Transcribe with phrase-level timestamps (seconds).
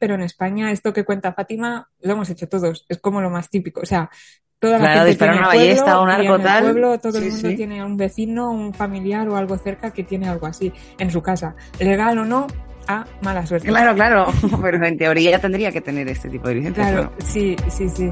[0.00, 3.50] pero en España esto que cuenta Fátima lo hemos hecho todos, es como lo más
[3.50, 4.10] típico, o sea,
[4.58, 6.62] toda la Claro, gente tiene una pueblo, ballesta un arco tal.
[6.64, 7.56] pueblo todo el mundo sí.
[7.56, 11.54] tiene un vecino, un familiar o algo cerca que tiene algo así en su casa,
[11.78, 12.46] legal o no,
[12.88, 13.68] a mala suerte.
[13.68, 14.26] Claro, claro,
[14.62, 16.90] pero en teoría ya tendría que tener este tipo de licencias.
[16.90, 18.10] Claro, sí, sí, sí.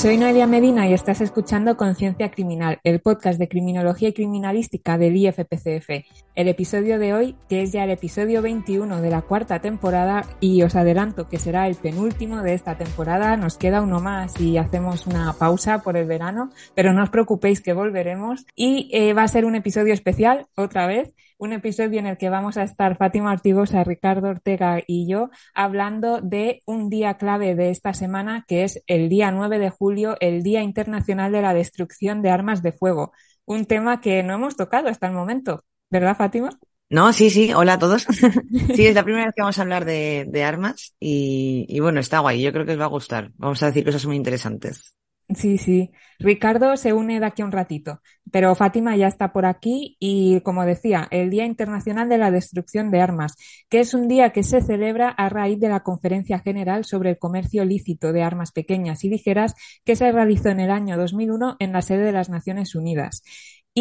[0.00, 5.14] Soy Noelia Medina y estás escuchando Conciencia Criminal, el podcast de criminología y criminalística del
[5.14, 5.90] IFPCF.
[6.34, 10.62] El episodio de hoy, que es ya el episodio 21 de la cuarta temporada, y
[10.62, 15.06] os adelanto que será el penúltimo de esta temporada, nos queda uno más y hacemos
[15.06, 19.28] una pausa por el verano, pero no os preocupéis que volveremos y eh, va a
[19.28, 23.32] ser un episodio especial, otra vez, un episodio en el que vamos a estar Fátima
[23.32, 28.82] Ortigosa, Ricardo Ortega y yo hablando de un día clave de esta semana, que es
[28.86, 33.12] el día 9 de julio, el Día Internacional de la Destrucción de Armas de Fuego.
[33.46, 36.50] Un tema que no hemos tocado hasta el momento, ¿verdad, Fátima?
[36.90, 38.06] No, sí, sí, hola a todos.
[38.74, 42.18] Sí, es la primera vez que vamos a hablar de, armas y, y bueno, está
[42.18, 43.30] guay, yo creo que os va a gustar.
[43.36, 44.94] Vamos a decir cosas muy interesantes.
[45.32, 45.92] Sí, sí.
[46.18, 48.00] Ricardo se une de aquí a un ratito,
[48.32, 52.90] pero Fátima ya está por aquí y, como decía, el Día Internacional de la Destrucción
[52.90, 53.36] de Armas,
[53.68, 57.18] que es un día que se celebra a raíz de la Conferencia General sobre el
[57.18, 61.72] Comercio Lícito de Armas Pequeñas y Ligeras que se realizó en el año 2001 en
[61.72, 63.22] la sede de las Naciones Unidas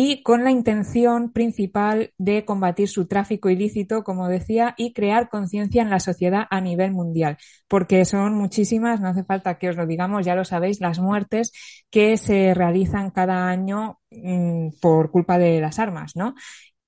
[0.02, 5.82] y con la intención principal de combatir su tráfico ilícito, como decía, y crear conciencia
[5.82, 9.86] en la sociedad a nivel mundial, porque son muchísimas, no hace falta que os lo
[9.86, 11.52] digamos, ya lo sabéis, las muertes
[11.90, 16.34] que se realizan cada año mm, por culpa de las armas, ¿no?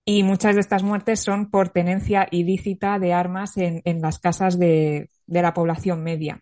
[0.06, 5.09] Y muchas de estas muertes son por tenencia ilícita de armas en, las casas de
[5.28, 6.42] la población media.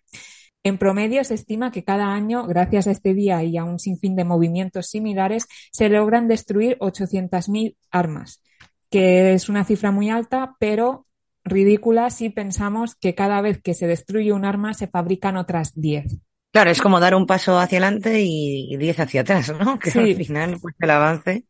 [0.62, 4.14] En promedio se estima que cada año, gracias a este día y a un sinfín
[4.16, 8.42] de movimientos similares, se logran destruir 800.000 armas,
[8.90, 11.06] que es una cifra muy alta, pero
[11.44, 16.18] ridícula si pensamos que cada vez que se destruye un arma se fabrican otras 10.
[16.52, 19.78] Claro, es como dar un paso hacia adelante y y diez hacia atrás, ¿no?
[19.80, 20.00] Que Sí.
[20.00, 21.44] al final, pues el avance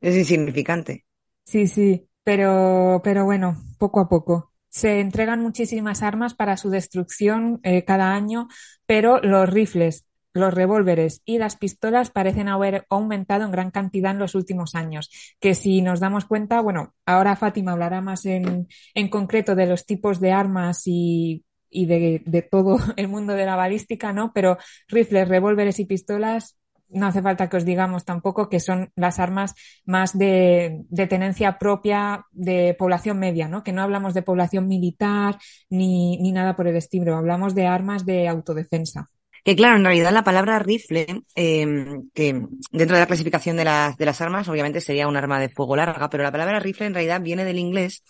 [0.00, 1.06] es insignificante.
[1.44, 4.52] Sí, sí, pero, pero bueno, poco a poco.
[4.78, 8.46] Se entregan muchísimas armas para su destrucción eh, cada año,
[8.86, 14.20] pero los rifles, los revólveres y las pistolas parecen haber aumentado en gran cantidad en
[14.20, 15.10] los últimos años.
[15.40, 19.84] Que si nos damos cuenta, bueno, ahora Fátima hablará más en, en concreto de los
[19.84, 24.32] tipos de armas y, y de, de todo el mundo de la balística, ¿no?
[24.32, 26.57] Pero rifles, revólveres y pistolas
[26.90, 29.54] no hace falta que os digamos tampoco que son las armas
[29.84, 33.62] más de, de, tenencia propia de población media, ¿no?
[33.62, 35.38] Que no hablamos de población militar
[35.70, 39.10] ni, ni nada por el estilo, hablamos de armas de autodefensa.
[39.44, 41.66] Que claro, en realidad la palabra rifle, eh,
[42.12, 42.32] que
[42.70, 45.76] dentro de la clasificación de las, de las armas, obviamente sería un arma de fuego
[45.76, 48.02] larga, pero la palabra rifle en realidad viene del inglés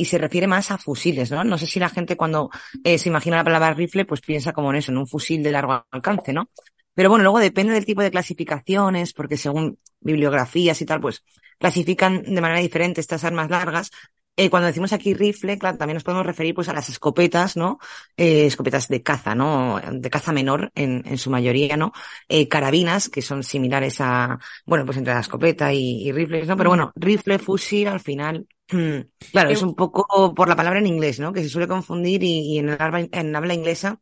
[0.00, 1.44] y se refiere más a fusiles, ¿no?
[1.44, 2.50] No sé si la gente cuando
[2.82, 5.52] eh, se imagina la palabra rifle, pues piensa como en eso, en un fusil de
[5.52, 6.48] largo alcance, ¿no?
[6.94, 11.22] Pero bueno, luego depende del tipo de clasificaciones, porque según bibliografías y tal, pues
[11.58, 13.90] clasifican de manera diferente estas armas largas.
[14.36, 17.78] Eh, cuando decimos aquí rifle, claro, también nos podemos referir pues a las escopetas, ¿no?
[18.16, 19.78] Eh, escopetas de caza, ¿no?
[19.92, 21.92] De caza menor en, en su mayoría, ¿no?
[22.28, 26.56] Eh, carabinas, que son similares a, bueno, pues entre la escopeta y, y rifles, ¿no?
[26.56, 28.46] Pero bueno, rifle, fusil, al final,
[29.32, 31.32] claro, es un poco por la palabra en inglés, ¿no?
[31.34, 34.00] Que se suele confundir y, y en, el en habla inglesa,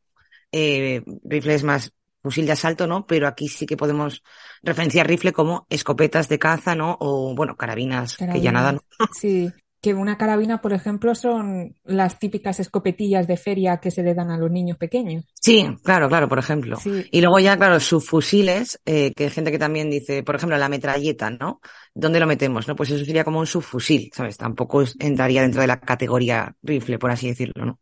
[0.52, 1.92] eh, rifle es más
[2.28, 3.06] fusil de asalto, ¿no?
[3.06, 4.22] Pero aquí sí que podemos
[4.62, 6.96] referenciar rifle como escopetas de caza, ¿no?
[7.00, 8.34] O, bueno, carabinas, Carabina.
[8.34, 8.80] que ya nada, ¿no?
[9.18, 9.50] Sí,
[9.80, 14.30] que una carabina, por ejemplo, son las típicas escopetillas de feria que se le dan
[14.30, 15.24] a los niños pequeños.
[15.40, 16.76] Sí, claro, claro, por ejemplo.
[16.76, 17.06] Sí.
[17.12, 20.68] Y luego ya, claro, subfusiles, eh, que hay gente que también dice, por ejemplo, la
[20.68, 21.60] metralleta, ¿no?
[21.94, 22.66] ¿Dónde lo metemos?
[22.66, 22.74] ¿No?
[22.74, 24.36] Pues eso sería como un subfusil, ¿sabes?
[24.36, 27.78] Tampoco entraría dentro de la categoría rifle, por así decirlo, ¿no?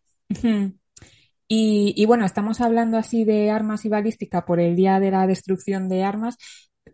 [1.49, 5.27] Y, y, bueno, estamos hablando así de armas y balística por el día de la
[5.27, 6.37] destrucción de armas,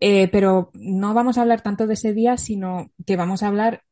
[0.00, 3.82] eh, pero no vamos a hablar tanto de ese día, sino que vamos a hablar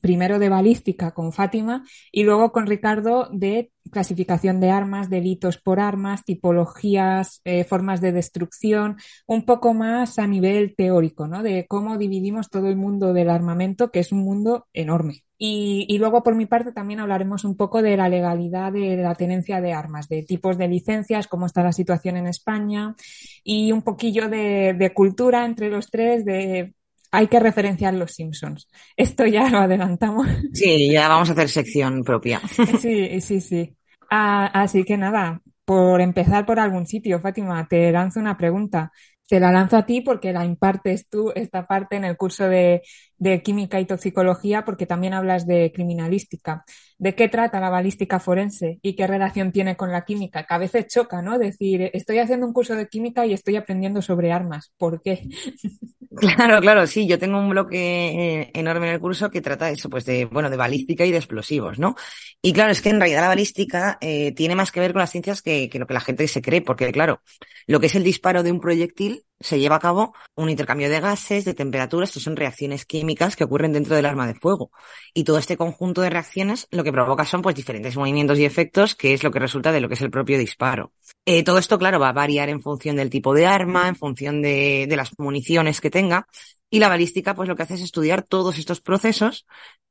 [0.00, 5.80] primero de balística con Fátima y luego con Ricardo de clasificación de armas, delitos por
[5.80, 8.96] armas, tipologías, eh, formas de destrucción,
[9.26, 11.42] un poco más a nivel teórico, ¿no?
[11.42, 15.24] De cómo dividimos todo el mundo del armamento, que es un mundo enorme.
[15.42, 19.62] Y, luego, por mi parte, también hablaremos un poco de la legalidad de la tenencia
[19.62, 22.94] de armas, de tipos de licencias, cómo está la situación en España
[23.42, 26.74] y un poquillo de cultura entre los tres, de
[27.10, 28.68] hay que referenciar los Simpsons.
[28.96, 30.26] Esto ya lo adelantamos.
[30.52, 32.40] Sí, ya vamos a hacer sección propia.
[32.80, 33.76] Sí, sí, sí.
[34.10, 38.92] Ah, así que nada, por empezar por algún sitio, Fátima, te lanzo una pregunta.
[39.28, 42.82] Te la lanzo a ti porque la impartes tú esta parte en el curso de,
[43.16, 46.64] de química y toxicología porque también hablas de criminalística.
[47.00, 50.44] ¿De qué trata la balística forense y qué relación tiene con la química?
[50.44, 51.38] Que a veces choca, ¿no?
[51.38, 54.74] Decir, estoy haciendo un curso de química y estoy aprendiendo sobre armas.
[54.76, 55.26] ¿Por qué?
[56.12, 57.06] Claro, claro, sí.
[57.06, 60.50] Yo tengo un bloque eh, enorme en el curso que trata eso, pues de, bueno,
[60.50, 61.94] de balística y de explosivos, ¿no?
[62.42, 65.10] Y claro, es que en realidad la balística eh, tiene más que ver con las
[65.10, 67.22] ciencias que, que lo que la gente se cree, porque claro,
[67.68, 71.00] lo que es el disparo de un proyectil se lleva a cabo un intercambio de
[71.00, 74.70] gases, de temperaturas, esto son reacciones químicas que ocurren dentro del arma de fuego.
[75.14, 78.94] Y todo este conjunto de reacciones lo que provoca son pues diferentes movimientos y efectos,
[78.94, 80.92] que es lo que resulta de lo que es el propio disparo.
[81.24, 84.42] Eh, todo esto, claro, va a variar en función del tipo de arma, en función
[84.42, 86.26] de las municiones que tenga.
[86.68, 89.46] Y la balística, pues lo que hace es estudiar todos estos procesos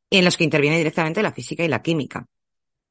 [0.09, 2.25] en los que interviene directamente la física y la química.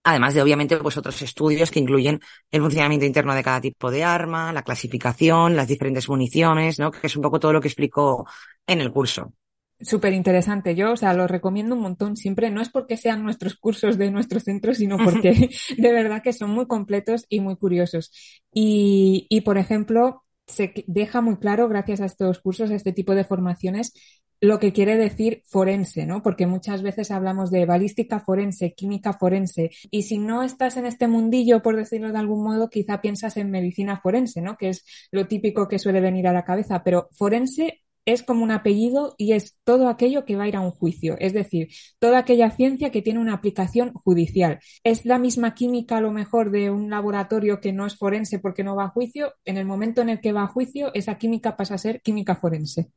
[0.04, 4.04] Además de, obviamente, pues otros estudios que incluyen el funcionamiento interno de cada tipo de
[4.04, 6.90] arma, la clasificación, las diferentes municiones, ¿no?
[6.90, 8.26] Que es un poco todo lo que explico
[8.66, 9.34] en el curso.
[9.80, 10.74] Súper interesante.
[10.74, 12.50] Yo, o sea, lo recomiendo un montón siempre.
[12.50, 16.50] No es porque sean nuestros cursos de nuestro centro, sino porque de verdad que son
[16.50, 18.10] muy completos y muy curiosos.
[18.52, 23.14] Y, y, por ejemplo, se deja muy claro, gracias a estos cursos, a este tipo
[23.14, 23.92] de formaciones,
[24.40, 26.22] lo que quiere decir forense, ¿no?
[26.22, 31.08] Porque muchas veces hablamos de balística forense, química forense, y si no estás en este
[31.08, 34.56] mundillo, por decirlo de algún modo, quizá piensas en medicina forense, ¿no?
[34.56, 37.82] Que es lo típico que suele venir a la cabeza, pero forense
[38.12, 41.16] es como un apellido y es todo aquello que va a ir a un juicio,
[41.18, 41.68] es decir,
[41.98, 44.60] toda aquella ciencia que tiene una aplicación judicial.
[44.82, 48.64] Es la misma química a lo mejor de un laboratorio que no es forense porque
[48.64, 51.54] no va a juicio, en el momento en el que va a juicio, esa química
[51.54, 52.90] pasa a ser química forense,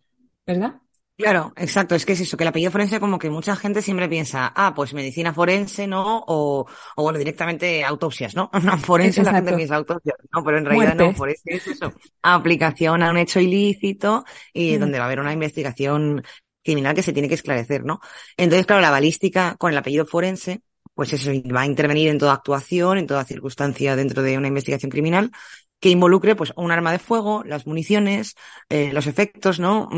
[0.47, 0.75] ¿verdad?
[1.21, 1.93] Claro, exacto.
[1.93, 4.73] Es que es eso, que el apellido forense como que mucha gente siempre piensa, ah,
[4.75, 6.23] pues medicina forense, ¿no?
[6.27, 6.65] O,
[6.95, 8.49] o bueno, directamente autopsias, ¿no?
[8.83, 10.43] forense la gente piensa autopsias, ¿no?
[10.43, 11.93] Pero en realidad no, forense es eso.
[12.23, 14.79] Aplicación a un hecho ilícito y mm.
[14.79, 16.23] donde va a haber una investigación
[16.63, 17.99] criminal que se tiene que esclarecer, ¿no?
[18.35, 20.61] Entonces, claro, la balística con el apellido forense,
[20.95, 24.89] pues eso va a intervenir en toda actuación, en toda circunstancia dentro de una investigación
[24.89, 25.31] criminal
[25.79, 28.35] que involucre pues un arma de fuego, las municiones,
[28.69, 29.89] eh, los efectos, ¿no?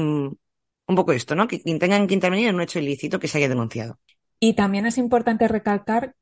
[0.93, 1.47] Un poco esto, ¿no?
[1.47, 3.97] Que tengan que intervenir en un hecho ilícito que se haya denunciado.
[4.39, 6.13] Y también es importante recalcar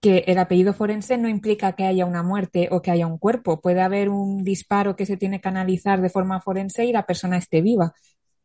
[0.00, 3.62] que el apellido forense no implica que haya una muerte o que haya un cuerpo.
[3.62, 7.38] Puede haber un disparo que se tiene que analizar de forma forense y la persona
[7.38, 7.94] esté viva.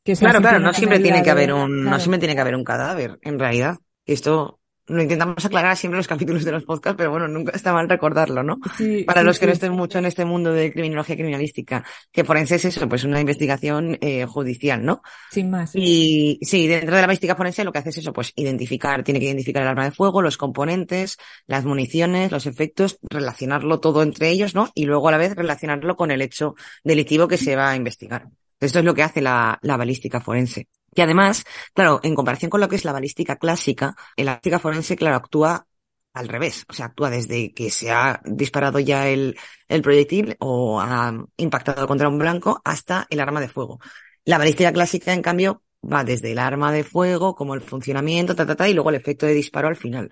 [0.04, 3.19] claro, claro, no siempre tiene que haber un, no siempre tiene que haber un cadáver,
[3.22, 3.77] en realidad.
[4.06, 7.73] Esto lo intentamos aclarar siempre en los capítulos de los podcasts, pero bueno, nunca está
[7.73, 8.59] mal recordarlo, ¿no?
[9.05, 12.65] Para los que no estén mucho en este mundo de criminología criminalística, que forense es
[12.65, 15.01] eso, pues una investigación eh, judicial, ¿no?
[15.31, 15.71] Sin más.
[15.75, 19.19] Y sí, dentro de la balística forense lo que hace es eso, pues identificar, tiene
[19.19, 21.17] que identificar el arma de fuego, los componentes,
[21.47, 24.69] las municiones, los efectos, relacionarlo todo entre ellos, ¿no?
[24.75, 28.27] Y luego a la vez relacionarlo con el hecho delictivo que se va a investigar.
[28.59, 30.67] Esto es lo que hace la, la balística forense.
[30.95, 31.44] Y además,
[31.74, 35.68] claro, en comparación con lo que es la balística clásica, la balística forense, claro, actúa
[36.13, 36.65] al revés.
[36.69, 39.38] O sea, actúa desde que se ha disparado ya el,
[39.68, 43.80] el proyectil o ha impactado contra un blanco hasta el arma de fuego.
[44.24, 48.45] La balística clásica, en cambio, va desde el arma de fuego, como el funcionamiento, ta,
[48.45, 50.12] ta, ta, y luego el efecto de disparo al final.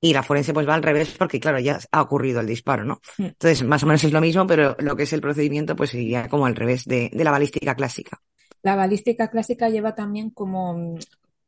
[0.00, 3.00] Y la forense pues va al revés porque, claro, ya ha ocurrido el disparo, ¿no?
[3.18, 3.24] Hmm.
[3.24, 6.28] Entonces, más o menos es lo mismo, pero lo que es el procedimiento pues sería
[6.28, 8.20] como al revés de, de la balística clásica.
[8.62, 10.96] La balística clásica lleva también como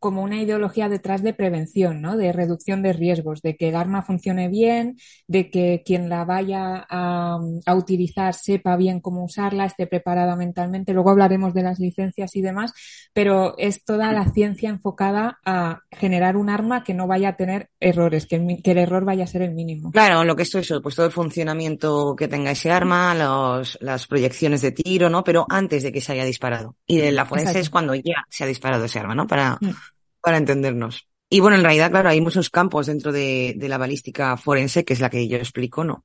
[0.03, 2.17] como una ideología detrás de prevención, ¿no?
[2.17, 6.85] De reducción de riesgos, de que el arma funcione bien, de que quien la vaya
[6.91, 7.39] a,
[7.73, 10.93] utilizar sepa bien cómo usarla, esté preparada mentalmente.
[10.93, 12.73] Luego hablaremos de las licencias y demás,
[13.13, 17.71] pero es toda la ciencia enfocada a generar un arma que no vaya a tener
[17.79, 19.93] errores, que el, que el error vaya a ser el mínimo.
[19.93, 24.09] Claro, lo que es eso, pues todo el funcionamiento que tenga ese arma, los, las
[24.09, 25.23] proyecciones de tiro, ¿no?
[25.23, 26.75] Pero antes de que se haya disparado.
[26.89, 29.29] Y de la forense es cuando ya se ha disparado ese arma, ¿no?
[29.29, 29.92] Para, mm
[30.23, 31.09] para entendernos.
[31.29, 35.01] Y bueno, en realidad, claro, hay muchos campos dentro de, la balística forense, que es
[35.01, 36.05] la que yo explico, ¿no?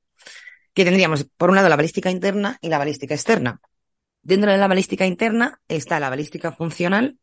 [0.72, 3.60] Que tendríamos, por un lado, la balística interna y la balística externa.
[4.22, 7.18] Dentro de la balística interna está la balística funcional,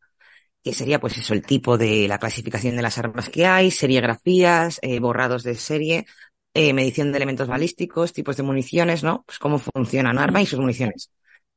[0.62, 4.78] que sería pues eso, el tipo de la clasificación de las armas que hay, serigrafías,
[4.82, 6.06] eh, borrados de serie,
[6.54, 9.24] eh, medición de elementos balísticos, tipos de municiones, ¿no?
[9.26, 11.10] Pues cómo funciona un arma y sus municiones.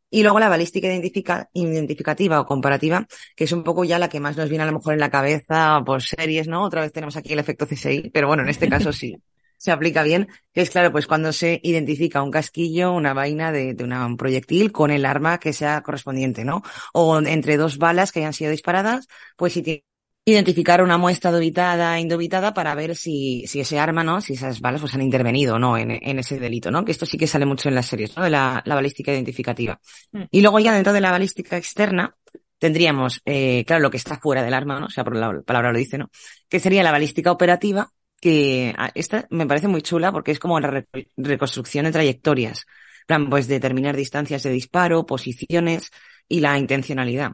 [0.09, 4.19] Y luego la balística identifica, identificativa o comparativa, que es un poco ya la que
[4.19, 6.63] más nos viene a lo mejor en la cabeza por series, ¿no?
[6.63, 9.15] Otra vez tenemos aquí el efecto CSI, pero bueno, en este caso sí
[9.57, 13.73] se aplica bien, que es claro, pues cuando se identifica un casquillo, una vaina de,
[13.73, 16.63] de una, un proyectil con el arma que sea correspondiente, ¿no?
[16.93, 19.83] O entre dos balas que hayan sido disparadas, pues si tiene
[20.25, 24.21] identificar una muestra dobitada, indobitada para ver si, si ese arma, ¿no?
[24.21, 26.85] Si esas balas pues han intervenido o no en, en, ese delito, ¿no?
[26.85, 28.23] Que esto sí que sale mucho en las series, ¿no?
[28.23, 29.79] De la, la balística identificativa.
[30.11, 30.23] Mm.
[30.31, 32.15] Y luego ya dentro de la balística externa,
[32.59, 34.87] tendríamos, eh, claro, lo que está fuera del arma, ¿no?
[34.87, 36.09] O sea, por la palabra lo dice, ¿no?
[36.47, 40.59] Que sería la balística operativa, que ah, esta me parece muy chula porque es como
[40.59, 40.85] la
[41.17, 42.65] reconstrucción de trayectorias.
[43.07, 45.89] plan, pues determinar distancias de disparo, posiciones
[46.27, 47.31] y la intencionalidad.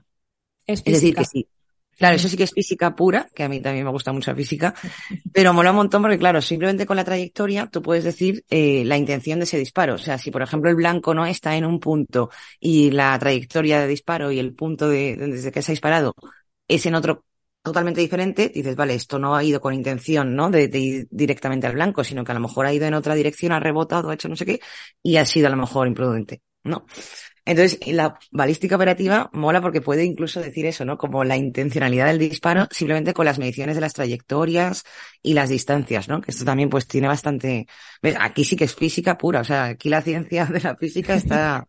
[0.65, 1.47] Es, es decir, que sí,
[1.97, 4.37] Claro, eso sí que es física pura, que a mí también me gusta mucho la
[4.37, 4.73] física,
[5.33, 8.97] pero mola un montón porque, claro, simplemente con la trayectoria tú puedes decir eh, la
[8.97, 9.95] intención de ese disparo.
[9.95, 13.79] O sea, si por ejemplo el blanco no está en un punto y la trayectoria
[13.79, 16.13] de disparo y el punto de, desde que se ha disparado
[16.67, 17.25] es en otro
[17.61, 20.51] totalmente diferente, dices, vale, esto no ha ido con intención, ¿no?
[20.51, 23.15] De, de, ir directamente al blanco, sino que a lo mejor ha ido en otra
[23.15, 24.59] dirección, ha rebotado, ha hecho no sé qué,
[25.01, 26.85] y ha sido a lo mejor imprudente, ¿no?
[27.45, 30.97] Entonces, la balística operativa mola porque puede incluso decir eso, ¿no?
[30.97, 34.83] Como la intencionalidad del disparo simplemente con las mediciones de las trayectorias
[35.21, 36.21] y las distancias, ¿no?
[36.21, 37.67] Que esto también pues tiene bastante...
[38.19, 41.67] Aquí sí que es física pura, o sea, aquí la ciencia de la física está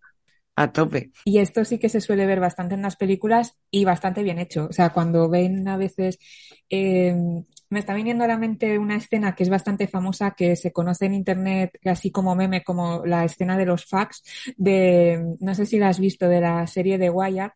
[0.57, 1.11] a tope.
[1.25, 4.67] Y esto sí que se suele ver bastante en las películas y bastante bien hecho.
[4.71, 6.19] O sea, cuando ven a veces
[6.71, 7.15] eh,
[7.69, 11.07] me está viniendo a la mente una escena que es bastante famosa, que se conoce
[11.07, 14.23] en internet así como meme, como la escena de los fax,
[14.57, 17.53] de, no sé si la has visto, de la serie de Wire,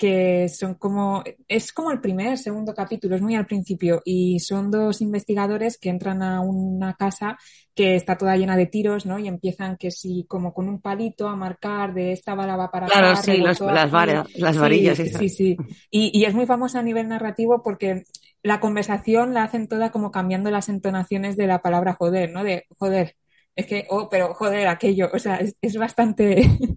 [0.00, 4.70] que son como, es como el primer, segundo capítulo, es muy al principio, y son
[4.70, 7.36] dos investigadores que entran a una casa
[7.74, 9.18] que está toda llena de tiros, ¿no?
[9.18, 12.86] Y empiezan que si como con un palito a marcar de esta bala va para
[12.86, 14.96] Claro, sí, las, las varillas.
[14.96, 15.56] Sí, sí, sí.
[15.90, 18.04] Y, y, es muy famosa a nivel narrativo porque
[18.42, 22.44] la conversación la hacen toda como cambiando las entonaciones de la palabra joder, ¿no?
[22.44, 23.16] De joder,
[23.56, 26.42] es que, oh, pero joder, aquello, o sea, es, es bastante...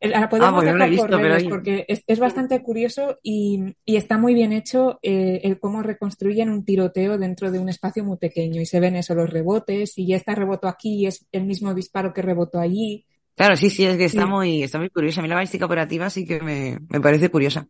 [0.00, 4.18] La podemos ah, dejar visto, por redes porque es, es, bastante curioso y, y está
[4.18, 8.60] muy bien hecho eh, el cómo reconstruyen un tiroteo dentro de un espacio muy pequeño
[8.60, 11.72] y se ven eso, los rebotes y ya está reboto aquí y es el mismo
[11.72, 13.06] disparo que rebotó allí.
[13.34, 15.20] Claro, sí, sí, es que está muy, está muy curiosa.
[15.20, 17.66] A mí la balística operativa sí que me, me parece curiosa.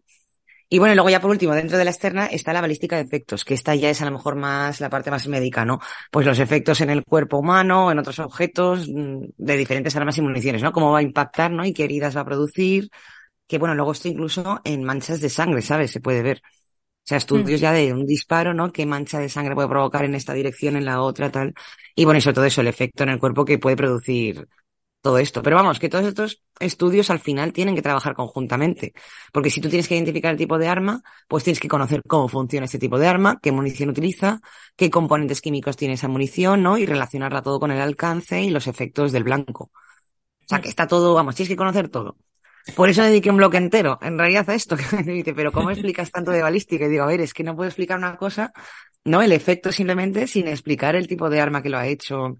[0.68, 3.44] Y bueno, luego ya por último, dentro de la externa está la balística de efectos,
[3.44, 5.78] que esta ya es a lo mejor más la parte más médica, ¿no?
[6.10, 10.22] Pues los efectos en el cuerpo humano, en otros objetos, mm, de diferentes armas y
[10.22, 10.72] municiones, ¿no?
[10.72, 11.64] Cómo va a impactar, ¿no?
[11.64, 12.88] Y qué heridas va a producir.
[13.46, 15.90] Que bueno, luego esto incluso en manchas de sangre, ¿sabes?
[15.90, 16.40] Se puede ver.
[17.04, 17.62] O sea, estudios mm.
[17.62, 18.72] ya de un disparo, ¿no?
[18.72, 21.54] Qué mancha de sangre puede provocar en esta dirección, en la otra, tal.
[21.94, 24.48] Y bueno, y sobre todo eso, el efecto en el cuerpo que puede producir
[25.04, 25.42] todo esto.
[25.42, 28.94] Pero vamos, que todos estos estudios al final tienen que trabajar conjuntamente.
[29.32, 32.26] Porque si tú tienes que identificar el tipo de arma, pues tienes que conocer cómo
[32.26, 34.40] funciona ese tipo de arma, qué munición utiliza,
[34.76, 36.78] qué componentes químicos tiene esa munición, ¿no?
[36.78, 39.64] Y relacionarla todo con el alcance y los efectos del blanco.
[39.64, 42.16] O sea, que está todo, vamos, tienes que conocer todo.
[42.74, 46.30] Por eso dediqué un bloque entero, en realidad, a esto, dice, pero ¿cómo explicas tanto
[46.30, 46.86] de balística?
[46.86, 48.54] Y digo, a ver, es que no puedo explicar una cosa,
[49.04, 52.38] no el efecto simplemente, sin explicar el tipo de arma que lo ha hecho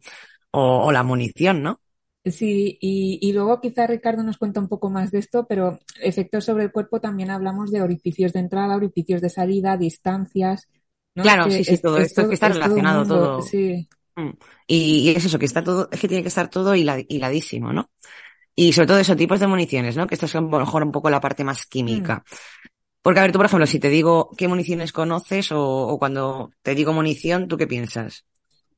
[0.51, 1.81] o, o la munición, ¿no?
[2.25, 6.47] Sí, y, y, luego quizá Ricardo nos cuenta un poco más de esto, pero efectos
[6.47, 10.67] sobre el cuerpo también hablamos de orificios de entrada, orificios de salida, distancias.
[11.15, 11.23] ¿no?
[11.23, 13.43] Claro, sí, sí, todo esto es que está relacionado todo.
[13.43, 13.87] Sí.
[14.17, 14.31] Mm.
[14.67, 17.91] Y, y, es eso, que está todo, es que tiene que estar todo hiladísimo, ¿no?
[18.57, 20.07] Y sobre todo esos tipos de municiones, ¿no?
[20.07, 22.25] Que esto es a lo mejor un poco la parte más química.
[22.27, 22.35] Mm.
[23.03, 26.53] Porque, a ver, tú, por ejemplo, si te digo qué municiones conoces o, o cuando
[26.63, 28.25] te digo munición, ¿tú qué piensas?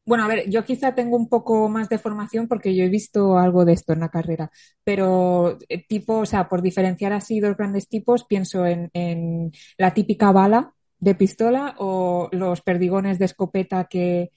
[0.06, 3.36] Bueno, a ver, yo quizá tengo un poco más de formación porque yo he visto
[3.38, 4.52] algo de esto en la carrera,
[4.84, 9.92] pero eh, tipo, o sea, por diferenciar así dos grandes tipos, pienso en, en la
[9.92, 14.30] típica bala de pistola o los perdigones de escopeta que...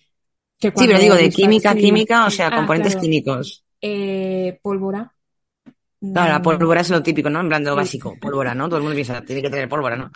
[0.60, 3.64] que sí, pero digo, de química, química, o sea, ah, componentes químicos.
[3.80, 5.14] Eh, pólvora.
[6.02, 7.42] Claro, la pólvora es lo típico, ¿no?
[7.42, 8.68] En plan, básico, pólvora, ¿no?
[8.68, 10.12] Todo el mundo piensa, tiene que tener pólvora, ¿no?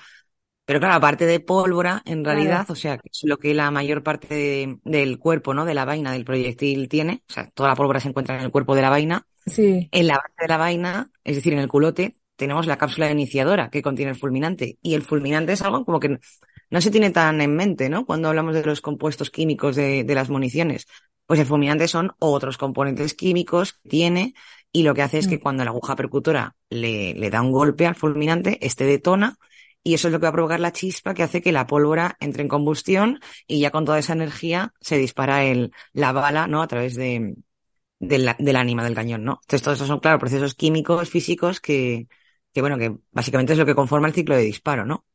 [0.65, 4.79] Pero claro, aparte de pólvora, en realidad, o sea, es lo que la mayor parte
[4.83, 5.65] del cuerpo, ¿no?
[5.65, 7.23] De la vaina del proyectil tiene.
[7.29, 9.27] O sea, toda la pólvora se encuentra en el cuerpo de la vaina.
[9.45, 9.89] Sí.
[9.91, 13.69] En la base de la vaina, es decir, en el culote, tenemos la cápsula iniciadora
[13.69, 14.77] que contiene el fulminante.
[14.81, 16.17] Y el fulminante es algo como que
[16.69, 18.05] no se tiene tan en mente, ¿no?
[18.05, 20.87] Cuando hablamos de los compuestos químicos de, de las municiones.
[21.25, 24.33] Pues el fulminante son otros componentes químicos que tiene
[24.71, 25.41] y lo que hace es que mm.
[25.41, 29.37] cuando la aguja percutora le, le da un golpe al fulminante, este detona
[29.83, 32.17] y eso es lo que va a provocar la chispa que hace que la pólvora
[32.19, 36.61] entre en combustión y ya con toda esa energía se dispara el, la bala, ¿no?
[36.61, 37.35] A través de,
[37.99, 39.39] del ánima del cañón, ¿no?
[39.41, 42.07] Entonces todos esos son, claro, procesos químicos, físicos que,
[42.53, 45.05] que bueno, que básicamente es lo que conforma el ciclo de disparo, ¿no?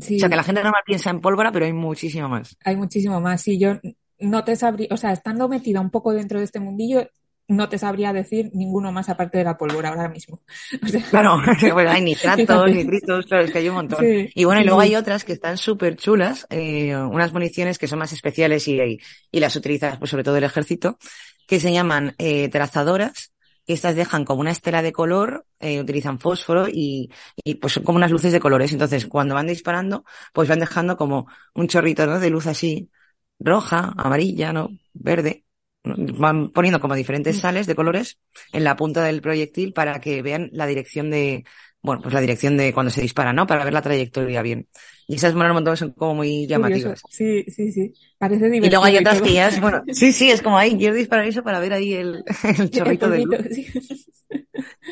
[0.00, 0.16] Sí.
[0.16, 2.56] O sea, que la gente normal piensa en pólvora, pero hay muchísimo más.
[2.64, 3.42] Hay muchísimo más.
[3.42, 3.74] Sí, yo
[4.20, 7.08] no te sabría, o sea, estando metida un poco dentro de este mundillo,
[7.48, 10.42] no te sabría decir ninguno más aparte de la pólvora ahora mismo.
[11.10, 11.40] claro,
[11.72, 14.04] bueno, hay nitratos, nitritos, claro, es que hay un montón.
[14.04, 17.98] y bueno, y luego hay otras que están súper chulas, eh, unas municiones que son
[17.98, 18.98] más especiales y,
[19.32, 20.98] y, las utilizas pues sobre todo el ejército,
[21.46, 23.32] que se llaman eh, trazadoras,
[23.66, 27.10] que estas dejan como una estela de color, eh, utilizan fósforo y,
[27.42, 28.72] y pues son como unas luces de colores.
[28.72, 32.20] Entonces, cuando van disparando, pues van dejando como un chorrito, ¿no?
[32.20, 32.90] De luz así,
[33.38, 34.70] roja, amarilla, ¿no?
[34.92, 35.44] Verde.
[35.84, 38.18] Van poniendo como diferentes sales de colores
[38.52, 41.44] en la punta del proyectil para que vean la dirección de,
[41.80, 43.46] bueno, pues la dirección de cuando se dispara, ¿no?
[43.46, 44.68] Para ver la trayectoria bien.
[45.06, 47.00] Y esas molan un montón, son como muy llamativas.
[47.08, 47.92] Sí, sí, sí.
[48.18, 48.70] Parece Y divertido.
[48.70, 51.42] luego hay otras que ya es, bueno, sí, sí, es como ahí, quiero disparar eso
[51.42, 53.38] para ver ahí el, el El chorrito de luz.
[53.50, 53.66] sí.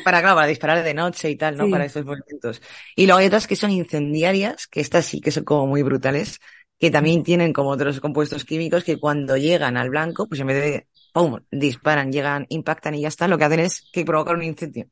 [0.03, 1.65] Para, claro, para disparar de noche y tal, ¿no?
[1.65, 1.71] Sí.
[1.71, 2.61] Para estos movimientos.
[2.95, 6.39] Y luego hay otras que son incendiarias, que estas sí que son como muy brutales,
[6.79, 10.63] que también tienen como otros compuestos químicos que cuando llegan al blanco, pues en vez
[10.63, 14.43] de, ¡pum!, disparan, llegan, impactan y ya está, lo que hacen es que provocan un
[14.43, 14.87] incendio.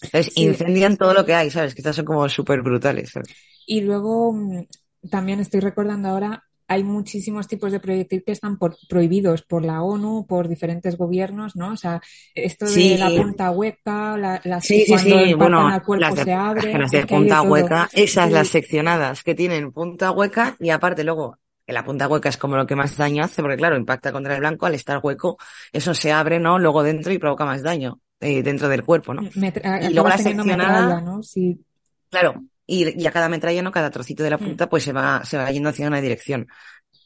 [0.00, 0.44] Entonces, Sí.
[0.44, 1.74] incendian todo lo que hay, ¿sabes?
[1.74, 3.34] Que estas son como súper brutales, ¿sabes?
[3.66, 4.64] Y luego mm,
[5.10, 9.82] también estoy recordando ahora, hay muchísimos tipos de proyectil que están por- prohibidos por la
[9.82, 11.72] ONU, por diferentes gobiernos, ¿no?
[11.72, 12.00] O sea,
[12.34, 12.96] esto de Sí.
[12.96, 16.80] la punta hueca, la- las Sí, sí, sí, bueno, al cuerpo las de, se abren,
[16.80, 17.52] las de de punta todo.
[17.52, 18.32] hueca, esas, Sí.
[18.34, 22.56] las seccionadas, que tienen punta hueca y aparte luego, que la punta hueca es como
[22.56, 25.38] lo que más daño hace, porque claro, impacta contra el blanco, al estar hueco,
[25.72, 26.58] eso se abre, ¿no?
[26.58, 29.22] Luego dentro y provoca más daño, eh, dentro del cuerpo, ¿no?
[29.22, 31.22] Y luego la seccionada, ¿no?
[31.22, 31.58] Sí.
[32.10, 33.72] claro, y, y a cada metralla, ¿no?
[33.72, 34.44] Cada trocito de la Mm.
[34.44, 36.46] punta, pues se va, se va yendo hacia una dirección.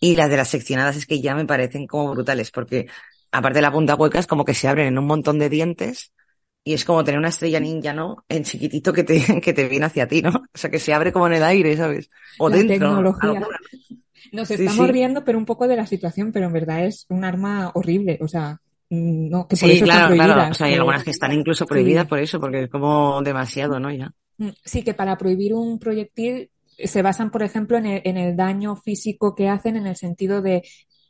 [0.01, 2.87] Y las de las seccionadas es que ya me parecen como brutales, porque
[3.33, 6.13] aparte de la punta hueca es como que se abren en un montón de dientes
[6.65, 8.25] y es como tener una estrella ninja, ¿no?
[8.29, 10.31] En chiquitito que te, que te viene hacia ti, ¿no?
[10.31, 12.11] O sea, que se abre como en el aire, ¿sabes?
[12.39, 12.75] O La dentro.
[12.75, 13.31] tecnología.
[13.31, 13.59] alguna.
[14.33, 14.93] Nos Sí, estamos sí.
[14.93, 18.19] riendo, pero un poco de la situación, pero en verdad es un arma horrible.
[18.21, 18.61] O sea,
[18.91, 20.33] no, que por Sí, eso claro, están claro.
[20.33, 20.57] O prohibidas.
[20.57, 22.09] sea, hay algunas que están incluso prohibidas Sí.
[22.09, 23.91] por eso, porque es como demasiado, ¿no?
[23.93, 24.13] Ya.
[24.39, 28.37] Mm, Sí, que para prohibir un proyectil se basan, por ejemplo, en el, en el
[28.37, 30.63] daño físico que hacen en el sentido de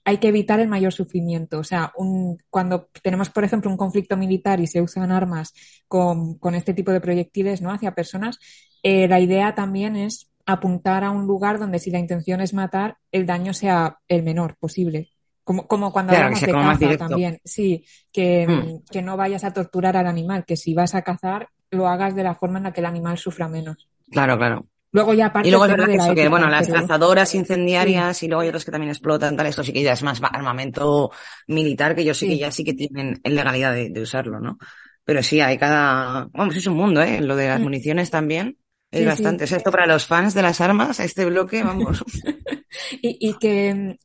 [0.05, 1.59] hay que evitar el mayor sufrimiento.
[1.59, 5.53] O sea, un, cuando tenemos, por ejemplo, un conflicto militar y se usan armas
[5.87, 7.71] con, con este tipo de proyectiles, ¿no?
[7.71, 8.39] hacia personas,
[8.83, 12.97] eh, la idea también es apuntar a un lugar donde si la intención es matar,
[13.13, 15.11] el daño sea el menor posible.
[15.45, 16.41] Como, como cuando Claro, hablamos
[16.81, 17.41] de caza también.
[17.45, 18.85] Sí, que, Mm.
[18.91, 22.23] que no vayas a torturar al animal, que si vas a cazar, lo hagas de
[22.23, 23.89] la forma en la que el animal sufra menos.
[24.11, 24.67] Claro, claro.
[24.91, 28.29] Luego ya aparte Y luego es verdad que la bueno, las pero- cazadoras incendiarias y
[28.29, 31.11] luego hay otras que también explotan, tal, esto sí que ya es más armamento
[31.47, 32.33] militar, que yo sí, Sí.
[32.33, 34.57] que ya sí que tienen legalidad de, de usarlo, ¿no?
[35.05, 37.21] Pero sí, hay cada, vamos, es un mundo, ¿eh?
[37.21, 38.57] Lo de las municiones también
[38.91, 39.45] es Sí, bastante.
[39.45, 42.03] O sea, esto para los fans de las armas, este bloque, vamos.
[43.03, 43.99] Y, y que,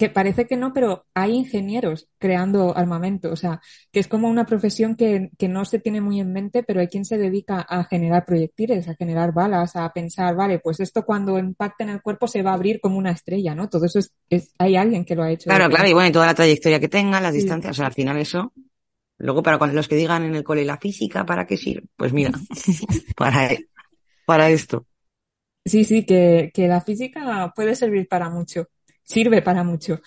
[0.00, 3.32] que parece que no, pero hay ingenieros creando armamento.
[3.32, 3.60] O sea,
[3.92, 6.88] que es como una profesión que, que no se tiene muy en mente, pero hay
[6.88, 11.38] quien se dedica a generar proyectiles, a generar balas, a pensar, vale, pues esto cuando
[11.38, 13.68] impacte en el cuerpo se va a abrir como una estrella, ¿no?
[13.68, 15.50] Todo eso es, es- hay alguien que lo ha hecho.
[15.50, 17.34] Claro, claro, y bueno, y toda la trayectoria que tenga, las Sí.
[17.34, 18.52] distancias, o sea, al final eso.
[19.18, 21.88] Luego, para los que digan en el cole la física, ¿para qué sirve?
[21.96, 22.32] Pues mira,
[23.16, 23.50] para,
[24.26, 24.86] para esto.
[25.64, 28.66] Sí, sí, que, que la física puede servir para mucho,
[29.10, 30.00] sirve para mucho.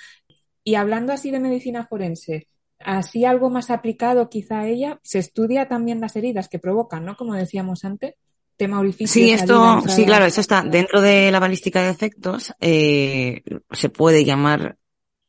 [0.64, 2.48] Y hablando así de medicina forense,
[2.80, 7.16] así algo más aplicado quizá a ella, se estudia también las heridas que provocan, ¿no?
[7.16, 8.16] Como decíamos antes,
[8.56, 13.42] tema orificio, Sí, esto, sí, claro, esto está dentro de la balística de efectos, eh,
[13.72, 14.78] se puede llamar,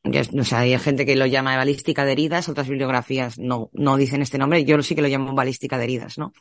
[0.05, 3.97] ya, o sea, hay gente que lo llama balística de heridas, otras bibliografías no, no
[3.97, 6.33] dicen este nombre, yo sí que lo llamo balística de heridas, ¿no?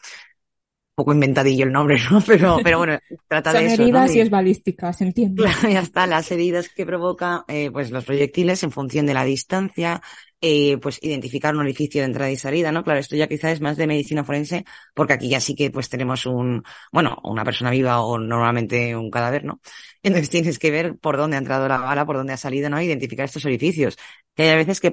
[0.96, 2.22] Poco inventadillo el nombre, ¿no?
[2.28, 5.44] Pero, pero bueno, trata Son de eso, heridas y es balística, se entiende.
[5.44, 9.24] Claro, ya está, las heridas que provoca, eh, pues los proyectiles en función de la
[9.24, 10.02] distancia,
[10.40, 12.84] eh, pues identificar un orificio de entrada y salida, ¿no?
[12.84, 15.90] Claro, esto ya quizás es más de medicina forense, porque aquí ya sí que pues
[15.90, 19.62] tenemos un, bueno, una persona viva o normalmente un cadáver, ¿no?
[20.04, 22.82] Entonces tienes que ver por dónde ha entrado la bala, por dónde ha salido, ¿no?
[22.82, 23.98] Identificar estos orificios.
[24.36, 24.92] Que hay a veces que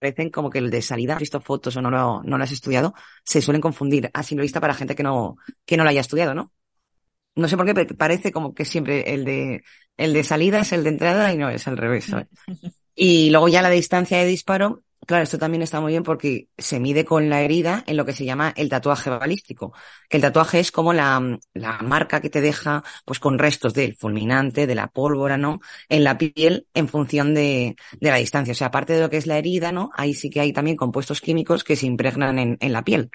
[0.00, 2.52] parecen como que el de salida, has visto fotos o no lo, no lo has
[2.52, 6.00] estudiado, se suelen confundir a simple vista para gente que no, que no lo haya
[6.00, 6.52] estudiado, ¿no?
[7.36, 9.62] No sé por qué, pero parece como que siempre el de,
[9.96, 12.26] el de salida es el de entrada y no es al revés, ¿sabes?
[12.92, 16.78] Y luego ya la distancia de disparo, claro, esto también está muy bien porque se
[16.80, 19.72] mide con la herida en lo que se llama el tatuaje balístico.
[20.08, 21.20] Que el tatuaje es como la,
[21.82, 25.60] marca que te deja, pues con restos del fulminante, de la pólvora, ¿no?
[25.88, 28.52] En la piel en función de, de la distancia.
[28.52, 29.90] O sea, aparte de lo que es la herida, ¿no?
[29.94, 33.10] Ahí sí que hay también compuestos químicos que se impregnan en, en la piel.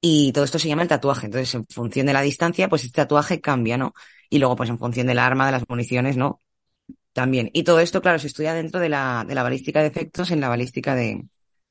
[0.00, 1.26] Y todo esto se llama el tatuaje.
[1.26, 3.94] Entonces, en función de la distancia, pues este tatuaje cambia, ¿no?
[4.30, 6.42] Y luego, pues en función del arma, de las municiones, ¿no?
[7.16, 7.48] También.
[7.54, 10.38] Y todo esto, claro, se estudia dentro de la, de la balística de efectos en
[10.38, 11.24] la balística de,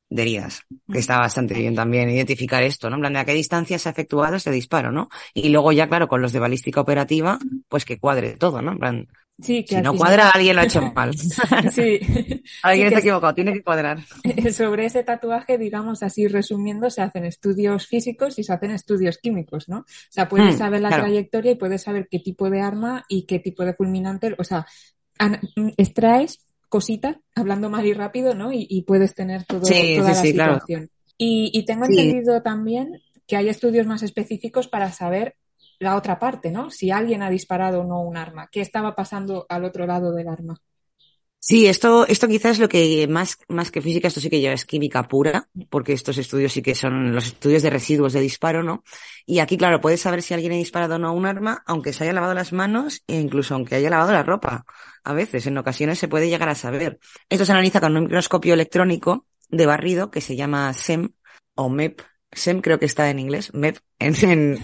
[0.09, 0.63] de heridas.
[0.91, 2.95] Que está bastante bien también identificar esto, ¿no?
[2.95, 5.07] En plan, de a qué distancia se ha efectuado este disparo, ¿no?
[5.35, 7.37] Y luego ya, claro, con los de balística operativa,
[7.69, 8.71] pues que cuadre todo, ¿no?
[8.71, 11.13] En plan, Sí, que si no cuadra, alguien lo ha hecho mal.
[11.15, 11.99] sí.
[12.63, 13.99] alguien está equivocado, tiene que cuadrar.
[14.51, 19.69] Sobre ese tatuaje, digamos así resumiendo, se hacen estudios físicos y se hacen estudios químicos,
[19.69, 19.79] ¿no?
[19.79, 23.27] O sea, puedes hmm, saber la trayectoria y puedes saber qué tipo de arma y
[23.27, 24.65] qué tipo de fulminante, o sea,
[25.77, 28.49] extraes cositas, hablando mal y rápido, ¿no?
[28.51, 30.89] Y, puedes tener todo, toda la situación.
[31.17, 35.35] Y, y, tengo entendido también que hay estudios más específicos para saber
[35.79, 36.69] la otra parte, ¿no?
[36.69, 40.27] Si alguien ha disparado o no un arma, qué estaba pasando al otro lado del
[40.27, 40.59] arma.
[41.47, 44.51] Sí, esto, esto quizás es lo que más, más que física, esto sí que ya
[44.51, 48.63] es química pura, porque estos estudios sí que son los estudios de residuos de disparo,
[48.63, 48.83] ¿no?
[49.27, 52.03] Y aquí, claro, puedes saber si alguien ha disparado o no un arma, aunque se
[52.03, 54.65] haya lavado las manos e incluso aunque haya lavado la ropa.
[55.03, 56.99] A veces, en ocasiones se puede llegar a saber.
[57.29, 61.09] Esto se analiza con un microscopio electrónico de barrido que se llama SEM
[61.53, 62.01] o MEP,
[62.35, 64.13] SEM creo que está en inglés, MEP en,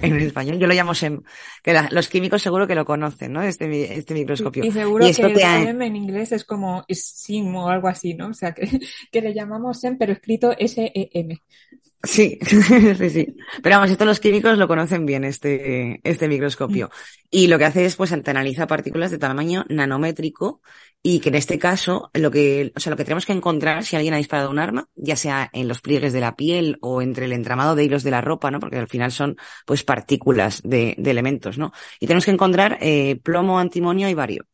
[0.02, 0.60] en, español.
[0.60, 1.24] Yo lo llamo SEM,
[1.64, 3.42] que los químicos seguro que lo conocen, ¿no?
[3.42, 4.64] Este, este microscopio.
[4.64, 8.28] Y, seguro que, SEM en inglés es como SIM o algo así, ¿no?
[8.28, 8.70] O sea, que,
[9.12, 11.42] que le llamamos SEM, pero escrito S-E-M.
[12.04, 12.40] Sí,
[12.98, 13.36] sí, sí.
[13.62, 16.88] Pero vamos, estos los químicos lo conocen bien, este, este microscopio.
[16.88, 16.92] Mm.
[17.30, 20.62] Y lo que hace es, pues, analiza partículas de tamaño nanométrico
[21.04, 23.96] y que en este caso, lo que, o sea, lo que tenemos que encontrar si
[23.96, 27.26] alguien ha disparado un arma, ya sea en los pliegues de la piel o entre
[27.26, 28.60] el entramado de hilos de la ropa, ¿no?
[28.60, 31.72] Porque al final son, pues, partículas de, de elementos, ¿no?
[32.00, 34.46] Y tenemos que encontrar, eh, plomo, antimonio y bario.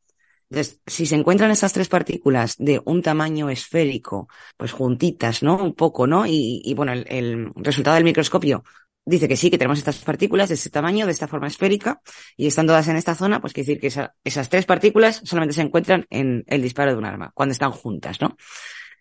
[0.49, 5.61] Entonces, si se encuentran esas tres partículas de un tamaño esférico, pues juntitas, ¿no?
[5.61, 6.25] Un poco, ¿no?
[6.25, 8.63] Y, y bueno, el, resultado del microscopio
[9.05, 12.01] dice que sí, que tenemos estas partículas de ese tamaño, de esta forma esférica,
[12.35, 15.61] y están todas en esta zona, pues quiere decir que esas tres partículas solamente se
[15.61, 18.35] encuentran en el disparo de un arma, cuando están juntas, ¿no?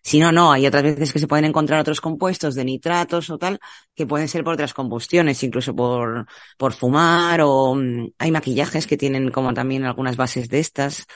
[0.07, 3.37] Si no, no, hay otras veces que se pueden encontrar otros compuestos de nitratos o
[3.37, 3.59] tal,
[3.93, 6.25] que pueden ser por otras combustiones, incluso por,
[6.57, 11.07] por fumar, o mm, hay maquillajes que tienen como también algunas bases de estas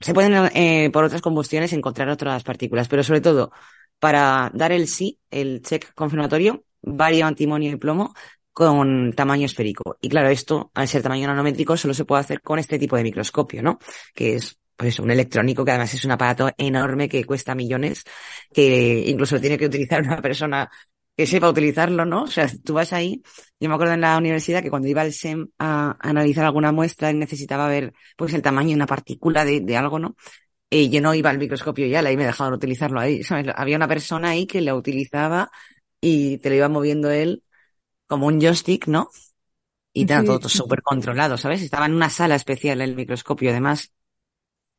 [0.00, 3.52] se pueden, eh, por otras combustiones, encontrar otras partículas, pero sobre todo,
[3.98, 8.14] para dar el sí, el check confirmatorio, vario antimonio y plomo
[8.52, 9.98] con tamaño esférico.
[10.00, 13.04] Y claro, esto, al ser tamaño nanométrico, solo se puede hacer con este tipo de
[13.04, 13.78] microscopio, ¿no?
[14.14, 18.04] Que es, pues un electrónico que además es un aparato enorme que cuesta millones,
[18.52, 20.68] que incluso tiene que utilizar una persona
[21.18, 22.22] que sepa utilizarlo, ¿no?
[22.22, 23.24] O sea, tú vas ahí,
[23.58, 27.12] yo me acuerdo en la universidad que cuando iba al SEM a, analizar alguna muestra
[27.12, 30.14] necesitaba ver pues el tamaño de una partícula de, de algo, ¿no?
[30.70, 33.20] Y yo no iba al microscopio ya, la ahí me dejaban utilizarlo ahí.
[33.56, 35.50] Había una persona ahí que lo utilizaba
[36.00, 37.42] y te lo iba moviendo él
[38.06, 39.10] como un joystick, ¿no?
[39.92, 41.62] Y todo, todo súper controlado, ¿sabes?
[41.62, 43.92] Estaba en una sala especial el microscopio, además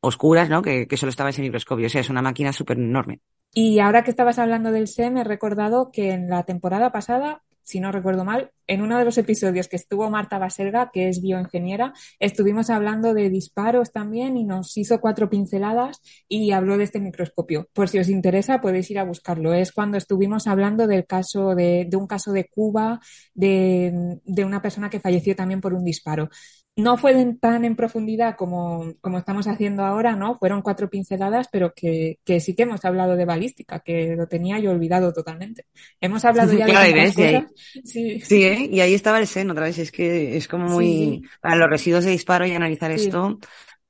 [0.00, 0.62] oscuras, ¿no?
[0.62, 1.86] Que, que solo estaba ese microscopio.
[1.86, 3.20] O sea, es una máquina súper enorme.
[3.52, 7.80] Y ahora que estabas hablando del SEM, he recordado que en la temporada pasada, si
[7.80, 11.92] no recuerdo mal, en uno de los episodios que estuvo Marta Baselga, que es bioingeniera,
[12.20, 17.68] estuvimos hablando de disparos también y nos hizo cuatro pinceladas y habló de este microscopio.
[17.72, 19.52] Por si os interesa, podéis ir a buscarlo.
[19.52, 23.00] Es cuando estuvimos hablando del caso de, de un caso de Cuba,
[23.34, 26.28] de, de una persona que falleció también por un disparo
[26.76, 30.36] no fue tan en profundidad como, como, estamos haciendo ahora, ¿no?
[30.36, 34.58] Fueron cuatro pinceladas, pero que, que, sí que hemos hablado de balística, que lo tenía
[34.58, 35.66] yo olvidado totalmente.
[36.00, 37.44] Hemos hablado ya de cosas.
[37.84, 38.68] Sí, sí ¿eh?
[38.70, 39.78] y ahí estaba el seno otra vez.
[39.78, 41.22] Es que es como muy...
[41.40, 43.38] Para los residuos de disparo y analizar esto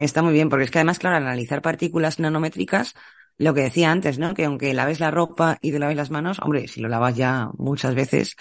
[0.01, 2.95] está muy bien, porque es que además, claro, analizar partículas nanométricas,
[3.39, 4.35] lo que decía antes, ¿no?
[4.35, 7.51] Que aunque laves la ropa y te laves las manos, hombre, si lo lavas ya
[7.57, 8.37] muchas veces,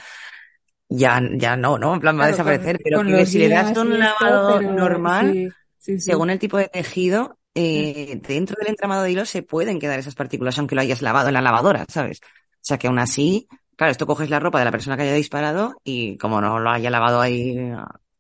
[0.90, 1.94] ya, ya no, ¿no?
[1.94, 6.58] En plan va a desaparecer, pero si le das un lavado normal, según el tipo
[6.58, 10.82] de tejido, eh, dentro del entramado de hilo se pueden quedar esas partículas, aunque lo
[10.82, 12.20] hayas lavado en la lavadora, ¿sabes?
[12.24, 15.14] O sea que aún así, claro, esto coges la ropa de la persona que haya
[15.14, 17.72] disparado y como no lo haya lavado ahí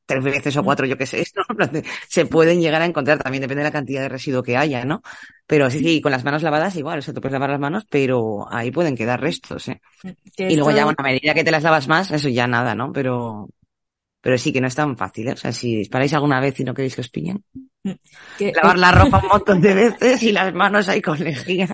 [0.09, 1.81] tres veces o cuatro, yo qué sé, ¿no?
[2.07, 5.03] se pueden llegar a encontrar, también depende de la cantidad de residuo que haya, ¿no?
[5.45, 7.85] Pero sí, sí, con las manos lavadas igual, o sea, tú puedes lavar las manos,
[7.87, 9.81] pero ahí pueden quedar restos, ¿eh?
[10.35, 12.91] Y luego ya, bueno, a medida que te las lavas más, eso ya nada, ¿no?
[12.91, 13.49] Pero,
[14.19, 15.33] pero sí que no es tan fácil, ¿eh?
[15.33, 17.43] O sea, si disparáis alguna vez y no queréis que os pillen,
[17.83, 17.91] mm,
[18.55, 21.67] lavar la ropa un montón de veces y las manos ahí con lejía.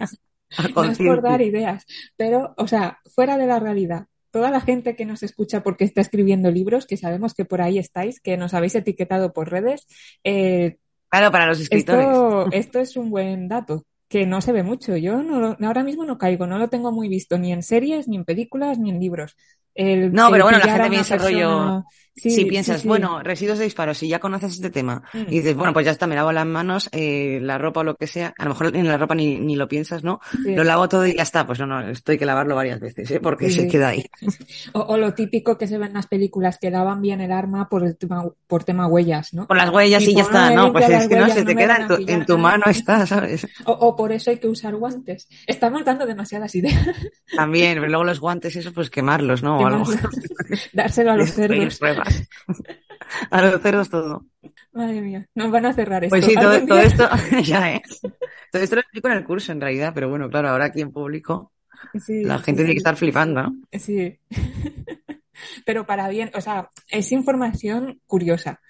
[0.75, 1.85] No es por dar ideas,
[2.17, 6.01] pero, o sea, fuera de la realidad, toda la gente que nos escucha porque está
[6.01, 9.87] escribiendo libros, que sabemos que por ahí estáis, que nos habéis etiquetado por redes.
[10.25, 10.75] Eh,
[11.07, 12.05] claro, para los escritores.
[12.51, 14.97] Esto, es un buen dato que no se ve mucho.
[14.97, 18.17] Yo no ahora mismo no caigo, no lo tengo muy visto ni en series, ni
[18.17, 19.37] en películas, ni en libros.
[19.73, 22.87] El No, pero bueno, la gente piensa rollo- persona- Sí, si piensas, sí.
[22.87, 25.17] bueno, residuos de disparo, si ya conoces este tema Mm.
[25.27, 27.95] y dices, bueno, pues ya está, me lavo las manos, eh, la ropa o lo
[27.95, 30.21] que sea, a lo mejor en la ropa ni, ni lo piensas, ¿no?
[30.45, 33.11] Lo lavo todo y ya está, pues no, no, esto hay que lavarlo varias veces,
[33.11, 33.19] ¿eh?
[33.19, 34.05] Porque se queda ahí.
[34.73, 37.67] O, o lo típico que se ve en las películas, que lavan bien el arma
[37.67, 39.47] por el tema, por tema huellas, ¿no?
[39.47, 41.87] Con las huellas y ya está, no, pues es que no, se te queda en
[41.87, 43.45] tu, en tu mano está, ¿sabes?
[43.65, 45.27] O, o por eso hay que usar guantes.
[45.47, 46.87] Estamos dando demasiadas ideas.
[47.35, 49.59] También, pero luego los guantes, eso, pues quemarlos, ¿no?
[49.59, 49.85] O algo.
[50.73, 51.79] Dárselo a los cerdos.
[52.05, 52.27] Pruebas.
[53.31, 54.25] A los cerdos todo.
[54.73, 56.15] Madre mía, nos van a cerrar esto.
[56.15, 57.07] Pues sí, todo, esto,
[57.43, 57.81] ya, ¿eh?
[58.51, 60.91] Todo esto lo explico en el curso, en realidad, pero bueno, claro, ahora aquí en
[60.91, 61.51] público
[62.03, 63.55] Sí, la sí, gente tiene que estar flipando, ¿no?
[63.71, 64.17] Sí.
[65.65, 68.61] Pero para bien, o sea, es información curiosa.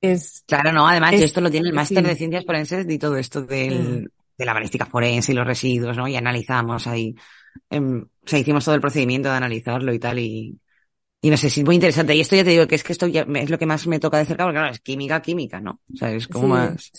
[0.00, 2.08] Es, Claro, no, además, Es- esto lo tiene el máster sí.
[2.10, 4.06] de ciencias forenses y todo esto del, Mm.
[4.38, 6.06] de la balística forense y los residuos, ¿no?
[6.06, 7.14] Y analizamos ahí,
[7.70, 10.58] em, o sea, hicimos todo el procedimiento de analizarlo y tal, y,
[11.26, 12.14] y no sé, sí, es muy interesante.
[12.14, 14.00] Y esto ya te digo que es que esto ya es lo que más me
[14.00, 15.80] toca de cerca, porque claro, es química, química, ¿no?
[15.92, 16.48] O sea, es como Sí.
[16.48, 16.92] más,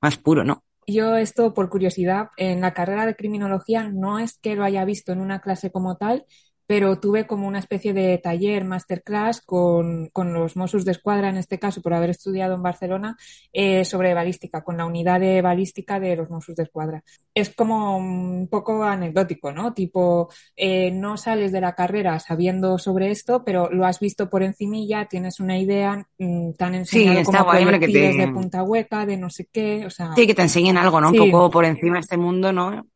[0.00, 0.64] más puro, ¿no?
[0.86, 5.12] yo esto por curiosidad, en la carrera de criminología no es que lo haya visto
[5.12, 6.26] en una clase como tal,
[6.66, 11.36] pero tuve como una especie de taller, masterclass con, con los Mossos de Escuadra, en
[11.36, 13.16] este caso, por haber estudiado en Barcelona,
[13.52, 17.04] eh, sobre balística, con la unidad de balística de los Mossos de Escuadra.
[17.34, 19.72] Es como un poco anecdótico, ¿no?
[19.74, 24.42] Tipo, eh, no sales de la carrera sabiendo sobre esto, pero lo has visto por
[24.42, 28.62] encimilla, tienes una idea, mm, te han enseñado está como guay, proyectiles te- de punta
[28.62, 30.12] hueca, de no sé qué, o sea...
[30.16, 31.10] Sí, que te enseñen algo, ¿no?
[31.10, 31.18] Sí.
[31.20, 32.86] Un poco por encima de este mundo, ¿no?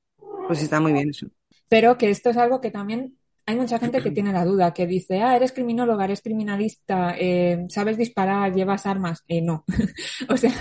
[0.47, 1.29] Pues está muy bien eso.
[1.69, 3.17] Pero que esto es algo que también
[3.51, 7.67] hay mucha gente que tiene la duda, que dice, ah, eres criminóloga, eres criminalista, eh,
[7.69, 9.25] sabes disparar, llevas armas.
[9.27, 9.65] Eh, no.
[10.29, 10.53] o sea,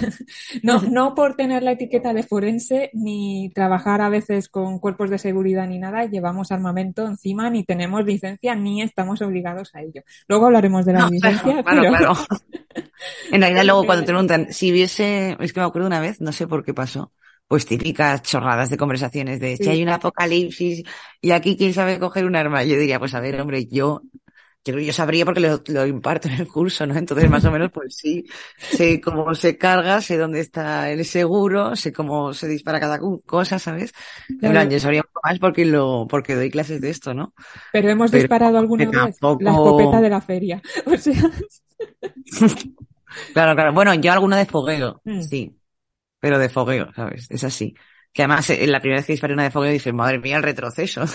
[0.64, 5.20] no, no por tener la etiqueta de forense ni trabajar a veces con cuerpos de
[5.20, 10.04] seguridad ni nada, llevamos armamento encima, ni tenemos licencia, ni estamos obligados a ello.
[10.28, 12.14] Luego hablaremos de la No, licencia, claro, pero claro.
[13.32, 16.32] En realidad, luego cuando te preguntan, si hubiese, es que me acuerdo una vez, no
[16.32, 17.14] sé por qué pasó,
[17.50, 19.64] pues típicas chorradas de conversaciones de Sí.
[19.66, 20.84] si hay un apocalipsis
[21.20, 22.64] y aquí quién sabe coger un arma.
[22.64, 24.04] Yo diría, pues a ver, hombre, yo,
[24.64, 26.96] yo, yo sabría porque lo, lo imparto en el curso, ¿no?
[26.96, 28.24] Entonces, más o menos, pues sí,
[28.58, 33.58] sé cómo se carga, sé dónde está el seguro, sé cómo se dispara cada cosa,
[33.58, 33.94] ¿sabes?
[34.40, 34.54] Claro.
[34.54, 37.34] plan, yo sabría un poco más porque lo, porque doy clases de esto, ¿no?
[37.74, 40.62] pero hemos Pero disparado alguna vez tampoco- la escopeta de la feria.
[40.86, 41.14] O sea,
[43.34, 43.74] Claro, claro.
[43.74, 45.22] Bueno, yo alguno de fogueo, Mm.
[45.24, 45.56] sí.
[46.20, 47.28] Pero de fogueo, ¿sabes?
[47.32, 47.76] Es así.
[48.14, 50.44] Que además, eh, la primera vez que disparé una de fogueo dije, madre mía, el
[50.44, 51.04] retroceso.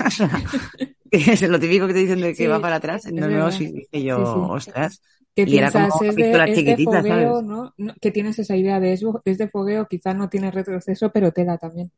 [1.10, 3.06] Es lo típico que te dicen de que Sí, va para atrás.
[3.12, 4.50] No, no, sí, dije yo, Sí, sí.
[4.50, 5.00] ostras.
[5.34, 7.38] que Y era piensas, como es de, es fogueo.
[7.42, 7.74] ¿no?
[7.76, 11.32] No, Que tienes esa idea de es, es de fogueo, quizás no tiene retroceso, pero
[11.32, 11.90] te da también.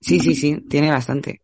[0.00, 1.42] Sí, sí, sí, tiene bastante.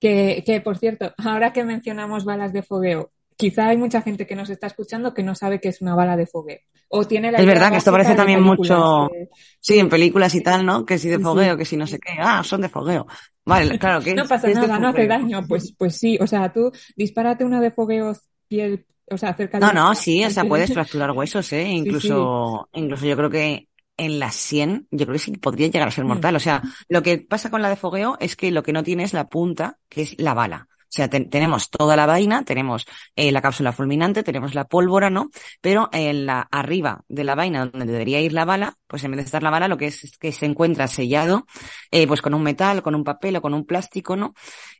[0.00, 3.12] Que, que, por cierto, ahora que mencionamos balas de fogueo,
[3.50, 6.16] quizá hay mucha gente que nos está escuchando que no sabe que es una bala
[6.16, 6.58] de fogueo.
[6.88, 9.28] O tiene la Es verdad que esto parece también mucho- de-
[9.60, 10.84] Sí, en películas y tal, ¿no?
[10.84, 11.22] Que si de sí.
[11.22, 12.12] fogueo, que si no sé qué.
[12.18, 13.06] Ah, son de fogueo.
[13.44, 15.42] Vale, claro que No pasa es nada, no hace daño.
[15.48, 18.14] Pues, pues sí, o sea, tú dispárate una de fogueo
[18.48, 21.68] piel, o sea, cerca de No, no, sí, o sea, puedes fracturar huesos, ¿eh?
[21.68, 25.90] Incluso, incluso yo creo que en la 100, yo creo que sí podría llegar a
[25.90, 26.08] ser Mm.
[26.08, 26.36] mortal.
[26.36, 29.04] O sea, lo que pasa con la de fogueo es que lo que no tiene
[29.04, 30.68] es la punta, que es la bala.
[30.92, 32.84] O sea, ten- tenemos toda la vaina, tenemos
[33.16, 35.30] eh, la cápsula fulminante, tenemos la pólvora, ¿no?
[35.62, 39.18] Pero en la arriba de la vaina, donde debería ir la bala, pues en vez
[39.18, 41.46] de estar la bala, lo que es, es que se encuentra sellado,
[41.90, 44.34] eh, pues con un metal, con un papel o con un plástico, ¿no?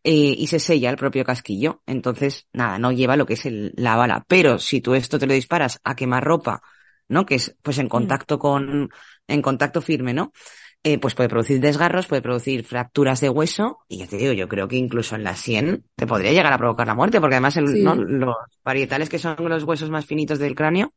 [0.05, 1.83] Eh, y se sella el propio casquillo.
[1.87, 4.25] Entonces, nada, no lleva lo que es el- la bala.
[4.29, 6.61] Pero si tú esto te lo disparas a quemar ropa,
[7.09, 7.25] ¿no?
[7.27, 8.91] Que es pues en contacto con,
[9.27, 10.33] en contacto firme, ¿no?
[10.85, 14.49] Eh, pues puede producir desgarros, puede producir fracturas de hueso, y ya te digo, yo
[14.49, 17.57] creo que incluso en la 100 te podría llegar a provocar la muerte, porque además
[17.57, 17.83] el- Sí.
[17.85, 17.95] ¿no?
[17.95, 20.93] los parietales que son los huesos más finitos del cráneo,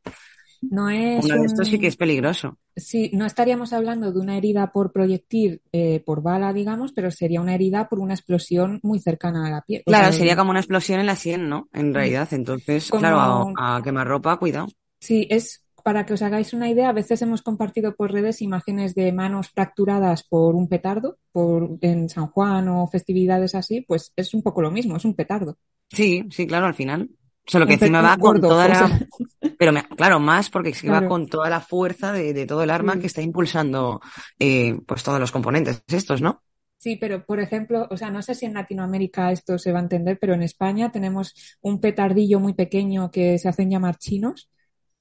[0.62, 2.58] No es uno de estos sí que es peligroso.
[2.74, 7.40] Sí, no estaríamos hablando de una herida por proyectil, eh, por bala, digamos, pero sería
[7.42, 9.82] una herida por una explosión muy cercana a la piel.
[9.86, 11.68] O Claro, sea, sería como una explosión en la 100, ¿no?
[11.74, 14.66] En realidad, entonces, Como- claro, a, a quemar ropa, cuidado.
[14.98, 18.94] Sí, es para que os hagáis una idea, a veces hemos compartido por redes imágenes
[18.96, 24.34] de manos fracturadas por un petardo, por en San Juan o festividades así, pues es
[24.34, 25.52] un poco lo mismo, es un petardo.
[25.88, 27.08] Sí, sí, claro, al final.
[27.46, 29.06] Solo que Un encima va con toda o la, sea,
[29.58, 32.64] Pero me- claro, más porque es que va con toda la fuerza de, de todo
[32.64, 33.00] el arma Mm.
[33.00, 34.00] que está impulsando
[34.40, 36.42] eh, pues todos los componentes estos, ¿no?
[36.78, 39.82] Sí, pero por ejemplo, o sea, no sé si en Latinoamérica esto se va a
[39.82, 44.50] entender, pero en España tenemos un petardillo muy pequeño que se hacen llamar chinos,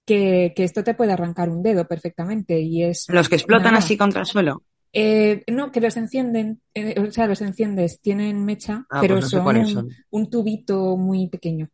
[0.06, 3.78] que, que esto te puede arrancar un dedo perfectamente y es Los que explotan nada.
[3.80, 4.64] así contra el suelo.
[4.94, 9.34] Eh, no, que los encienden, eh, o sea, los enciendes, tienen mecha, Ah, pero pues
[9.34, 9.90] no son un, son.
[10.12, 11.68] un tubito muy pequeño.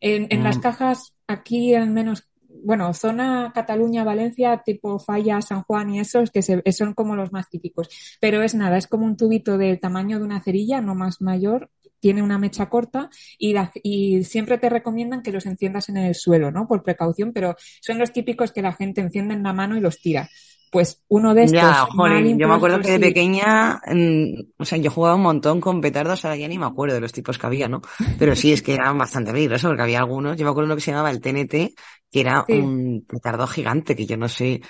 [0.00, 0.60] En, en las Mm.
[0.60, 2.24] cajas, aquí al menos,
[2.64, 7.32] bueno, zona Cataluña, Valencia, tipo Falla, San Juan y esos, que se- son como los
[7.32, 7.88] más típicos.
[8.20, 11.70] Pero es nada, es como un tubito del tamaño de una cerilla, no más mayor,
[12.00, 16.50] tiene una mecha corta y, y siempre te recomiendan que los enciendas en el suelo,
[16.50, 16.66] ¿no?
[16.66, 20.00] Por precaución, pero son los típicos que la gente enciende en la mano y los
[20.00, 20.28] tira.
[20.70, 24.76] Pues uno de estos Ya, jolín, yo me acuerdo que de pequeña, mm, o sea,
[24.76, 27.46] yo jugaba un montón con petardos, ahora ya ni me acuerdo de los tipos que
[27.46, 27.80] había, ¿no?
[28.18, 30.82] Pero sí, es que eran bastante peligrosos, porque había algunos, yo me acuerdo lo que
[30.82, 31.74] se llamaba el TNT,
[32.10, 32.50] que era Sí.
[32.50, 34.60] un petardo gigante, que yo no sé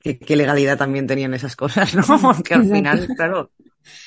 [0.00, 2.04] qué, qué legalidad también tenían esas cosas, ¿no?
[2.22, 2.68] Porque al Exacto.
[2.68, 3.52] final, claro,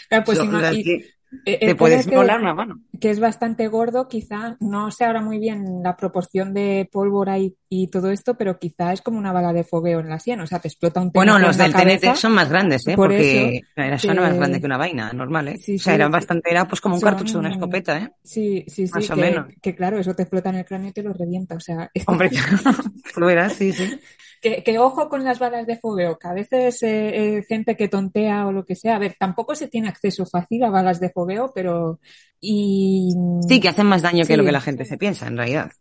[0.10, 2.79] Claro, pues y- que eh, te el tema puedes es que- volar una mano.
[2.99, 7.55] que es bastante gordo, quizá, no sé ahora muy bien la proporción de pólvora y,
[7.69, 10.47] y todo esto, pero quizá es como una bala de fogueo en la sien, o
[10.47, 12.15] sea, te explota un Bueno, TNT los del TNT cabeza.
[12.15, 12.95] son más grandes, ¿eh?
[12.95, 15.57] Por Porque eso, era, son más que- grande que una vaina normal, ¿eh?
[15.57, 16.13] Sí, O sea, sí, eran sí.
[16.13, 18.11] bastante, era pues como un Son- cartucho de una escopeta, ¿eh?
[18.23, 19.45] Sí, sí, sí, Más o que, menos.
[19.61, 22.29] que claro, eso te explota en el cráneo y te lo revienta, o sea, Hombre,
[23.13, 23.99] tú verás, sí, sí.
[24.41, 27.88] Que, que ojo con las balas de fogueo, que a veces eh, eh, gente que
[27.88, 31.10] tontea o lo que sea, a ver, tampoco se tiene acceso fácil a balas de
[31.10, 32.00] fogueo, pero
[32.39, 33.13] y
[33.47, 35.71] Sí, que hacen más daño que lo que la gente se piensa, en realidad.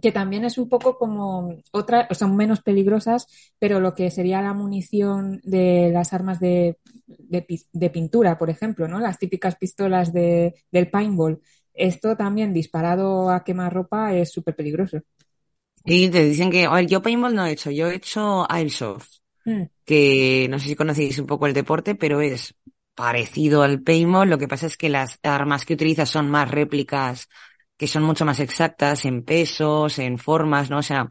[0.00, 3.26] que también es un poco como otra, o son menos peligrosas,
[3.58, 8.86] pero lo que sería la munición de las armas de, de, de pintura, por ejemplo,
[8.86, 9.00] ¿no?
[9.00, 11.40] Las típicas pistolas de, del paintball.
[11.74, 15.00] Esto también disparado a quemarropa es súper peligroso.
[15.84, 19.08] Y te dicen que, a ver, yo paintball no he hecho, yo he hecho airsoft,
[19.46, 22.54] Mm, que no sé si conocéis un poco el deporte, pero es
[22.94, 24.30] parecido al paintball.
[24.30, 27.28] Lo que pasa es que las armas que utilizas son más réplicas,
[27.78, 30.78] que son mucho más exactas en pesos, en formas, ¿no?
[30.78, 31.08] O sea,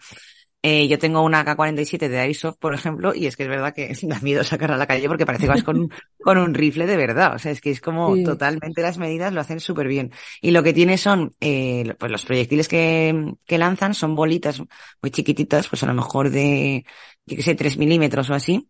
[0.62, 3.94] eh, yo tengo una K-47 de Airsoft, por ejemplo, y es que es verdad que
[4.04, 5.90] da miedo sacarla a la calle porque parece que vas con, un-
[6.22, 7.36] con un rifle de verdad.
[7.36, 8.24] O sea, es que es como Sí.
[8.24, 10.12] totalmente las medidas lo hacen súper bien.
[10.42, 14.62] Y lo que tiene son, eh, pues los proyectiles que, que lanzan son bolitas
[15.02, 16.86] muy chiquititas, pues a lo mejor de,
[17.26, 18.70] yo qué sé, 3 milímetros o así.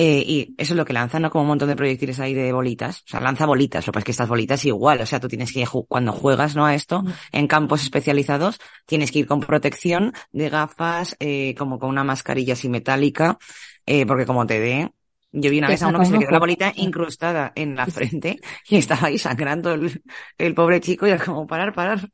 [0.00, 1.28] Eh, y eso es lo que lanza, ¿no?
[1.28, 3.00] Como un montón de proyectiles ahí de bolitas.
[3.00, 3.84] O sea, lanza bolitas.
[3.84, 5.00] Lo que pasa es que estas bolitas igual.
[5.00, 6.64] O sea, tú tienes que, cuando juegas, ¿no?
[6.66, 7.08] A esto, Mm.
[7.32, 12.52] en campos especializados, tienes que ir con protección de gafas, eh, como con una mascarilla
[12.52, 13.38] así metálica,
[13.86, 14.92] eh, porque como te dé,
[15.32, 17.86] yo vi una vez a uno que se le quedó la bolita incrustada en la
[17.86, 20.00] frente y estaba ahí sangrando el,
[20.38, 22.08] el pobre chico y era como parar, parar.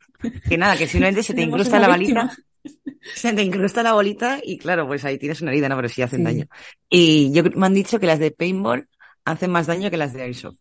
[0.48, 2.34] Que nada, que simplemente se te incrusta la víctima.
[3.12, 5.76] se te incrusta la bolita y claro, pues ahí tienes una herida, ¿no?
[5.76, 6.24] Pero sí hacen Sí.
[6.24, 6.46] daño.
[6.88, 8.88] Y yo me han dicho que las de paintball
[9.24, 10.56] hacen más daño que las de airsoft.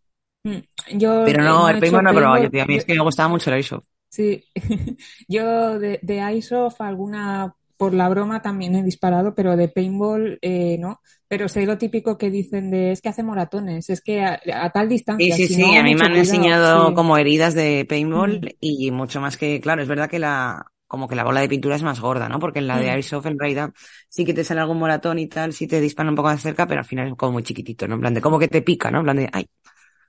[0.45, 0.61] Mm,
[0.99, 2.61] Yo Pero no, no el paintball no he probado yo.
[2.61, 3.83] A mí es que me gustaba mucho el airsoft.
[4.09, 4.45] Sí,
[5.27, 10.77] yo de, de Airsoft alguna por la broma también he disparado, pero de paintball eh,
[10.79, 11.01] no.
[11.27, 14.69] Pero sé lo típico que dicen de es que hace moratones, es que a, a
[14.71, 14.87] tal
[15.17, 16.95] Sí, distancia, sí, si sí, no, a mí me han cuidado, enseñado sí.
[16.95, 21.07] como heridas de paintball Mm, y mucho más que, claro, es verdad que la, como
[21.07, 22.39] que la bola de pintura es más gorda, ¿no?
[22.39, 23.71] Porque en la de mm, airsoft en realidad
[24.09, 26.67] sí que te sale algún moratón y tal, sí te disparan un poco más cerca,
[26.67, 27.95] pero al final es como muy chiquitito, ¿no?
[27.95, 28.99] En plan de, como que te pica, ¿no?
[28.99, 29.47] En plan de, ay,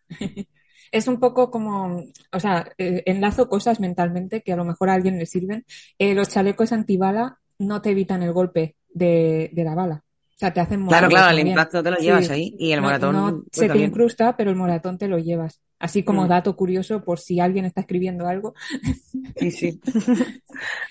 [0.92, 4.94] Es un poco como, o sea, eh, enlazo cosas mentalmente que a lo mejor a
[4.94, 5.64] alguien le sirven.
[5.98, 10.04] Eh, los chalecos antibala no te evitan el golpe de, de la bala.
[10.06, 12.80] O sea, te hacen claro, claro, el impacto te lo llevas Sí, ahí y el
[12.80, 13.80] no, moratón, no pues se te también.
[13.80, 15.60] incrusta, pero el moratón te lo llevas.
[15.84, 18.54] Así como Mm, dato curioso por si alguien está escribiendo algo,
[19.36, 19.80] sí, sí.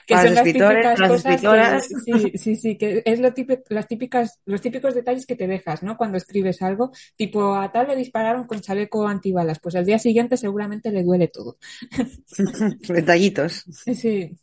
[0.05, 3.33] que Para son los las típicas las cosas que, sí, sí, sí, que es lo
[3.33, 5.97] típico, las típicas, los típicos detalles que te dejas, ¿no?
[5.97, 10.37] Cuando escribes algo, tipo a tal le dispararon con chaleco antibalas, pues al día siguiente
[10.37, 11.57] seguramente le duele todo.
[12.87, 13.63] Detallitos.
[13.95, 14.37] Sí.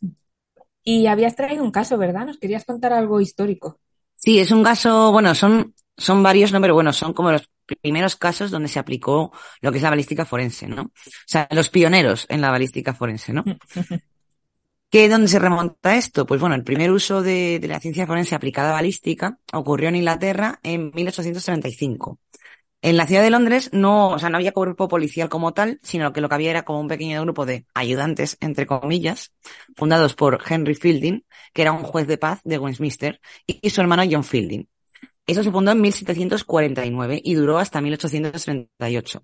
[0.83, 2.25] Y habías traído un caso, ¿verdad?
[2.25, 3.79] Nos querías contar algo histórico.
[4.15, 6.59] Sí, es un caso, bueno, son, son varios, ¿no?
[6.59, 9.31] Pero bueno, son como los primeros casos donde se aplicó
[9.61, 10.81] lo que es la balística forense, ¿no?
[10.83, 10.91] O
[11.25, 13.43] sea, los pioneros en la balística forense, ¿no?
[14.89, 16.25] ¿Qué, dónde se remonta esto?
[16.25, 19.95] Pues bueno, el primer uso de, de la ciencia forense aplicada a balística ocurrió en
[19.95, 22.19] Inglaterra en 1835.
[22.83, 26.11] En la ciudad de Londres no, o sea, no había cuerpo policial como tal, sino
[26.11, 29.33] que lo que había era como un pequeño grupo de ayudantes, entre comillas,
[29.75, 34.03] fundados por Henry Fielding, que era un juez de paz de Westminster, y su hermano
[34.09, 34.67] John Fielding.
[35.27, 39.23] Eso se fundó en 1749 y duró hasta 1838.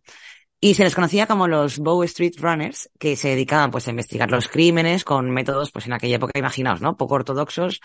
[0.60, 4.32] Y se les conocía como los Bow Street Runners, que se dedicaban pues a investigar
[4.32, 6.98] los crímenes con métodos, pues en aquella época, imaginaos, ¿no?
[6.98, 7.80] Poco ortodoxos,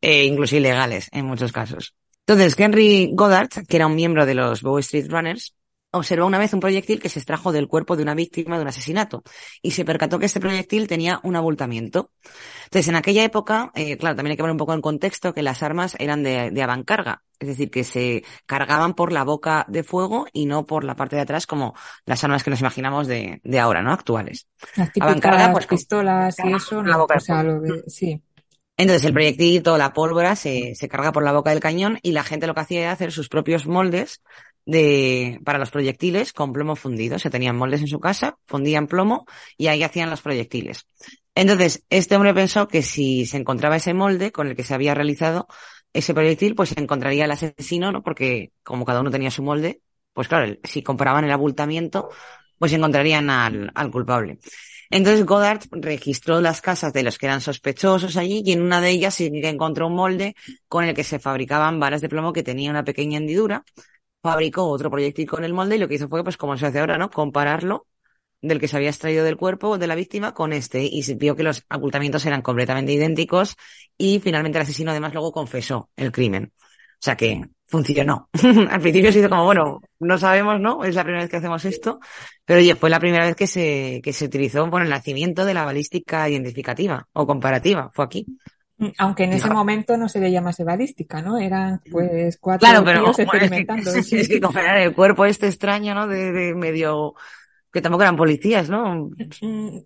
[0.00, 1.94] e incluso ilegales en muchos casos.
[2.26, 5.54] Entonces, Henry Goddard, que era un miembro de los Bow Street Runners,
[5.90, 8.68] observó una vez un proyectil que se extrajo del cuerpo de una víctima de un
[8.68, 9.22] asesinato
[9.62, 12.10] y se percató que este proyectil tenía un abultamiento.
[12.64, 15.42] Entonces, en aquella época, eh, claro, también hay que ver un poco en contexto que
[15.42, 19.82] las armas eran de, de avancarga Es decir, que se cargaban por la boca de
[19.82, 23.40] fuego y no por la parte de atrás como las armas que nos imaginamos de,
[23.42, 23.92] de ahora, ¿no?
[23.92, 24.46] Actuales.
[24.76, 28.22] Las típicas pues, pistolas y eso, no, o sea, lo de, sí.
[28.76, 32.12] Entonces el proyectil, toda la pólvora se, se carga por la boca del cañón y
[32.12, 34.22] la gente lo que hacía era hacer sus propios moldes
[34.68, 37.18] de, para los proyectiles con plomo fundido.
[37.18, 39.24] Se tenían moldes en su casa, fundían plomo
[39.56, 40.86] y ahí hacían los proyectiles.
[41.34, 44.94] Entonces, este hombre pensó que si se encontraba ese molde con el que se había
[44.94, 45.48] realizado
[45.94, 48.02] ese proyectil, pues se encontraría el asesino, ¿no?
[48.02, 49.80] Porque como cada uno tenía su molde,
[50.12, 52.10] pues claro, si comparaban el abultamiento,
[52.58, 54.38] pues encontrarían al, al culpable.
[54.90, 58.90] Entonces Goddard registró las casas de los que eran sospechosos allí y en una de
[58.90, 60.34] ellas sí encontró un molde
[60.66, 63.64] con el que se fabricaban balas de plomo que tenía una pequeña hendidura.
[64.30, 66.80] Fabricó otro proyectil con el molde y lo que hizo fue, pues como se hace
[66.80, 67.10] ahora, ¿no?
[67.10, 67.86] Compararlo
[68.40, 71.34] del que se había extraído del cuerpo de la víctima con este y se vio
[71.34, 73.56] que los ocultamientos eran completamente idénticos
[73.96, 76.52] y finalmente el asesino además luego confesó el crimen.
[76.54, 78.28] O sea que funcionó.
[78.70, 80.84] Al principio se hizo como, bueno, no sabemos, ¿no?
[80.84, 82.00] Es la primera vez que hacemos esto,
[82.44, 85.54] pero oye, fue la primera vez que se, que se utilizó por el nacimiento de
[85.54, 88.26] la balística identificativa o comparativa, fue aquí.
[88.78, 91.38] Mm, aunque en ese momento no se le llamase balística, ¿no?
[91.38, 93.92] Eran pues cuatro claro, pero, experimentando.
[93.92, 96.06] es que, es que comparar el cuerpo este extraño, ¿no?
[96.06, 97.14] De, de medio
[97.72, 99.10] que tampoco eran policías, ¿no?
[99.42, 99.78] Mm,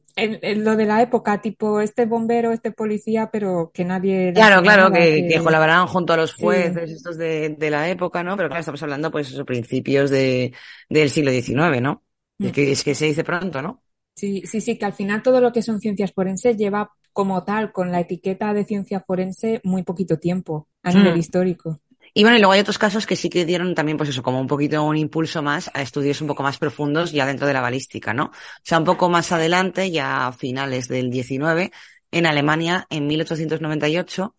[0.57, 4.33] lo de la época, tipo este bombero, este policía, pero que nadie...
[4.33, 8.37] Claro, claro, que, que, colaboraban junto a los jueces, estos de, de, la época, ¿no?
[8.37, 10.53] Pero claro, estamos hablando, pues, esos principios de,
[10.89, 12.05] del siglo XIX, ¿no?
[12.39, 12.53] Es mm.
[12.53, 13.83] que, es que se dice pronto, ¿no?
[14.15, 17.73] Sí, sí, sí, que al final todo lo que son ciencias forenses lleva como tal,
[17.73, 21.19] con la etiqueta de ciencia forense, muy poquito tiempo a nivel mm.
[21.19, 21.81] histórico.
[22.15, 24.39] Y bueno, y luego hay otros casos que sí que dieron también, pues eso, como
[24.39, 27.63] un poquito un impulso más a estudios un poco más profundos ya dentro de la
[27.63, 28.25] balística, ¿no?
[28.25, 31.73] O sea, un poco más adelante, ya a finales del 19,
[32.11, 34.35] en Alemania, en 1898,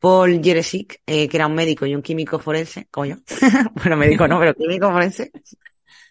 [0.00, 3.16] Paul Jeresik, eh, que era un médico y un químico forense, como yo,
[3.74, 5.30] bueno, médico no, pero químico forense,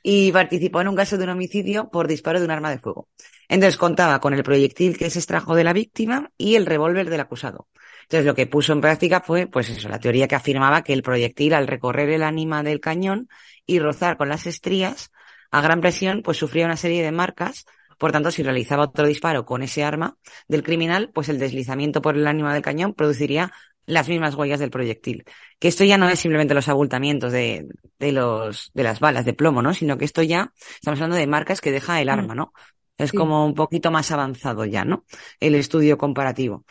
[0.04, 3.10] y participó en un caso de un homicidio por disparo de un arma de fuego.
[3.48, 7.20] Entonces contaba con el proyectil que se extrajo de la víctima y el revólver del
[7.20, 7.68] acusado.
[8.04, 11.04] Entonces lo que puso en práctica fue, pues eso, la teoría que afirmaba que el
[11.04, 13.30] proyectil al recorrer el ánima del cañón
[13.66, 15.12] y rozar con las estrías
[15.52, 17.66] a gran presión, pues sufría una serie de marcas.
[17.98, 20.18] Por tanto, si realizaba otro disparo con ese arma
[20.48, 23.52] del criminal, pues el deslizamiento por el ánima del cañón produciría
[23.86, 25.26] las mismas huellas del proyectil.
[25.60, 27.68] Que esto ya no es simplemente los abultamientos de,
[28.00, 29.74] de los, de las balas de plomo, ¿no?
[29.74, 32.12] Sino que esto ya, estamos hablando de marcas que deja el mm.
[32.12, 32.54] arma, ¿no?
[32.98, 35.06] Es como un poquito más avanzado ya, ¿no?
[35.40, 36.66] El estudio comparativo.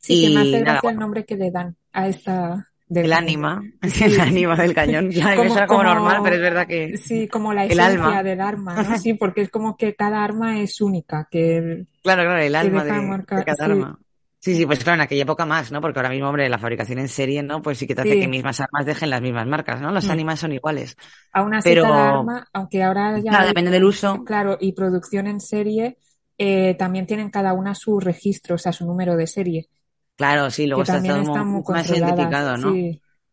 [0.00, 2.70] Sí, y, que hace gracia el nombre que le dan a esta...
[2.88, 3.62] Del el ánima,
[4.00, 5.10] el ánima del cañón.
[5.10, 6.96] Ya como, como, como, normal, pero es verdad que.
[6.96, 8.96] Sí, como la esencia del arma, ¿no?
[8.98, 11.26] Sí, porque es como que cada arma es única.
[11.28, 13.98] Que, claro, claro, el alma de, de, cada arma.
[14.38, 15.80] Sí, sí, pues claro, en aquella época más, ¿no?
[15.80, 17.62] Porque ahora mismo, hombre, la fabricación en serie, ¿no?
[17.62, 19.90] Pues sí que te hace que mismas armas dejen las mismas marcas, ¿no?
[19.90, 20.10] Los mm.
[20.10, 20.96] ánimas son iguales.
[21.32, 21.82] Aún así, pero...
[21.82, 23.30] cada arma, aunque ahora ya.
[23.30, 24.22] Claro, depende del uso.
[24.24, 25.98] Claro, y producción en serie,
[26.38, 29.68] eh, también tienen cada una su registro, o sea, su número de serie.
[30.16, 31.22] Claro, sí, luego está todo
[31.68, 32.74] más identificado, ¿no?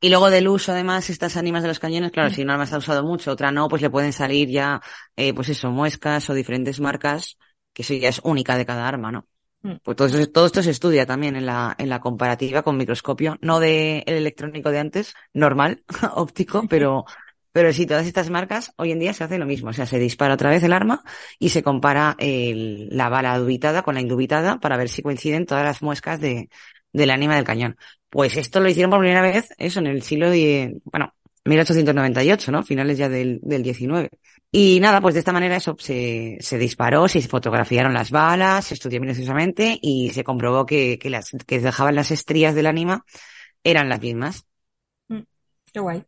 [0.03, 2.33] Y luego del uso, además, estas ánimas de los cañones, claro, mm.
[2.33, 4.81] si una arma está usado mucho, otra no, pues le pueden salir ya,
[5.15, 7.37] eh, pues eso, muescas o diferentes marcas,
[7.71, 9.27] que eso ya es única de cada arma, ¿no?
[9.63, 9.75] Mm.
[9.81, 13.59] Pues todo todo esto se estudia también en la, en la comparativa con microscopio, no
[13.59, 15.83] de el electrónico de antes, normal,
[16.15, 17.05] óptico, pero,
[17.51, 19.69] pero sí, todas estas marcas hoy en día se hace lo mismo.
[19.69, 21.03] O sea, se dispara otra vez el arma
[21.39, 25.63] y se compara el, la bala dubitada con la indubitada para ver si coinciden todas
[25.63, 26.49] las muescas de,
[26.91, 27.77] del ánima del cañón.
[28.09, 31.13] Pues esto lo hicieron por primera vez, eso, en el siglo de, bueno,
[31.45, 32.63] 1898, ¿no?
[32.63, 34.09] Finales ya del, del 19.
[34.51, 38.75] Y nada, pues de esta manera eso se, se disparó, se fotografiaron las balas, se
[38.75, 43.03] estudió minuciosamente y se comprobó que, que las, que dejaban las estrías del ánima
[43.63, 44.45] eran las mismas.
[45.09, 45.21] Mm,
[45.73, 46.05] qué guay.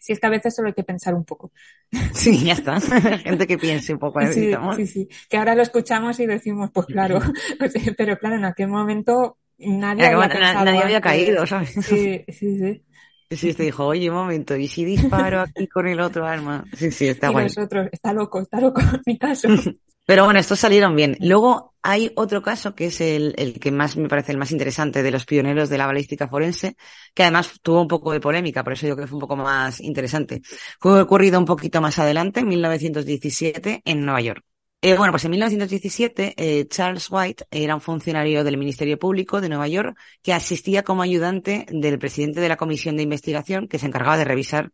[0.00, 1.52] Si es que a veces solo hay que pensar un poco.
[2.14, 2.80] Sí, ya está.
[2.80, 4.20] Gente que piense un poco.
[4.22, 5.08] Sí, sí, sí.
[5.28, 7.20] Que ahora lo escuchamos y decimos, pues claro.
[7.96, 10.28] Pero claro, en aquel momento nadie, había,
[10.64, 11.72] nadie había caído, ¿sabes?
[11.72, 12.84] Sí, sí, sí.
[13.30, 16.64] Sí, te dijo, oye, un momento, ¿y si disparo aquí con el otro arma?
[16.76, 17.44] Sí, sí, está y guay.
[17.44, 19.48] Nosotros, está loco, está loco mi caso.
[20.04, 21.16] Pero bueno, estos salieron bien.
[21.20, 25.04] Luego hay otro caso que es el, el, que más me parece el más interesante
[25.04, 26.74] de los pioneros de la balística forense,
[27.14, 29.36] que además tuvo un poco de polémica, por eso yo creo que fue un poco
[29.36, 30.42] más interesante.
[30.80, 34.44] Fue ocurrido un poquito más adelante, en 1917, en Nueva York.
[34.82, 39.50] Eh, bueno, pues en 1917 eh, Charles White era un funcionario del Ministerio Público de
[39.50, 43.86] Nueva York que asistía como ayudante del presidente de la Comisión de Investigación que se
[43.86, 44.72] encargaba de revisar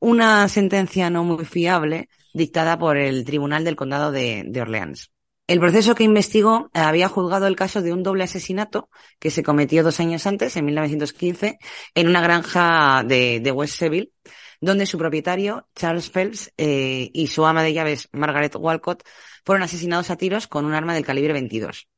[0.00, 5.12] una sentencia no muy fiable dictada por el Tribunal del Condado de, Orleans.
[5.46, 9.82] El proceso que investigó había juzgado el caso de un doble asesinato que se cometió
[9.82, 11.58] dos años antes, en 1915,
[11.94, 14.12] en una granja de, de West Seville,
[14.60, 19.02] donde su propietario, Charles Phelps, eh, y su ama de llaves, Margaret Walcott,
[19.48, 21.88] fueron asesinados a tiros con un arma del calibre 22.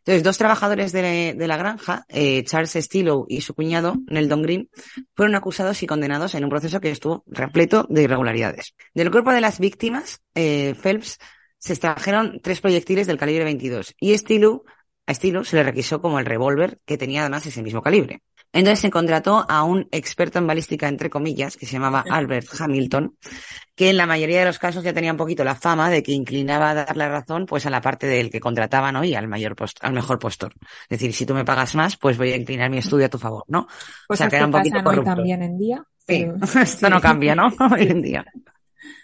[0.00, 4.68] Entonces, dos trabajadores de, la granja, eh, Charles Stillow y su cuñado, Neldon Green,
[5.16, 8.74] fueron acusados y condenados en un proceso que estuvo repleto de irregularidades.
[8.92, 11.16] Del cuerpo de las víctimas, eh, Phelps
[11.56, 14.64] se extrajeron tres proyectiles del calibre 22 y Stillow,
[15.06, 18.20] a Stillow se le requisó como el revólver que tenía además ese mismo calibre.
[18.52, 23.16] Entonces se contrató a un experto en balística, entre comillas, que se llamaba Albert Hamilton,
[23.76, 26.12] que en la mayoría de los casos ya tenía un poquito la fama de que
[26.12, 29.04] inclinaba a dar la razón pues a la parte del que contrataban ¿no?
[29.04, 30.52] y al mayor post al mejor postor.
[30.88, 33.18] Es decir, si tú me pagas más, pues voy a inclinar mi estudio a tu
[33.18, 33.68] favor, ¿no?
[34.08, 35.14] Pues o sea, que era un poquito corrupto.
[35.14, 35.84] también en día.
[36.04, 36.34] Pero...
[36.42, 36.90] Esto sí.
[36.90, 37.52] no cambia, ¿no?
[37.72, 38.24] Hoy en día.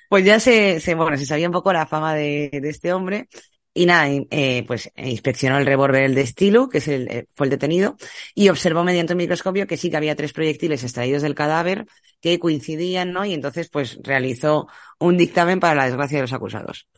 [0.08, 3.28] Pues ya se, se, bueno, se sabía un poco la fama de, de este hombre
[3.76, 7.50] y nada, eh, pues inspeccionó el revólver de estilo, que es el, eh, fue el
[7.50, 7.96] detenido,
[8.34, 11.86] y observó mediante un microscopio que sí que había tres proyectiles extraídos del cadáver
[12.22, 13.26] que coincidían, ¿no?
[13.26, 14.66] Y entonces, pues realizó
[14.98, 16.88] un dictamen para la desgracia de los acusados.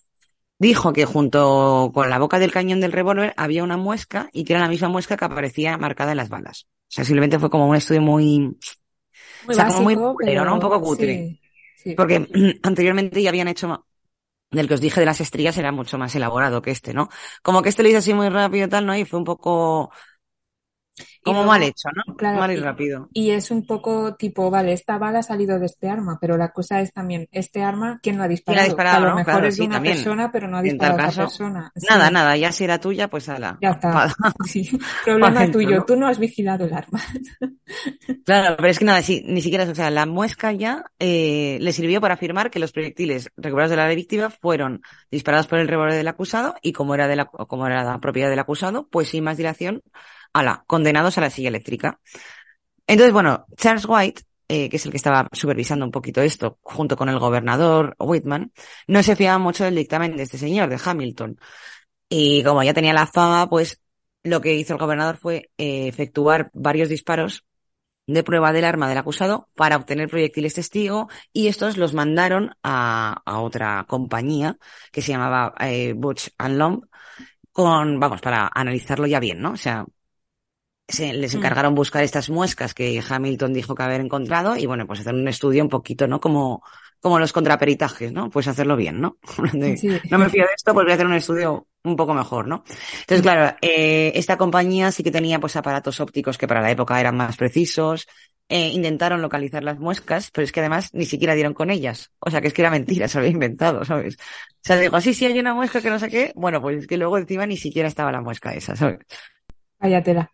[0.60, 4.52] Dijo que junto con la boca del cañón del revólver había una muesca y que
[4.52, 6.68] era la misma muesca que aparecía marcada en las balas.
[6.68, 8.56] O sea, simplemente fue como un estudio muy, muy
[9.48, 10.44] o sea, básico, como muy pulero, pero...
[10.44, 10.54] ¿no?
[10.54, 11.40] Un poco cutre.
[11.76, 11.94] Sí, sí.
[11.96, 12.24] Porque
[12.62, 13.84] anteriormente ya habían hecho
[14.50, 17.08] del que os dije de las estrías era mucho más elaborado que este, ¿no?
[17.42, 18.96] Como que este lo hizo así muy rápido y tal, ¿no?
[18.96, 19.90] Y fue un poco
[21.28, 22.02] como luego, mal hecho, ¿no?
[22.16, 23.10] claro, mal y y- rápido.
[23.12, 26.52] Y es un poco tipo, vale, esta bala ha salido de este arma, pero la
[26.52, 28.64] cosa es también, este arma, ¿quién lo ha disparado?
[28.66, 29.16] disparado, que a lo ¿no?
[29.16, 29.94] mejor Claro, es sí, una también.
[29.96, 31.72] persona, pero no ha disparado a otra persona.
[31.76, 33.56] Sí, Nada, nada, ya si era tuya, pues ala.
[33.60, 34.12] Ya está.
[34.46, 34.70] Sí,
[35.04, 35.84] problema tuyo, ¿no?
[35.84, 37.00] tú no has vigilado el arma.
[38.24, 41.72] Claro, pero es que nada, sí, ni siquiera, o sea, la muesca ya eh, le
[41.72, 45.94] sirvió para afirmar que los proyectiles recuperados de la víctima fueron disparados por el revólver
[45.94, 49.24] del acusado y como era de la, como era la propiedad del acusado, pues sin
[49.24, 49.82] más dilación,
[50.32, 52.00] ala, condenados a la silla eléctrica.
[52.86, 56.96] Entonces, bueno, Charles White, eh, que es el que estaba supervisando un poquito esto, junto
[56.96, 58.52] con el gobernador Whitman,
[58.86, 61.38] no se fiaba mucho del dictamen de este señor, de Hamilton.
[62.08, 63.80] Y como ya tenía la fama, pues
[64.22, 67.44] lo que hizo el gobernador fue eh, efectuar varios disparos
[68.08, 73.22] de prueba del arma del acusado para obtener proyectiles testigo y estos los mandaron a,
[73.26, 74.58] otra compañía
[74.90, 76.86] que se llamaba eh, Butch and Long
[77.52, 79.52] con, vamos, para analizarlo ya bien, ¿no?
[79.52, 79.84] O sea,
[80.88, 81.38] se, les Mm.
[81.38, 85.28] encargaron buscar estas muescas que Hamilton dijo que haber encontrado y bueno, pues hacer un
[85.28, 86.20] estudio un poquito, ¿no?
[86.20, 86.62] Como,
[87.00, 88.30] como los contraperitajes, ¿no?
[88.30, 89.18] Pues hacerlo bien, ¿no?
[89.52, 89.88] De, Sí.
[90.10, 92.64] no me fío de esto, pues voy a hacer un estudio un poco mejor, ¿no?
[93.00, 96.98] Entonces, claro, eh, esta compañía sí que tenía pues aparatos ópticos que para la época
[97.00, 98.06] eran más precisos,
[98.48, 102.10] eh, intentaron localizar las muescas, pero es que además ni siquiera dieron con ellas.
[102.18, 104.16] O sea, que es que era mentira, se había inventado, ¿sabes?
[104.16, 106.32] O sea, digo, sí, sí, hay una muesca que no sé qué.
[106.34, 108.98] Bueno, pues es que luego encima ni siquiera estaba la muesca esa, ¿sabes?
[109.80, 110.30] Váyatela.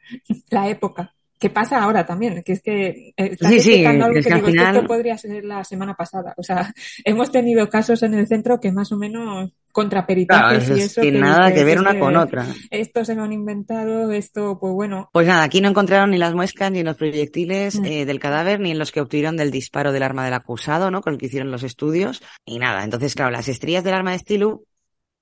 [0.51, 1.15] La época.
[1.39, 2.43] ¿Qué pasa ahora también?
[2.43, 5.45] Que es que eh, estás Sí, algo es que que digo, que esto podría ser
[5.45, 6.33] la semana pasada.
[6.39, 6.73] O sea,
[7.05, 11.11] hemos tenido casos en el centro que más o menos contraperitajes y es eso que
[11.13, 12.47] que nada que ver una que con otra.
[12.71, 16.33] Esto se lo han inventado, esto, pues bueno, Pues nada, aquí no encontraron ni las
[16.35, 17.85] muescas ni los proyectiles Mm.
[17.85, 21.03] eh, del cadáver, ni en los que obtuvieron del disparo del arma del acusado, ¿no?
[21.03, 22.85] Con el que hicieron los estudios, y nada.
[22.85, 24.63] Entonces, claro, las estrías del arma de estilo,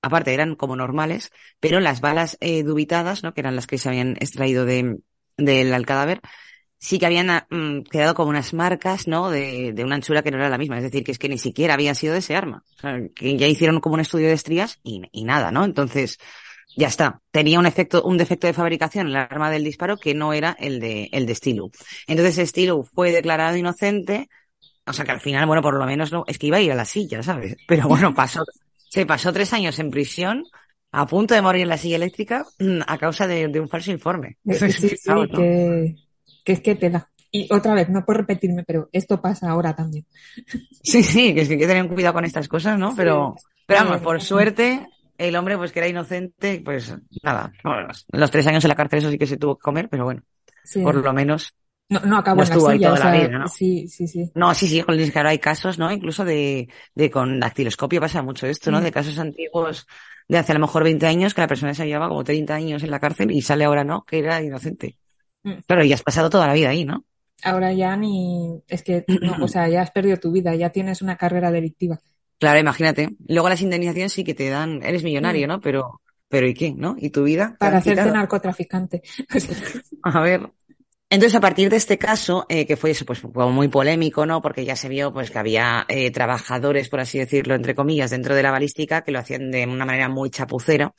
[0.03, 3.33] aparte eran como normales, pero las balas eh, dubitadas, ¿no?
[3.33, 4.99] Que eran las que se habían extraído de,
[5.37, 6.21] del cadáver,
[6.77, 9.31] sí que habían ah, mm, quedado como unas marcas, ¿no?
[9.31, 10.77] De, de una anchura que no era la misma.
[10.77, 12.63] Es decir, que es que ni siquiera había sido de ese arma.
[12.77, 15.63] O sea, que ya hicieron como un estudio de estrías y, y nada, ¿no?
[15.63, 16.19] Entonces,
[16.75, 17.21] ya está.
[17.31, 20.57] Tenía un efecto, un defecto de fabricación en el arma del disparo que no era
[20.59, 21.71] el de, el de Stilu.
[22.07, 24.27] Entonces Stilu fue declarado inocente.
[24.85, 26.73] O sea que al final, bueno, por lo menos no, es que iba a ir
[26.73, 27.55] a la silla, ¿sabes?
[27.67, 28.43] Pero bueno, pasó,
[28.93, 30.43] se pasó tres años en prisión,
[30.91, 33.89] a punto de morir en la silla eléctrica, mm, a causa de, de un falso
[33.91, 34.37] informe.
[34.45, 35.37] sí, sí, Fijaos, ¿no?
[35.39, 35.95] que,
[36.45, 37.09] que es que tela.
[37.31, 40.05] Y otra vez, no por repetirme, pero esto pasa ahora también.
[40.83, 42.93] Sí, sí, que es que hay que tener cuidado con estas cosas, ¿no?
[42.95, 43.35] Pero,
[43.65, 44.87] pero vamos, por suerte,
[45.17, 47.51] el hombre, pues que era inocente, pues nada,
[48.11, 50.21] los tres años en la cárcel eso sí que se tuvo que comer, pero bueno,
[50.63, 50.83] Sí.
[50.83, 51.55] por lo menos
[51.93, 53.47] No, no acabó no en la ahí o vida, ¿no?
[53.47, 54.31] sí, sí, sí.
[54.35, 55.91] No, sí, sí, con que ahora hay casos, ¿no?
[55.91, 58.79] Incluso de, de con dactiloscopio pasa mucho esto, ¿no?
[58.79, 58.83] Mm.
[58.83, 59.87] De casos antiguos
[60.27, 62.83] de hace a lo mejor 20 años que la persona se llevaba como 30 años
[62.83, 64.03] en la cárcel y sale ahora, ¿no?
[64.03, 64.97] Que era inocente.
[65.43, 65.53] Mm.
[65.67, 67.05] Claro, y has pasado toda la vida ahí, ¿no?
[67.43, 71.01] Ahora ya ni, es que, no, o sea, ya has perdido tu vida, ya tienes
[71.01, 71.99] una carrera delictiva.
[72.39, 73.09] Claro, imagínate.
[73.27, 75.49] Luego las indemnizaciones sí que te dan, eres millonario, Mm.
[75.49, 75.59] ¿no?
[75.61, 76.73] Pero, pero ¿y qué?
[76.73, 76.95] ¿No?
[76.97, 77.55] ¿Y tu vida?
[77.59, 79.01] Para hacerte narcotraficante.
[80.03, 80.49] A ver.
[81.13, 84.41] Entonces, a partir de este caso, eh, que fue eso, pues muy polémico, ¿no?
[84.41, 88.33] Porque ya se vio, pues, que había eh, trabajadores, por así decirlo, entre comillas, dentro
[88.33, 90.95] de la balística, que lo hacían de una manera muy chapucera.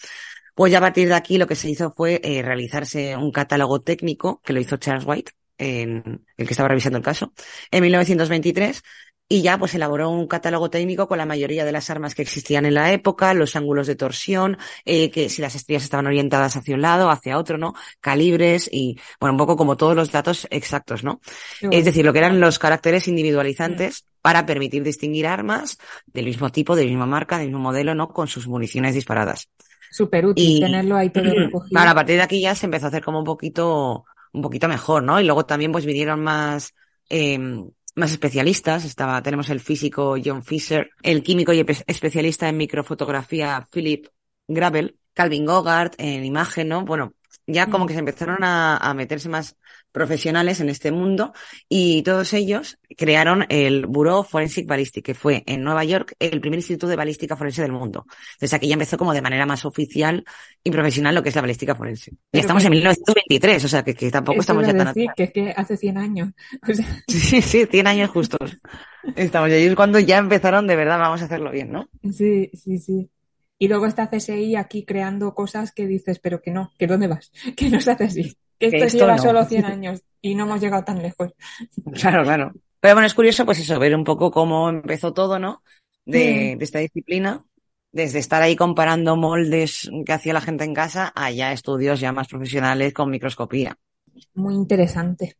[0.54, 3.80] Pues ya a partir de aquí lo que se hizo fue eh, realizarse un catálogo
[3.82, 7.32] técnico que lo hizo Charles White, el que estaba revisando el caso,
[7.72, 8.82] en 1923,
[9.28, 12.66] y ya pues elaboró un catálogo técnico con la mayoría de las armas que existían
[12.66, 16.74] en la época, los ángulos de torsión, eh, que si las estrellas estaban orientadas hacia
[16.74, 17.74] un lado, hacia otro, ¿no?
[18.00, 21.20] Calibres y, bueno, un poco como todos los datos exactos, ¿no?
[21.70, 26.76] Es decir, lo que eran los caracteres individualizantes para permitir distinguir armas del mismo tipo,
[26.76, 28.08] de la misma marca, del mismo modelo, ¿no?
[28.08, 29.48] Con sus municiones disparadas.
[29.90, 31.80] Súper útil tenerlo ahí todo recogido.
[31.80, 35.02] A partir de aquí ya se empezó a hacer como un poquito, un poquito mejor,
[35.02, 35.18] ¿no?
[35.18, 36.74] Y luego también pues vinieron más,
[37.08, 37.38] eh,
[37.94, 38.84] más especialistas.
[38.84, 44.06] Estaba, tenemos el físico John Fisher, el químico y especialista en microfotografía Philip
[44.48, 46.84] Gravel, Calvin Gogart en imagen, ¿no?
[46.84, 47.14] Bueno,
[47.46, 47.88] ya como mm.
[47.88, 49.56] que se empezaron a, a meterse más
[49.94, 51.32] profesionales en este mundo
[51.68, 56.58] y todos ellos crearon el Bureau Forensic Ballistic, que fue en Nueva York el primer
[56.58, 58.04] instituto de balística forense del mundo.
[58.32, 60.24] Entonces aquí ya empezó como de manera más oficial
[60.64, 62.10] y profesional lo que es la balística forense.
[62.32, 65.32] y estamos en 1923, o sea que, que tampoco estamos ya tan decir, que es
[65.32, 66.30] que hace 100 años.
[67.06, 68.58] Sí, sí, 100 años justos.
[69.14, 71.88] Estamos ahí es cuando ya empezaron de verdad, vamos a hacerlo bien, ¿no?
[72.02, 73.10] Sí, sí, sí.
[73.58, 77.30] Y luego está CSI aquí creando cosas que dices, pero que no, que dónde vas,
[77.56, 78.36] que no se hace así.
[78.70, 81.32] Que esto, lleva solo 100 años y no hemos llegado tan lejos.
[81.94, 82.52] Claro, claro.
[82.80, 85.62] Pero bueno, es curioso, pues eso, ver un poco cómo empezó todo, ¿no?
[86.04, 87.44] De, de esta disciplina.
[87.92, 92.12] Desde estar ahí comparando moldes que hacía la gente en casa a ya estudios ya
[92.12, 93.78] más profesionales con microscopía
[94.34, 95.36] muy interesante.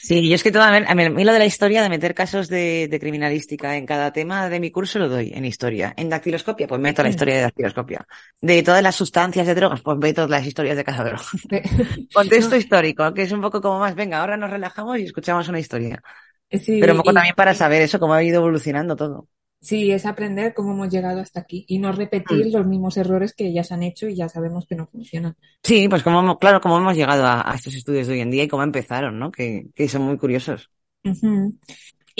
[0.00, 2.96] Sí, yo es que toda, a mí lo de la historia, de meter casos de,
[3.00, 5.94] criminalística en cada tema de mi curso lo doy en historia.
[5.96, 8.06] En dactiloscopia, pues meto la historia de dactiloscopia.
[8.40, 11.24] De todas las sustancias de drogas, pues meto las historias de cada droga.
[12.12, 15.60] Contexto histórico, que es un poco como más, venga, ahora nos relajamos y escuchamos una
[15.60, 16.02] historia.
[16.48, 19.28] Pero un poco también para saber eso, cómo ha ido evolucionando todo.
[19.60, 22.52] Sí, es aprender cómo hemos llegado hasta aquí y no repetir mm.
[22.52, 25.36] los mismos errores que ya se han hecho y ya sabemos que no funcionan.
[25.62, 28.48] Sí, pues como, claro, cómo hemos llegado a, estos estudios de hoy en día y
[28.48, 29.32] cómo empezaron, ¿no?
[29.32, 30.70] Que, que son muy curiosos.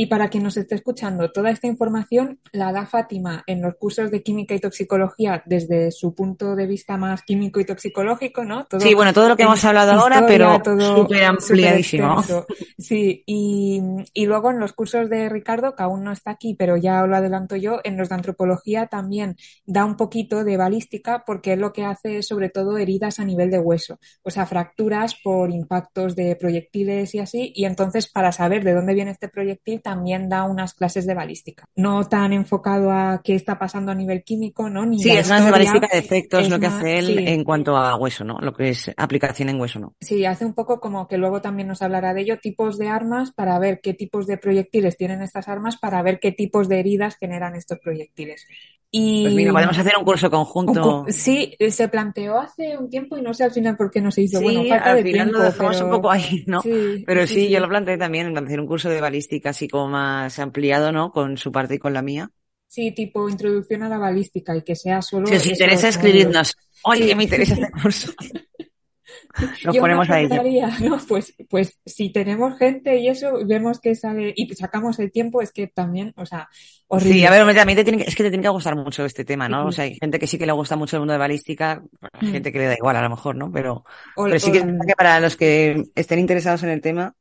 [0.01, 4.12] Y para quien nos esté escuchando, toda esta información la da Fátima en los cursos
[4.12, 8.64] de química y toxicología desde su punto de vista más químico y toxicológico, ¿no?
[8.78, 12.22] sí, bueno, todo lo que hemos hablado ahora, pero súper ampliadísimo.
[12.78, 13.82] sí, y,
[14.14, 17.16] y, luego en los cursos de Ricardo, que aún no está aquí, pero ya lo
[17.16, 19.34] adelanto yo, en los de antropología también
[19.66, 23.24] da un poquito de balística porque es lo que hace es sobre todo heridas a
[23.24, 28.30] nivel de hueso, o sea, fracturas por impactos de proyectiles y así, y entonces para
[28.30, 31.64] saber de dónde viene este proyectil también da unas clases de balística.
[31.74, 34.84] No tan enfocado a qué está pasando a nivel químico, ¿no?
[34.84, 37.97] Ni sí, es más de balística de efectos lo que hace él en cuanto a
[37.97, 38.39] hueso, ¿no?
[38.39, 39.95] Lo que es aplicación en hueso, ¿no?
[39.99, 43.32] Sí, hace un poco como que luego también nos hablará de ello, tipos de armas
[43.32, 47.16] para ver qué tipos de proyectiles tienen estas armas, para ver qué tipos de heridas
[47.16, 48.47] generan estos proyectiles.
[48.91, 49.22] Y...
[49.22, 51.05] Pues mira, podemos hacer un curso conjunto.
[51.09, 54.22] sí, se planteó hace un tiempo y no sé al final por qué no se
[54.22, 54.41] hizo.
[54.41, 56.62] bueno, falta de tiempo, lo dejamos un poco ahí, ¿no?
[57.07, 60.93] pero sí, yo lo planteé también, hacer un curso de balística así como más ampliado,
[60.93, 61.12] ¿no?
[61.12, 62.30] Con su parte y con la mía.
[62.68, 65.26] Sí, tipo introducción a la balística y que sea solo.
[65.26, 66.55] Si os interesa, escribirnos.
[66.84, 68.12] Oye, me interesa este curso.
[69.65, 70.43] Nos ponemos a ello.
[70.81, 70.99] ¿no?
[71.07, 75.53] Pues, pues si tenemos gente y eso, vemos que sale y sacamos el tiempo, es
[75.53, 76.49] que también, o sea,
[76.89, 77.15] horrible.
[77.15, 79.49] Sí, a ver, también te tiene, es que te tiene que gustar mucho este tema,
[79.49, 79.67] ¿no?
[79.67, 81.83] O sea, hay gente que sí que le gusta mucho el mundo de balística,
[82.21, 82.27] mm.
[82.27, 83.51] gente que le da igual a lo mejor, ¿no?
[83.51, 83.85] Pero,
[84.17, 87.15] pero sí que, que para los que estén interesados en el tema,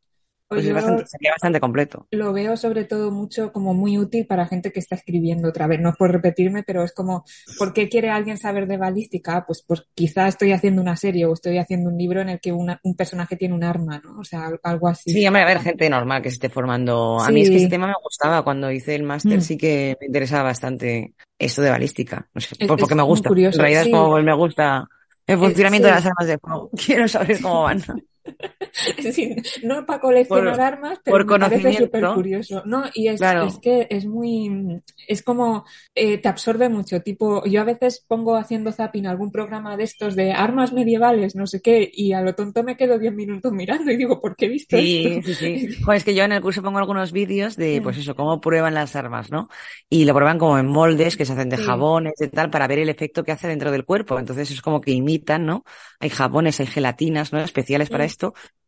[0.48, 2.08] pues sería bastante completo.
[2.12, 5.80] Lo veo sobre todo mucho como muy útil para gente que está escribiendo otra vez.
[5.80, 7.26] No por repetirme, pero es como,
[7.58, 9.46] ¿por qué quiere alguien saber de balística?
[9.46, 12.54] Pues, pues quizá estoy haciendo una serie o estoy haciendo un libro en el que
[12.54, 14.20] un personaje tiene un arma, ¿no?
[14.20, 15.12] O sea, algo así.
[15.12, 17.20] Sí, a ver, gente normal que se esté formando.
[17.20, 18.44] A mí es que ese tema me gustaba.
[18.44, 19.42] Cuando hice el máster mm.
[19.42, 22.28] sí que me interesaba bastante esto de balística.
[22.34, 23.30] No sé, porque me gusta.
[23.30, 24.88] En realidad es como me gusta
[25.26, 26.70] el funcionamiento de las armas de fuego.
[26.86, 27.84] Quiero saber cómo van.
[29.64, 32.64] no para coleccionar armas, pero me parece súper curioso.
[32.66, 35.66] No, y es, es, que es muy, es como,
[35.96, 37.02] eh, te absorbe mucho.
[37.02, 41.48] Tipo, yo a veces pongo haciendo zapping algún programa de estos de armas medievales, no
[41.48, 44.46] sé qué, y a lo tonto me quedo 10 minutos mirando y digo, ¿por qué
[44.46, 45.22] he visto esto?
[45.24, 45.70] Sí, sí.
[45.94, 48.96] es que yo en el curso pongo algunos vídeos de, pues eso, cómo prueban las
[48.96, 49.50] armas, ¿no?
[49.90, 52.80] Y lo prueban como en moldes que se hacen de jabones y tal, para ver
[52.80, 54.20] el efecto que hace dentro del cuerpo.
[54.20, 55.64] Entonces es como que imitan, ¿no?
[56.00, 57.40] Hay jabones, hay gelatinas, ¿no?
[57.40, 58.17] Especiales para esto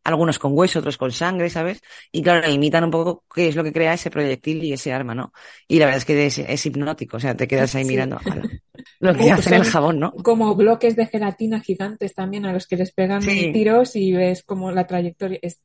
[0.04, 1.80] algunos con hueso, otros con sangre, ¿sabes?
[2.10, 5.14] Y claro, imitan un poco qué es lo que crea ese proyectil y ese arma,
[5.14, 5.32] ¿no?
[5.68, 8.18] Y la verdad es que es, hipnótico, o sea, te quedas ahí mirando
[9.00, 10.12] lo que hace el jabón, ¿no?
[10.12, 14.70] Como bloques de gelatina gigantes también a los que les pegan tiros y ves como
[14.70, 15.60] la trayectoria es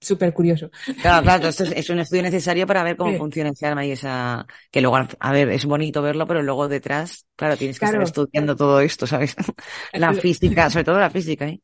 [0.00, 0.70] súper curioso.
[1.02, 4.46] Claro, claro, esto es, un estudio necesario para ver cómo funciona ese arma y esa,
[4.70, 8.56] que luego, a ver, es bonito verlo, pero luego detrás, claro, tienes que estar estudiando
[8.56, 9.34] todo esto, ¿sabes?
[9.92, 11.60] la física, sobre todo la física, ¿eh?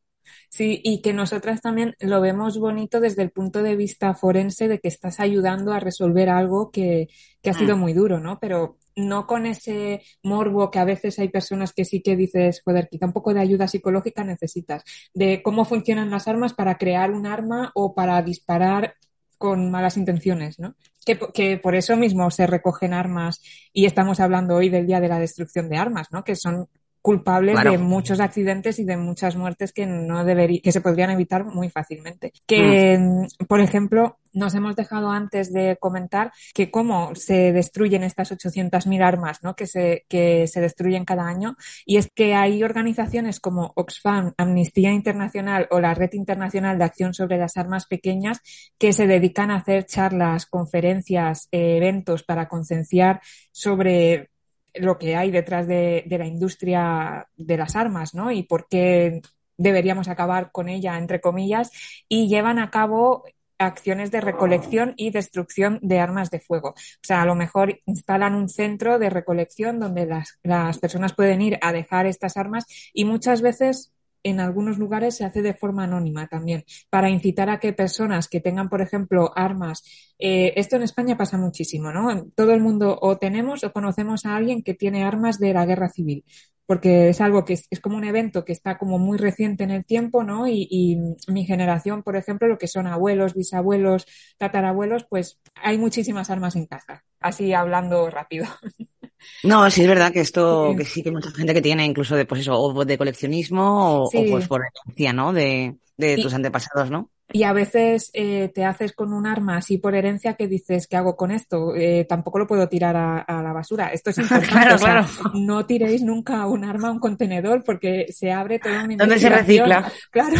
[0.49, 4.79] Sí, y que nosotras también lo vemos bonito desde el punto de vista forense de
[4.79, 7.09] que estás ayudando a resolver algo que,
[7.43, 7.81] que ha sido mm.
[7.81, 8.39] muy duro, ¿no?
[8.41, 12.89] Pero no con ese morbo que a veces hay personas que sí que dices, joder,
[12.91, 14.83] quizá un poco de ayuda psicológica necesitas,
[15.13, 18.95] de cómo funcionan las armas para crear un arma o para disparar
[19.39, 20.75] con malas intenciones, ¿no?
[21.05, 23.43] Que, que, por eso mismo se recogen armas
[23.73, 26.25] y estamos hablando hoy del Día de la Destrucción de Armas, ¿no?
[26.25, 26.69] Que son
[27.07, 31.45] culpables de muchos accidentes y de muchas muertes que no debería, que se podrían evitar
[31.45, 32.33] muy fácilmente.
[32.49, 33.45] Que, mm.
[33.47, 39.45] por ejemplo, nos hemos dejado antes de comentar que cómo se destruyen estas 800.000 armas,
[39.45, 39.55] ¿no?
[39.55, 41.57] Que se, que se destruyen cada año.
[41.85, 47.15] Y es que hay organizaciones como Oxfam, Amnistía Internacional o la Red Internacional de Acción
[47.15, 48.41] sobre las Armas Pequeñas
[48.79, 53.21] que se dedican a hacer charlas, conferencias, eh, eventos para concienciar
[53.53, 54.31] sobre
[54.79, 58.31] lo que hay detrás de, la industria de las armas, ¿no?
[58.31, 59.21] Y por qué
[59.57, 61.71] deberíamos acabar con ella, entre comillas,
[62.09, 63.25] y llevan a cabo
[63.59, 66.71] acciones de recolección y destrucción de armas de fuego.
[66.71, 71.59] O sea, a lo mejor instalan un centro de recolección donde las, personas pueden ir
[71.63, 73.93] a dejar estas armas y muchas veces
[74.29, 78.41] en algunos lugares se hace de forma anónima también, para incitar a que personas que
[78.41, 79.83] tengan, por ejemplo, armas,
[80.19, 82.27] eh, esto en España pasa muchísimo, ¿no?
[82.35, 85.89] Todo el mundo o tenemos o conocemos a alguien que tiene armas de la guerra
[85.89, 86.25] civil
[86.67, 89.87] porque es algo que es, como un evento que está como muy reciente en el
[89.87, 90.49] tiempo, ¿no?
[90.49, 90.99] Y, y,
[91.33, 94.05] mi generación, por ejemplo, lo que son abuelos, bisabuelos,
[94.37, 98.47] tatarabuelos, pues hay muchísimas armas en casa, así hablando rápido.
[99.43, 102.17] No, sí es verdad que esto, que sí que hay mucha gente que tiene incluso
[102.17, 105.33] de, pues eso, o de coleccionismo o, pues por herencia, ¿no?
[105.33, 107.11] De, de tus antepasados, ¿no?
[107.33, 110.97] Y a veces eh, te haces con un arma así por herencia que dices, ¿qué
[110.97, 111.75] hago con esto?
[111.75, 113.89] Eh, tampoco lo puedo tirar a, la basura.
[113.89, 114.49] Esto es importante.
[114.49, 115.07] claro, claro.
[115.35, 119.29] No tiréis nunca un arma a un contenedor porque se abre todo un ¿Dónde se
[119.29, 119.91] recicla?
[120.11, 120.37] Claro,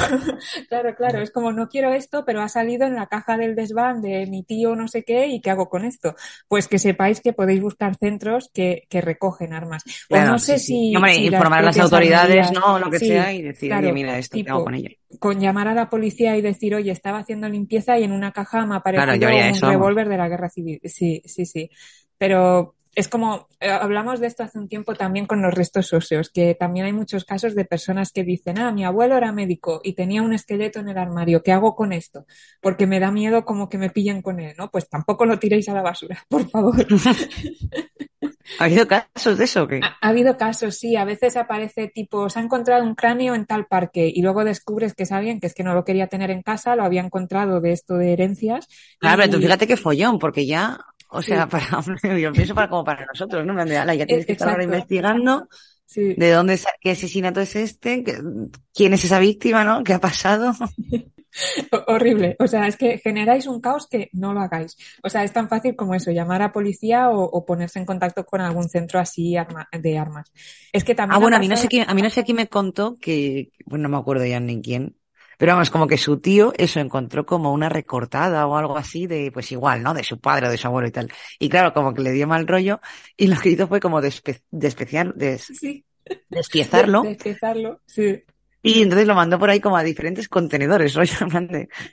[0.69, 1.21] claro, claro.
[1.21, 4.43] Es como, no quiero esto, pero ha salido en la caja del desván de mi
[4.43, 6.15] tío no sé qué y ¿qué hago con esto?
[6.49, 9.83] Pues que sepáis que podéis buscar centros que, que recogen armas.
[10.09, 10.93] O no sé si...
[10.93, 12.79] informar a las autoridades, ¿no?
[12.79, 14.91] Lo que sea y decir, oye, mira, esto, ¿qué hago con ella?
[15.19, 18.67] Con llamar a la policía y decir, oye, estaba haciendo limpieza y en una caja
[18.67, 20.81] me apareció un revólver de la guerra civil.
[20.85, 21.71] Sí, sí, sí.
[22.19, 26.31] Pero es como, eh, hablamos de esto hace un tiempo también con los restos óseos,
[26.31, 29.93] que también hay muchos casos de personas que dicen, ah, mi abuelo era médico y
[29.93, 32.25] tenía un esqueleto en el armario, ¿qué hago con esto?
[32.63, 34.71] Porque me da miedo como que me pillen con él, ¿no?
[34.71, 36.87] Pues tampoco lo tiréis a la basura, por favor.
[38.59, 39.81] ¿Ha habido casos de eso o qué?
[39.83, 40.97] Ha, habido casos, sí.
[40.97, 44.95] A veces aparece tipo, se ha encontrado un cráneo en tal parque y luego descubres
[44.95, 47.61] que es alguien que es que no lo quería tener en casa, lo había encontrado
[47.61, 48.69] de esto de herencias.
[48.99, 50.79] Claro, pero tú fíjate qué follón, porque ya,
[51.11, 51.67] o sea, para,
[52.19, 53.65] yo pienso para como para nosotros, ¿no?
[53.67, 55.49] Ya tienes que estar ahora investigando.
[55.95, 58.03] ¿De dónde, qué asesinato es este?
[58.75, 59.85] ¿Quién es esa víctima, no?
[59.85, 60.53] ¿Qué ha pasado?
[61.87, 62.37] Horrible.
[62.39, 64.77] O sea, es que generáis un caos que no lo hagáis.
[65.03, 68.41] O sea, es tan fácil como eso, llamar a policía o, ponerse en contacto con
[68.41, 69.37] algún centro así
[69.73, 70.33] de armas.
[70.73, 71.17] Es que también.
[71.17, 73.53] Ah, bueno, a mí no sé quién, a mí no sé quién me contó que,
[73.65, 74.97] bueno, no me acuerdo ya ni quién.
[75.39, 79.31] Pero vamos, como que su tío eso encontró como una recortada o algo así de,
[79.31, 79.93] pues igual, ¿no?
[79.93, 81.13] De su padre o de su abuelo y tal.
[81.39, 82.81] Y claro, como que le dio mal rollo
[83.17, 85.85] y lo que hizo fue como despe despreciar, sí.
[86.31, 87.03] despiezarlo.
[87.05, 88.23] Despiezarlo, sí.
[88.63, 91.15] Y entonces lo mandó por ahí como a diferentes contenedores, rollo,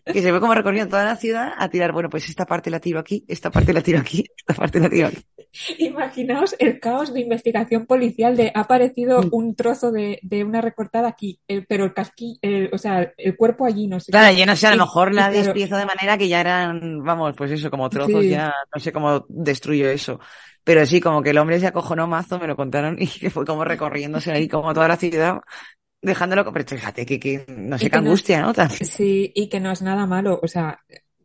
[0.05, 2.79] que se ve como recorriendo toda la ciudad a tirar, bueno, pues esta parte la
[2.79, 5.23] tiro aquí, esta parte la tiro aquí, esta parte la tiro aquí.
[5.77, 9.29] Imaginaos el caos de investigación policial de ha aparecido mm.
[9.31, 12.39] un trozo de, de una recortada aquí, pero el casquillo,
[12.71, 14.11] o sea, el cuerpo allí, no sé.
[14.11, 17.35] Claro, yo no sé, a lo mejor la despieza de manera que ya eran, vamos,
[17.37, 20.19] pues eso, como trozos, ya no sé cómo destruyo eso.
[20.63, 23.45] Pero sí, como que el hombre se acojonó mazo, me lo contaron y que fue
[23.45, 25.39] como recorriéndose ahí como toda la ciudad
[26.03, 28.53] dejándolo, pero fíjate que, que no sé qué angustia, ¿no?
[28.69, 30.79] Sí, y que no es nada malo, o sea,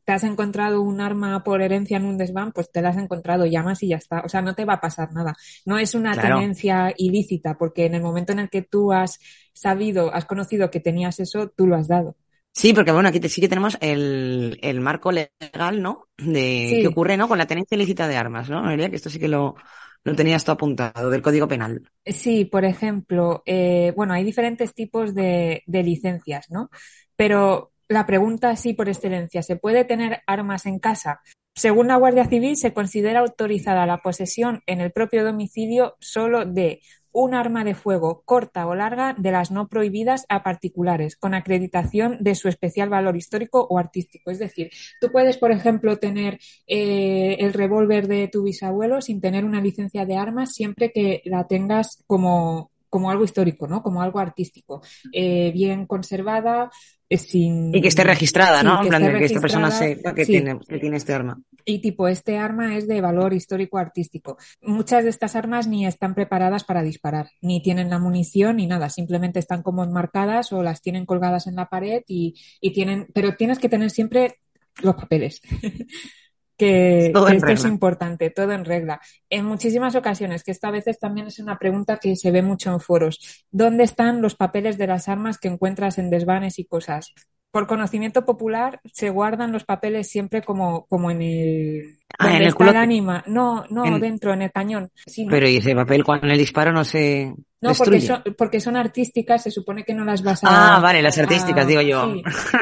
[0.08, 3.44] te has encontrado un arma por herencia en un desván, pues te la has encontrado,
[3.44, 4.22] llamas y ya está.
[4.24, 5.36] O sea, no te va a pasar nada.
[5.66, 9.18] No es una tenencia ilícita, porque en el momento en el que tú has
[9.52, 12.16] sabido, has conocido que tenías eso, tú lo has dado.
[12.54, 16.08] Sí, porque bueno, aquí sí que tenemos el, el marco legal, ¿no?
[16.16, 17.28] De qué ocurre, ¿no?
[17.28, 18.62] Con la tenencia ilícita de armas, ¿no?
[18.64, 19.56] Que esto sí que lo,
[20.04, 21.82] lo tenías tú apuntado, del Código Penal.
[22.04, 26.70] Sí, por ejemplo, eh, bueno, hay diferentes tipos de licencias, ¿no?
[27.16, 31.20] Pero la pregunta sí por excelencia, ¿se puede tener armas en casa?
[31.54, 36.80] Según la Guardia Civil, se considera autorizada la posesión en el propio domicilio solo de
[37.22, 42.16] un arma de fuego corta o larga de las no prohibidas a particulares, con acreditación
[42.20, 44.30] de su especial valor histórico o artístico.
[44.30, 49.44] Es decir, tú puedes, por ejemplo, tener eh, el revólver de tu bisabuelo sin tener
[49.44, 53.82] una licencia de armas siempre que la tengas como como algo histórico, ¿no?
[53.82, 54.80] Como algo artístico,
[55.12, 56.70] eh, bien conservada,
[57.16, 57.74] sin...
[57.74, 58.82] Y que esté registrada, ¿no?
[58.82, 61.40] En plan de que esta persona sepa que, tiene, que tiene este arma.
[61.64, 64.36] Y tipo, este arma es de valor histórico-artístico.
[64.62, 68.90] Muchas de estas armas ni están preparadas para disparar, ni tienen la munición ni nada,
[68.90, 73.36] simplemente están como enmarcadas o las tienen colgadas en la pared y, y tienen, pero
[73.36, 74.36] tienes que tener siempre
[74.82, 75.40] los papeles.
[76.58, 79.00] que, esto es importante, todo en regla.
[79.30, 82.72] En muchísimas ocasiones, que esto a veces también es una pregunta que se ve mucho
[82.72, 87.14] en foros, ¿dónde están los papeles de las armas que encuentras en desvanes y cosas?
[87.50, 92.54] Por conocimiento popular se guardan los papeles siempre como, como en el, ah, en el
[92.54, 92.72] culo...
[92.76, 93.24] ánima.
[93.26, 94.90] No, no, dentro, en el cañón.
[95.30, 97.32] Pero ¿y ese papel cuando el disparo no se
[97.62, 100.76] No, porque son, porque son artísticas, se supone que no las vas a...
[100.76, 102.16] Ah, vale, las artísticas, digo yo.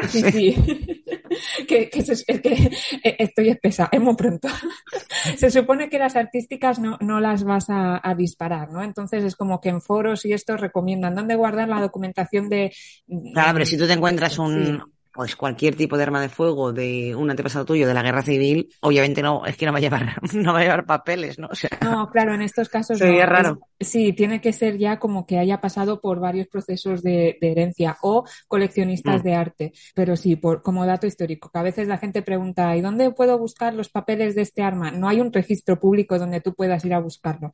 [0.07, 0.21] sí.
[0.21, 0.31] sí.
[0.31, 1.03] sí.
[1.67, 2.71] que, que, es que
[3.03, 4.47] eh, estoy espesa, es muy pronto.
[5.37, 8.83] se supone que las artísticas no, no las vas a, a, disparar, ¿no?
[8.83, 12.73] Entonces es como que en foros y esto recomiendan dónde guardar la documentación de...
[13.33, 14.81] Claro, pero si tú te encuentras un,
[15.17, 18.69] pues cualquier tipo de arma de fuego de un antepasado tuyo de la guerra civil,
[18.81, 21.47] obviamente no, es que no va a llevar, no va a llevar papeles, ¿no?
[21.47, 23.59] O sea, no, claro, en estos casos sería no, raro.
[23.79, 27.51] Es, sí, tiene que ser ya como que haya pasado por varios procesos de, de
[27.51, 29.23] herencia o coleccionistas mm.
[29.23, 29.73] de arte.
[29.95, 33.37] Pero sí, por, como dato histórico, que a veces la gente pregunta, ¿y dónde puedo
[33.39, 34.91] buscar los papeles de este arma?
[34.91, 37.51] No hay un registro público donde tú puedas ir a buscarlo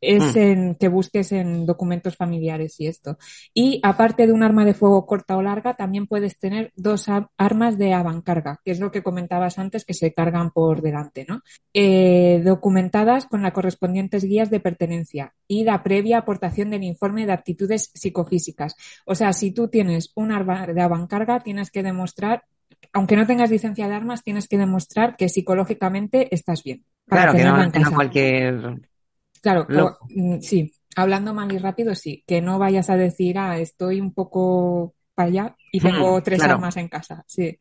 [0.00, 0.38] es mm.
[0.38, 3.18] en que busques en documentos familiares y esto.
[3.54, 7.78] Y aparte de un arma de fuego corta o larga, también puedes tener dos armas
[7.78, 11.42] de avancarga, que es lo que comentabas antes, que se cargan por delante, ¿no?
[11.72, 17.32] Eh, documentadas con las correspondientes guías de pertenencia y la previa aportación del informe de
[17.32, 18.76] aptitudes psicofísicas.
[19.04, 22.44] O sea, si tú tienes un arma de avancarga, tienes que demostrar
[22.92, 26.84] aunque no tengas licencia de armas, tienes que demostrar que psicológicamente estás bien.
[27.06, 28.80] Claro, que no, no cualquier
[29.46, 34.00] Claro, mm, sí, hablando mal y rápido, sí, que no vayas a decir, ah, estoy
[34.00, 36.54] un poco para allá y tengo tres claro.
[36.54, 37.56] armas en casa, sí.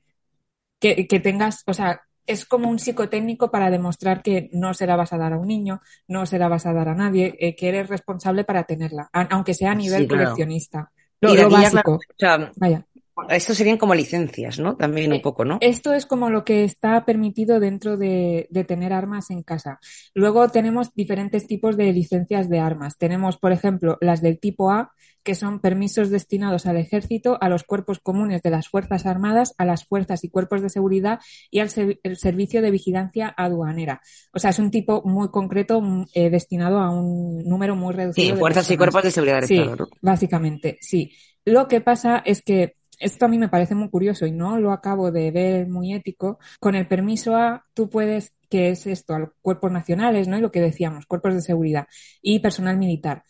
[0.79, 4.95] Que, que tengas, o sea, es como un psicotécnico para demostrar que no se la
[4.95, 7.55] vas a dar a un niño, no se la vas a dar a nadie, eh,
[7.55, 10.23] que eres responsable para tenerla, aunque sea a nivel sí, claro.
[10.23, 10.91] coleccionista.
[11.21, 11.99] Lo, y lo básico.
[12.17, 12.85] Ya, o sea, Vaya.
[13.29, 14.75] Esto serían como licencias, ¿no?
[14.75, 15.57] También un poco, ¿no?
[15.61, 19.79] Esto es como lo que está permitido dentro de, de, tener armas en casa.
[20.13, 22.97] Luego tenemos diferentes tipos de licencias de armas.
[22.97, 24.91] Tenemos, por ejemplo, las del tipo A,
[25.25, 29.65] que son permisos destinados al ejército, a los cuerpos comunes de las Fuerzas Armadas, a
[29.65, 34.01] las fuerzas y cuerpos de seguridad y al ser, el servicio de vigilancia aduanera.
[34.33, 35.81] O sea, es un tipo muy concreto
[36.13, 38.27] eh, destinado a un número muy reducido.
[38.27, 38.75] Sí, de fuerzas personas.
[38.75, 39.41] y cuerpos de seguridad.
[39.41, 41.11] Sí, Estado, básicamente, sí.
[41.43, 44.71] Lo que pasa es que esto a mí me parece muy curioso y no lo
[44.71, 46.39] acabo de ver muy ético.
[46.59, 50.37] Con el permiso A, tú puedes, que es esto, a los cuerpos nacionales, ¿no?
[50.37, 51.87] Y lo que decíamos, cuerpos de seguridad
[52.21, 53.23] y personal militar.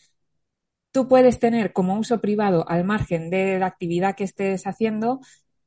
[0.91, 5.19] Tú puedes tener como uso privado, al margen de la actividad que estés haciendo,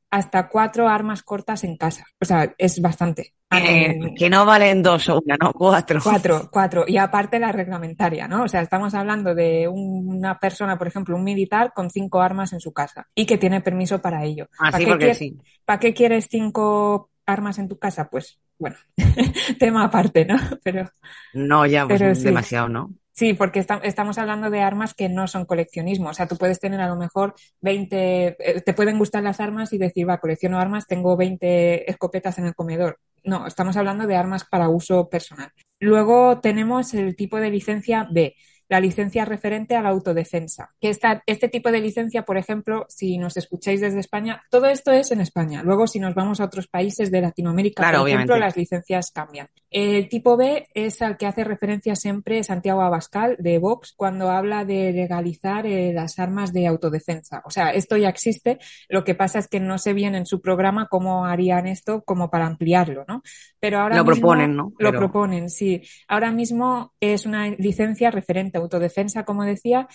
[0.09, 2.05] hasta cuatro armas cortas en casa.
[2.21, 3.33] O sea, es bastante.
[3.51, 5.99] Eh, que no valen dos o una, no, cuatro.
[6.03, 6.85] Cuatro, cuatro.
[6.87, 8.43] Y aparte la reglamentaria, ¿no?
[8.43, 12.59] O sea, estamos hablando de una persona, por ejemplo, un militar con cinco armas en
[12.59, 14.47] su casa y que tiene permiso para ello.
[14.59, 15.37] Ah, ¿Para, sí, qué porque quieres, sí.
[15.65, 18.07] ¿Para qué quieres cinco armas en tu casa?
[18.09, 18.75] Pues, bueno,
[19.59, 20.35] tema aparte, ¿no?
[20.63, 20.87] Pero.
[21.33, 22.23] No, ya, pues pero sí.
[22.25, 22.91] demasiado, ¿no?
[23.19, 26.07] Sí, porque está, estamos hablando de armas que no son coleccionismo.
[26.07, 29.73] O sea, tú puedes tener a lo mejor 20, eh, te pueden gustar las armas
[29.73, 32.97] y decir, va, colecciono armas, tengo 20 escopetas en el comedor.
[33.23, 35.51] No, estamos hablando de armas para uso personal.
[35.79, 38.35] Luego tenemos el tipo de licencia B,
[38.67, 40.73] la licencia referente a la autodefensa.
[40.79, 44.91] Que esta, este tipo de licencia, por ejemplo, si nos escucháis desde España, todo esto
[44.91, 45.63] es en España.
[45.63, 49.47] Luego, si nos vamos a otros países de Latinoamérica, claro, por ejemplo, las licencias cambian.
[49.71, 54.65] El tipo B es al que hace referencia siempre Santiago Abascal de Vox cuando habla
[54.65, 57.43] de legalizar eh, las armas de autodefensa.
[57.45, 58.57] O sea, esto ya existe.
[58.87, 62.31] Lo que pasa es que no sé bien en su programa cómo harían esto como
[62.31, 63.21] para ampliarlo, ¿no?
[63.59, 64.73] Pero ahora lo mismo, proponen, ¿no?
[64.79, 65.83] Lo proponen, sí.
[66.07, 69.87] Ahora mismo es una licencia referente autodefensa, como decía,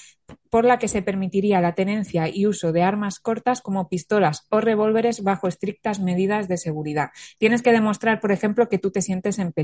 [0.51, 4.61] por la que se permitiría la tenencia y uso de armas cortas como pistolas o
[4.61, 7.09] revólveres bajo estrictas medidas de seguridad.
[7.39, 9.64] Tienes que demostrar, por ejemplo, que tú te sientes en peligro.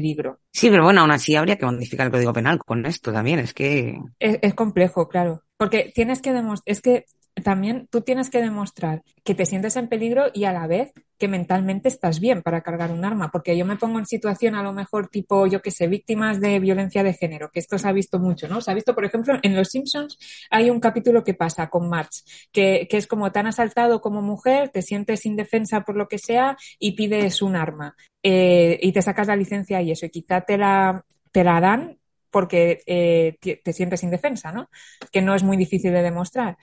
[0.53, 3.55] Sí, pero bueno, aún así habría que modificar el Código Penal con esto también, es
[3.55, 3.99] que...
[4.19, 5.43] Es, es complejo, claro.
[5.57, 7.05] Porque tienes que demostrar, es que
[7.43, 11.29] también tú tienes que demostrar que te sientes en peligro y a la vez que
[11.29, 14.73] mentalmente estás bien para cargar un arma, porque yo me pongo en situación a lo
[14.73, 18.19] mejor tipo, yo que sé, víctimas de violencia de género, que esto se ha visto
[18.19, 18.61] mucho, ¿no?
[18.61, 20.17] Se ha visto, por ejemplo, en Los Simpsons
[20.51, 24.71] hay un capítulo que pasa con March, que, que es como tan asaltado como mujer,
[24.71, 29.29] te sientes indefensa por lo que sea y pides un arma eh, y te sacas
[29.29, 31.99] la licencia y eso, y quizá te la, te la dan
[32.31, 34.71] porque eh, te sientes indefensa, ¿no?
[35.11, 36.57] Que no es muy difícil de demostrar.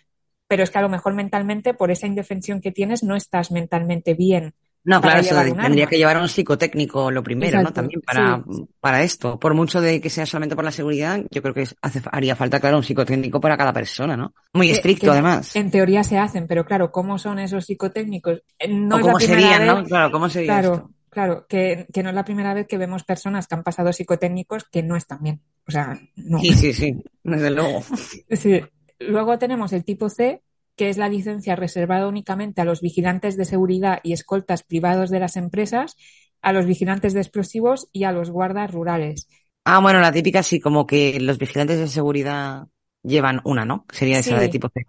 [0.47, 4.13] Pero es que a lo mejor mentalmente, por esa indefensión que tienes, no estás mentalmente
[4.13, 4.53] bien.
[4.87, 7.73] No, claro, eso tendría que llevar a un psicotécnico lo primero, ¿no?
[7.73, 8.41] También para,
[8.79, 9.37] para esto.
[9.37, 12.61] Por mucho de que sea solamente por la seguridad, yo creo que hace, haría falta,
[12.61, 14.33] claro, un psicotécnico para cada persona, ¿no?
[14.53, 15.53] Muy estricto, además.
[15.57, 18.43] En teoría se hacen, pero claro, ¿cómo son esos psicotécnicos?
[18.57, 19.83] Eh, no cómo serían, ¿no?
[19.83, 20.89] Claro, ¿cómo sería esto?
[21.17, 24.65] Claro, que, que no es la primera vez que vemos personas que han pasado psicotécnicos
[24.65, 25.41] que no están bien.
[25.67, 26.37] O sea, no.
[26.37, 27.81] Sí, sí, sí, desde luego.
[28.29, 28.61] Sí.
[28.99, 30.43] Luego tenemos el tipo C,
[30.75, 35.19] que es la licencia reservada únicamente a los vigilantes de seguridad y escoltas privados de
[35.19, 35.95] las empresas,
[36.43, 39.27] a los vigilantes de explosivos y a los guardas rurales.
[39.65, 42.67] Ah, bueno, la típica sí, como que los vigilantes de seguridad
[43.01, 43.87] llevan una, ¿no?
[43.91, 44.85] Sería esa de tipo C.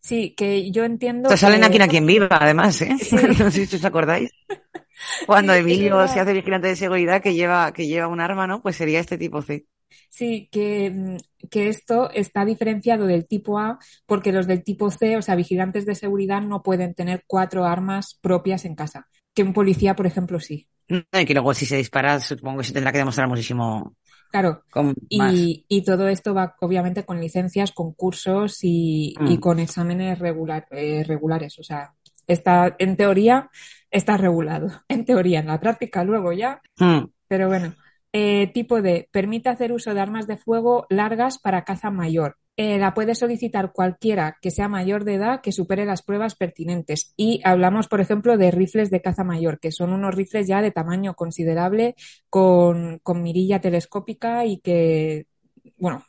[0.00, 1.28] Sí, que yo entiendo.
[1.28, 2.90] Te salen aquí a quien viva, además, ¿eh?
[3.40, 4.30] no sé si os acordáis.
[5.26, 8.62] Cuando Emilio se hace vigilante de seguridad que lleva, que lleva un arma, ¿no?
[8.62, 9.66] Pues sería este tipo C.
[10.08, 15.16] Sí, que, mm, que, esto está diferenciado del tipo A porque los del tipo C,
[15.16, 19.08] o sea, vigilantes de seguridad, no pueden tener cuatro armas propias en casa.
[19.34, 20.68] Que un policía, por ejemplo, sí.
[20.88, 23.96] y que luego si se dispara, supongo que se tendrá que demostrar muchísimo.
[24.30, 24.64] Claro.
[25.10, 29.40] Y, y, todo esto va obviamente con licencias, con cursos y, y mm.
[29.40, 31.58] con exámenes regular, eh, regulares.
[31.58, 31.92] O sea,
[32.26, 33.50] está, en teoría,
[33.90, 34.68] está regulado.
[34.88, 36.60] En teoría, en la práctica luego ya.
[36.78, 37.04] Mm.
[37.28, 37.74] Pero bueno.
[38.14, 39.08] Eh, tipo D.
[39.10, 42.36] Permite hacer uso de armas de fuego largas para caza mayor.
[42.58, 47.14] Eh, la puede solicitar cualquiera que sea mayor de edad que supere las pruebas pertinentes.
[47.16, 50.70] Y hablamos, por ejemplo, de rifles de caza mayor, que son unos rifles ya de
[50.70, 51.94] tamaño considerable,
[52.28, 55.26] con, con mirilla telescópica y que,
[55.78, 56.04] bueno,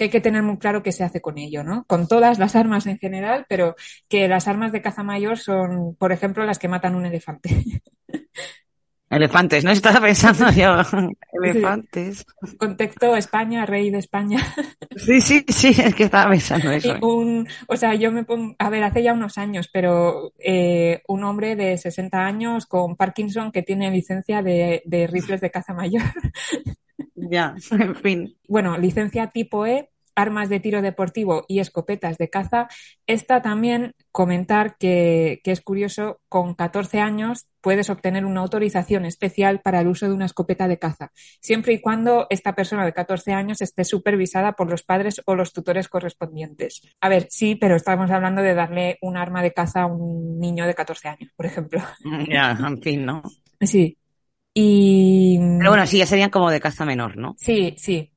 [0.00, 1.84] que hay que tener muy claro qué se hace con ello, ¿no?
[1.84, 3.76] Con todas las armas en general, pero
[4.08, 7.50] que las armas de caza mayor son, por ejemplo, las que matan un elefante.
[9.10, 9.72] Elefantes, ¿no?
[9.72, 10.76] Estaba pensando yo.
[11.32, 12.24] Elefantes.
[12.56, 14.38] Contexto España, rey de España.
[14.96, 16.98] Sí, sí, sí, es que estaba pensando eso.
[17.02, 21.24] un, o sea, yo me pongo, a ver, hace ya unos años, pero eh, un
[21.24, 26.02] hombre de 60 años con Parkinson que tiene licencia de, de rifles de caza mayor.
[27.14, 28.36] Ya, en fin.
[28.48, 32.68] Bueno, licencia tipo E armas de tiro deportivo y escopetas de caza.
[33.06, 39.80] Esta también comentar que, es curioso, con 14 años puedes obtener una autorización especial para
[39.80, 43.60] el uso de una escopeta de caza, siempre y cuando esta persona de 14 años
[43.60, 46.82] esté supervisada por los padres o los tutores correspondientes.
[47.00, 50.66] A ver, sí, pero estamos hablando de darle un arma de caza a un niño
[50.66, 51.82] de 14 años, por ejemplo.
[52.30, 53.22] Ya, en fin, ¿no?
[53.60, 53.96] Sí.
[54.54, 55.38] Y...
[55.58, 57.34] Pero bueno, sí, ya serían como de caza menor, ¿no?
[57.38, 58.10] Sí, sí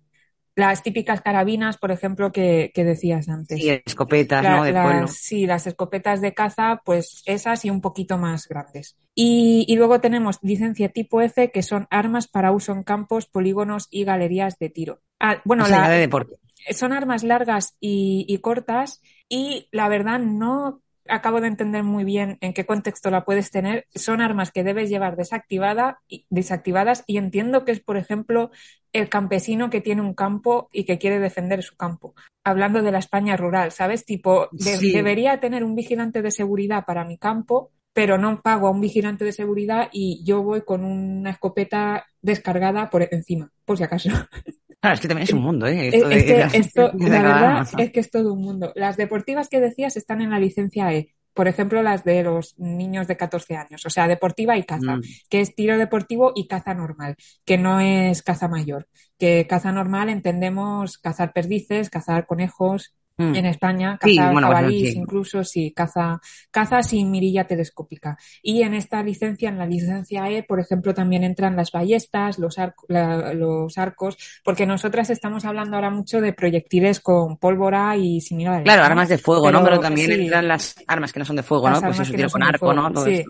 [0.56, 3.60] las típicas carabinas, por ejemplo, que, decías antes.
[3.60, 4.64] Sí, escopetas, ¿no?
[4.64, 5.08] De pueblo.
[5.08, 8.96] Sí, las escopetas de caza, pues esas y un poquito más grandes.
[9.16, 14.04] Y, luego tenemos licencia tipo F, que son armas para uso en campos, polígonos y
[14.04, 15.02] galerías de tiro.
[15.20, 16.36] Ah, bueno, la, de deporte.
[16.72, 22.38] son armas largas y, y cortas y la verdad no acabo de entender muy bien
[22.42, 23.86] en qué contexto la puedes tener.
[23.94, 28.52] Son armas que debes llevar desactivada, desactivadas y entiendo que es, por ejemplo,
[28.94, 32.14] el campesino que tiene un campo y que quiere defender su campo.
[32.44, 34.06] Hablando de la España rural, ¿sabes?
[34.06, 38.82] Tipo, debería tener un vigilante de seguridad para mi campo, pero no pago a un
[38.82, 44.10] vigilante de seguridad y yo voy con una escopeta descargada por encima, por si acaso.
[44.84, 45.88] Claro, es que también es un mundo, ¿eh?
[45.88, 48.74] Esto la verdad es que es todo un mundo.
[48.76, 51.16] Las deportivas que decías están en la licencia E.
[51.34, 55.02] Por ejemplo, las de los niños de 14 años, o sea, deportiva y caza, mm.
[55.30, 57.16] que es tiro deportivo y caza normal,
[57.46, 58.90] que no es caza mayor.
[59.18, 63.36] Que caza normal entendemos cazar perdices, cazar conejos, Mm.
[63.36, 68.18] En España, caza jabalís, incluso sí, caza, caza sin mirilla telescópica.
[68.42, 72.56] Y en esta licencia, en la licencia E, por ejemplo, también entran las ballestas, los,
[72.88, 78.64] los arcos, porque nosotras estamos hablando ahora mucho de proyectiles con pólvora y similares.
[78.64, 79.64] Claro, armas de fuego, ¿no?
[79.64, 81.82] Pero también entran las armas que no son de fuego, ¿no?
[81.82, 82.92] Pues eso tiro con arco, ¿no?
[83.04, 83.24] sí,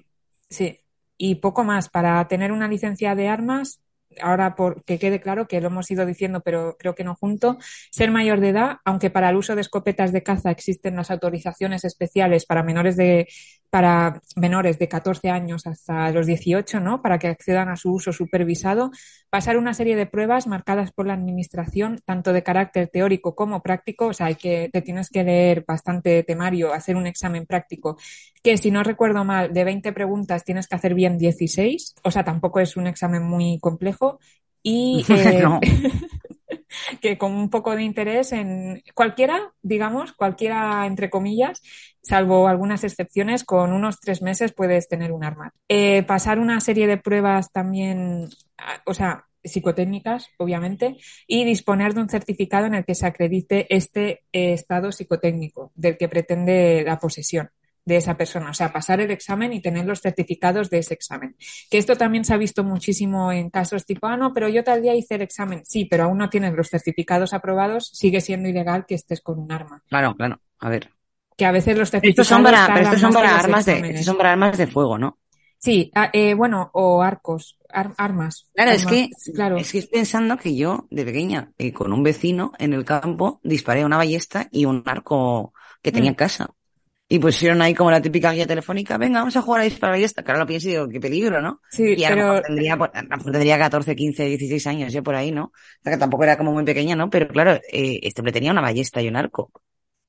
[0.50, 0.80] sí.
[1.18, 1.90] Y poco más.
[1.90, 3.83] Para tener una licencia de armas,
[4.22, 7.58] ahora por que quede claro que lo hemos ido diciendo, pero creo que no junto,
[7.92, 11.84] ser mayor de edad, aunque para el uso de escopetas de caza existen las autorizaciones
[11.86, 13.28] especiales para menores de
[13.74, 17.02] para menores de 14 años hasta los 18, ¿no?
[17.02, 18.92] Para que accedan a su uso supervisado,
[19.32, 24.06] pasar una serie de pruebas marcadas por la administración, tanto de carácter teórico como práctico,
[24.06, 27.98] o sea, hay que, te tienes que leer bastante temario, hacer un examen práctico,
[28.44, 32.24] que si no recuerdo mal, de 20 preguntas tienes que hacer bien 16, o sea,
[32.24, 34.20] tampoco es un examen muy complejo.
[34.62, 35.44] Y eh,
[37.02, 41.62] que con un poco de interés en cualquiera, digamos, cualquiera entre comillas,
[42.02, 45.54] salvo algunas excepciones, con unos tres meses puedes tener un arma.
[45.68, 48.30] Eh, pasar una serie de pruebas también,
[48.86, 50.98] o sea, psicotécnicas, obviamente,
[51.28, 55.98] y disponer de un certificado en el que se acredite este eh, estado psicotécnico del
[55.98, 57.50] que pretende la posesión
[57.86, 61.36] de esa persona, o sea, pasar el examen y tener los certificados de ese examen.
[61.70, 64.82] Que esto también se ha visto muchísimo en casos tipo, ah, no, pero yo tal
[64.82, 65.64] día hice el examen.
[65.66, 69.52] Sí, pero aún no tienes los certificados aprobados, sigue siendo ilegal que estés con un
[69.52, 69.84] arma.
[69.90, 70.40] Claro, claro.
[70.60, 70.90] A ver.
[71.36, 72.26] Que a veces los certificados.
[72.26, 75.18] Estos son para, estos son para armas de, estos son para armas de fuego, ¿no?
[75.64, 78.50] Sí, eh, bueno, o arcos, armas.
[78.54, 79.56] Claro, es que, claro.
[79.56, 83.40] es que estoy pensando que yo, de pequeña, eh, con un vecino en el campo,
[83.44, 86.18] disparé una ballesta y un arco que tenía en mm.
[86.18, 86.50] casa.
[87.14, 90.24] Y pusieron ahí como la típica guía telefónica, venga, vamos a jugar a disparar ballesta.
[90.24, 91.62] Claro, lo pienso y digo, qué peligro, ¿no?
[91.70, 95.04] Sí, y a, lo mejor tendría, a lo mejor tendría 14, 15, 16 años, yo
[95.04, 95.44] por ahí, ¿no?
[95.44, 95.52] O
[95.84, 97.12] sea, que tampoco era como muy pequeña, ¿no?
[97.12, 99.52] Pero claro, eh, este hombre tenía una ballesta y un arco.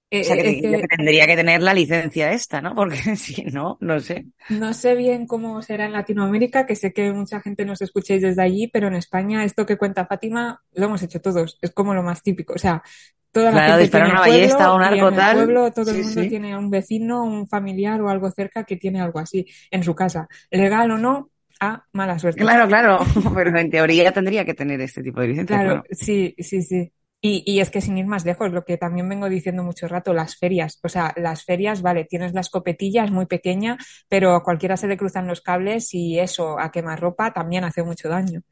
[0.08, 2.74] Eh, o sea, que, que, tendría que tener la licencia esta, ¿no?
[2.74, 4.24] Porque si no, no sé.
[4.48, 8.42] No sé bien cómo será en Latinoamérica, que sé que mucha gente nos escuchéis desde
[8.42, 11.58] allí, pero en España esto que cuenta Fátima lo hemos hecho todos.
[11.60, 12.54] Es como lo más típico.
[12.54, 12.82] O sea,
[13.34, 16.22] toda la gente tiene una ballesta o un arco en el pueblo todo el mundo
[16.22, 20.28] tiene un vecino, un familiar o algo cerca que tiene algo así en su casa.
[20.50, 21.30] Legal o no,
[21.60, 22.40] a mala suerte.
[22.40, 23.00] Claro, claro,
[23.34, 25.56] pero en teoría tendría que tener este tipo de licencia.
[25.56, 26.92] Claro, sí, sí, sí.
[27.20, 30.12] Y, y, es que sin ir más lejos, lo que también vengo diciendo mucho rato,
[30.12, 30.78] las ferias.
[30.82, 33.78] O sea, las ferias, vale, tienes la escopetilla, es muy pequeña,
[34.08, 37.82] pero a cualquiera se le cruzan los cables y eso, a quemar ropa, también hace
[37.82, 38.42] mucho daño.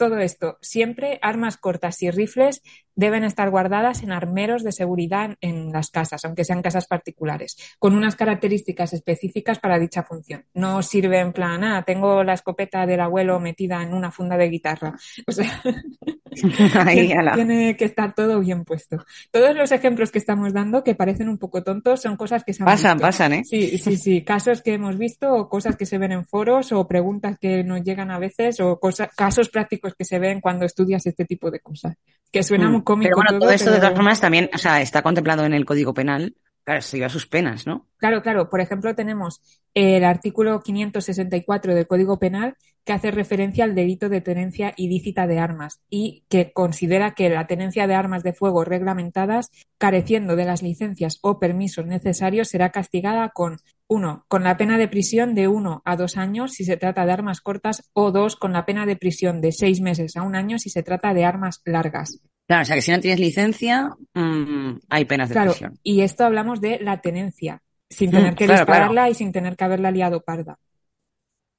[0.00, 2.62] Todo esto, siempre armas cortas y rifles
[2.94, 7.94] deben estar guardadas en armeros de seguridad en las casas, aunque sean casas particulares, con
[7.94, 10.44] unas características específicas para dicha función.
[10.54, 14.48] No sirve en plan, ah, tengo la escopeta del abuelo metida en una funda de
[14.48, 14.94] guitarra.
[15.26, 15.62] O sea,
[17.34, 19.04] tiene que estar todo bien puesto.
[19.30, 22.62] Todos los ejemplos que estamos dando, que parecen un poco tontos, son cosas que se
[22.62, 23.42] han Pasan, pasan, ¿eh?
[23.44, 24.24] Sí, sí, sí.
[24.24, 27.82] Casos que hemos visto, o cosas que se ven en foros, o preguntas que nos
[27.82, 28.80] llegan a veces, o
[29.16, 31.96] casos prácticos que se ven cuando estudias este tipo de cosas.
[32.30, 32.72] Que suena mm.
[32.72, 33.08] muy cómico.
[33.08, 35.94] Pero bueno, todo, esto de todas formas también, o sea, está contemplado en el Código
[35.94, 36.34] Penal.
[36.64, 37.88] Claro, se lleva sus penas, ¿no?
[37.96, 38.48] Claro, claro.
[38.48, 39.40] Por ejemplo, tenemos
[39.74, 45.38] el artículo 564 del Código Penal que hace referencia al delito de tenencia ilícita de
[45.38, 50.62] armas y que considera que la tenencia de armas de fuego reglamentadas, careciendo de las
[50.62, 53.58] licencias o permisos necesarios, será castigada con
[53.90, 57.12] uno, con la pena de prisión de uno a dos años si se trata de
[57.12, 60.58] armas cortas o dos, con la pena de prisión de seis meses a un año
[60.58, 62.22] si se trata de armas largas.
[62.46, 65.78] Claro, o sea que si no tienes licencia, mmm, hay penas de claro, prisión.
[65.82, 69.64] Y esto hablamos de la tenencia, sin tener mm, que dispararla y sin tener que
[69.64, 70.58] haberla liado parda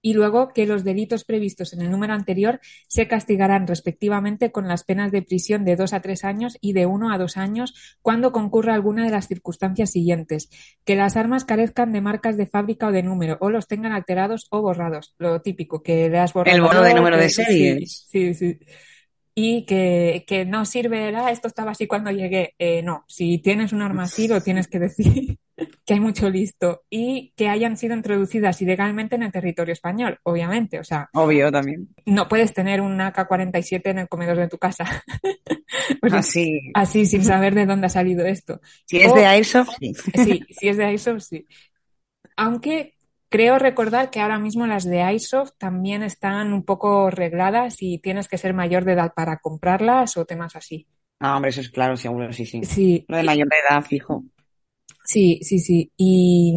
[0.02, 4.84] y luego que los delitos previstos en el número anterior se castigarán respectivamente con las
[4.84, 8.32] penas de prisión de dos a tres años y de uno a dos años cuando
[8.32, 10.49] concurra alguna de las circunstancias siguientes.
[10.86, 14.47] Que las armas carezcan de marcas de fábrica o de número o los tengan alterados
[14.49, 15.16] o borrados.
[15.18, 16.56] Lo típico, que le has borrado.
[16.56, 17.86] El borro de número de serie.
[17.86, 18.60] Sí, sí.
[19.34, 22.54] Y que, que no sirve, ah, esto estaba así cuando llegué.
[22.60, 25.38] Eh, no, si tienes un arma así lo tienes que decir
[25.86, 30.80] que hay mucho listo y que hayan sido introducidas ilegalmente en el territorio español, obviamente.
[30.80, 31.89] O sea, obvio también.
[32.05, 34.86] No puedes tener un AK-47 en el comedor de tu casa.
[36.12, 36.72] así.
[36.74, 38.62] Así, sin saber de dónde ha salido esto.
[38.86, 39.93] Si es de Airsoft, sí.
[39.93, 41.47] Sí, si es de Airsoft, sí.
[42.38, 42.95] Aunque
[43.30, 48.28] creo recordar que ahora mismo las de Airsoft también están un poco regladas y tienes
[48.28, 50.88] que ser mayor de edad para comprarlas o temas así.
[51.20, 52.64] Ah, hombre, eso es claro, seguro, sí, sí.
[52.64, 53.05] Sí.
[53.07, 54.24] Lo de mayor de edad, fijo.
[55.12, 55.91] Sí, sí, sí.
[55.97, 56.55] Y,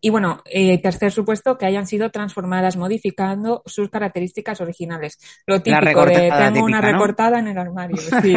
[0.00, 5.18] y bueno, eh, tercer supuesto, que hayan sido transformadas modificando sus características originales.
[5.44, 7.96] Lo típico de tengo una recortada en el armario.
[8.22, 8.36] Sí.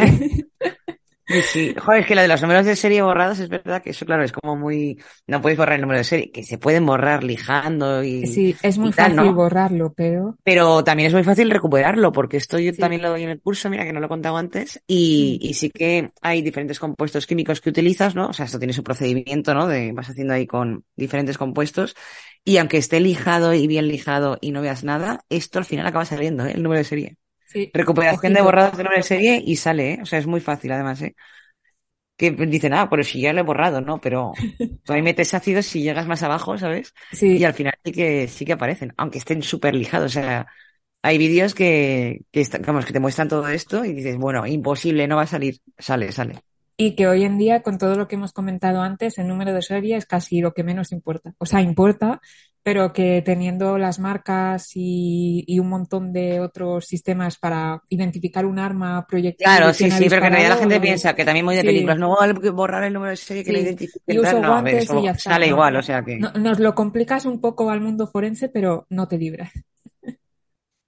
[1.30, 1.76] Sí, sí.
[1.78, 4.24] Joder, es que la de los números de serie borrados es verdad que eso, claro,
[4.24, 4.98] es como muy.
[5.28, 8.26] No puedes borrar el número de serie, que se pueden borrar lijando y.
[8.26, 10.38] Sí, es muy fácil borrarlo, pero.
[10.44, 13.70] Pero también es muy fácil recuperarlo, porque esto yo también lo doy en el curso,
[13.70, 15.46] mira que no lo he contado antes, y, mm.
[15.46, 18.30] y sí que hay diferentes compuestos químicos que utilizas, ¿no?
[18.30, 19.68] O sea, esto tiene su procedimiento, ¿no?
[19.68, 21.96] De vas haciendo ahí con diferentes compuestos.
[22.44, 26.06] Y aunque esté lijado y bien lijado y no veas nada, esto al final acaba
[26.06, 26.54] saliendo, ¿eh?
[26.56, 27.18] El número de serie.
[27.74, 30.00] Recuperación de borrados de nombre de serie y sale, ¿eh?
[30.02, 31.16] O sea, es muy fácil además, ¿eh?
[32.20, 34.02] que dicen, ah, pero si ya lo he borrado, ¿no?
[34.02, 34.34] Pero
[34.84, 36.94] tú ahí metes ácidos si llegas más abajo, ¿sabes?
[37.14, 37.38] Sí.
[37.38, 40.12] Y al final sí que, sí que aparecen, aunque estén súper lijados.
[40.18, 40.46] O sea,
[41.02, 45.16] hay vídeos que, que, vamos, que te muestran todo esto y dices, bueno, imposible, no
[45.16, 45.60] va a salir.
[45.78, 46.44] Sale, sale.
[46.76, 49.62] Y que hoy en día, con todo lo que hemos comentado antes, el número de
[49.62, 51.34] serie es casi lo que menos importa.
[51.38, 52.20] O sea, importa,
[52.64, 58.60] pero que teniendo las marcas y, y un montón de otros sistemas para identificar un
[58.60, 59.46] arma, proyectil.
[59.46, 61.68] Claro, sí, sí, pero que en realidad la gente piensa que también muy de Sí.
[61.68, 63.56] películas, no hay que borrar el número de serie que Sí.
[63.58, 64.00] lo identifique.
[64.08, 65.54] Y uso no, a guantes eso y ya está, sale ¿no?
[65.54, 69.08] igual, o sea que No- nos lo complicas un poco al mundo forense, pero no
[69.08, 69.52] te libras.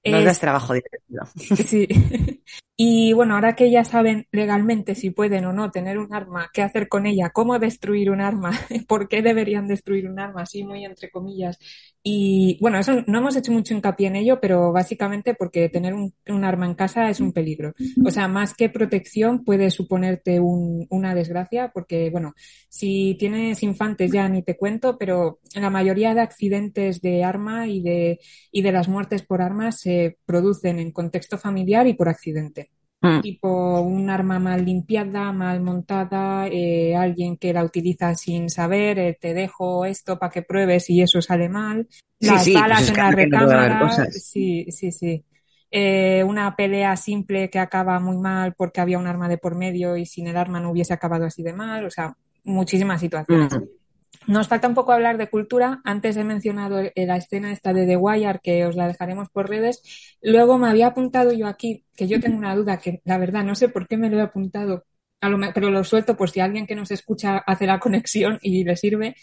[0.04, 1.24] Es- das trabajo divertido.
[1.66, 1.88] Sí.
[2.84, 6.64] Y bueno, ahora que ya saben legalmente si pueden o no tener un arma, qué
[6.64, 8.52] hacer con ella, cómo destruir un arma,
[8.88, 11.60] por qué deberían destruir un arma, así muy entre comillas.
[12.04, 16.12] Y bueno, eso no hemos hecho mucho hincapié en ello, pero básicamente porque tener un,
[16.28, 17.74] un arma en casa es un peligro.
[18.04, 22.34] O sea, más que protección puede suponerte un- una desgracia, porque bueno,
[22.70, 27.82] si tienes infantes ya ni te cuento, pero la mayoría de accidentes de arma y
[27.82, 28.20] de,
[28.52, 32.71] y de las muertes por armas se producen en contexto familiar y por accidente
[33.02, 33.22] Mm.
[33.22, 39.18] tipo un arma mal limpiada, mal montada, eh, alguien que la utiliza sin saber, eh,
[39.20, 41.88] te dejo esto para que pruebes y eso sale mal,
[42.20, 45.26] Sí, las sí, pues balas en la recámara, sí, sí, sí.
[45.72, 49.98] Eh, una pelea simple que acaba muy mal porque había un arma de por medio
[49.98, 53.52] y sin el arma no hubiese acabado así de mal, o sea, muchísimas situaciones.
[53.58, 53.81] Mm.
[54.28, 55.82] Nos falta un poco hablar de cultura.
[55.84, 59.50] Antes he mencionado eh, la escena esta de The Wire, que os la dejaremos por
[59.50, 59.82] redes.
[60.22, 63.56] Luego me había apuntado yo aquí, que yo tengo una duda, que la verdad no
[63.56, 64.86] sé por qué me lo he apuntado,
[65.22, 68.64] a lo pero lo suelto por si alguien que nos escucha hace la conexión y
[68.64, 69.16] le sirve.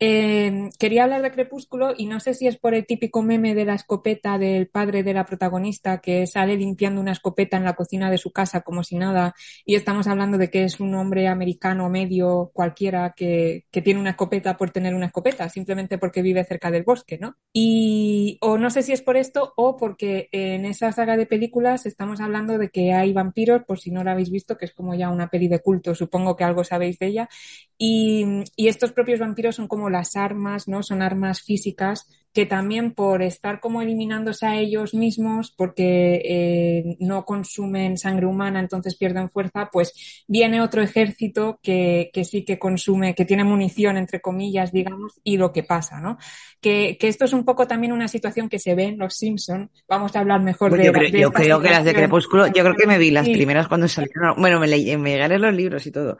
[0.00, 3.64] Eh, quería hablar de Crepúsculo y no sé si es por el típico meme de
[3.64, 8.10] la escopeta del padre de la protagonista que sale limpiando una escopeta en la cocina
[8.10, 9.34] de su casa como si nada
[9.64, 14.10] y estamos hablando de que es un hombre americano medio cualquiera que, que tiene una
[14.10, 17.36] escopeta por tener una escopeta, simplemente porque vive cerca del bosque, ¿no?
[17.52, 21.86] Y o no sé si es por esto o porque en esa saga de películas
[21.86, 24.94] estamos hablando de que hay vampiros, por si no la habéis visto, que es como
[24.94, 27.28] ya una peli de culto, supongo que algo sabéis de ella,
[27.78, 28.24] y,
[28.56, 30.82] y estos propios vampiros son como las armas, ¿no?
[30.82, 37.24] Son armas físicas que también por estar como eliminándose a ellos mismos, porque eh, no
[37.24, 43.14] consumen sangre humana, entonces pierden fuerza, pues viene otro ejército que, que sí que consume,
[43.14, 46.18] que tiene munición, entre comillas, digamos, y lo que pasa, ¿no?
[46.60, 49.70] Que, que esto es un poco también una situación que se ve en Los Simpson.
[49.88, 51.94] Vamos a hablar mejor Pues de yo creo, de yo creo que las de.
[51.94, 53.32] Crepúsculo, yo creo que me vi las Sí.
[53.32, 54.34] primeras cuando salieron.
[54.38, 56.18] Bueno, me leí, me leer los libros y todo.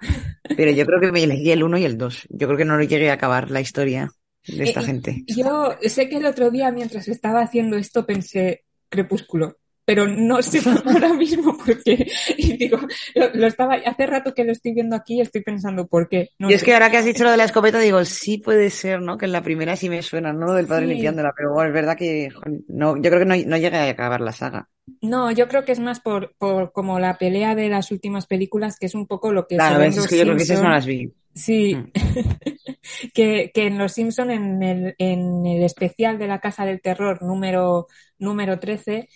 [0.56, 2.26] Pero yo creo que me leí el uno y el dos.
[2.30, 4.12] Yo creo que no lo llegué a acabar la historia
[4.46, 5.24] de esta Eh, gente.
[5.26, 10.60] Yo sé que el otro día, mientras estaba haciendo esto, pensé Crepúsculo, pero no sé
[10.86, 12.06] ahora mismo por qué.
[12.36, 12.78] Y digo,
[13.14, 16.30] lo, lo estaba, hace rato que lo estoy viendo aquí y estoy pensando por qué.
[16.38, 18.70] No Y es que ahora que has dicho lo de la escopeta, digo, sí puede
[18.70, 19.18] ser, ¿no?
[19.18, 20.46] Que en la primera sí me suena, ¿no?
[20.46, 20.92] Lo del padre Sí.
[20.92, 22.28] limpiándola, pero bueno, es verdad que
[22.68, 24.68] no, yo creo que no, no llegué a acabar la saga.
[25.00, 28.78] No, yo creo que es más por, por como la pelea de las últimas películas,
[28.78, 30.86] que es un poco lo que Claro, es que yo creo que esas no las
[30.86, 31.10] vi.
[31.34, 31.90] Sí, Mm.
[33.14, 37.22] que, que en Los Simpson, en el, en el especial de la Casa del Terror
[37.22, 37.88] número,
[38.18, 39.08] número 13,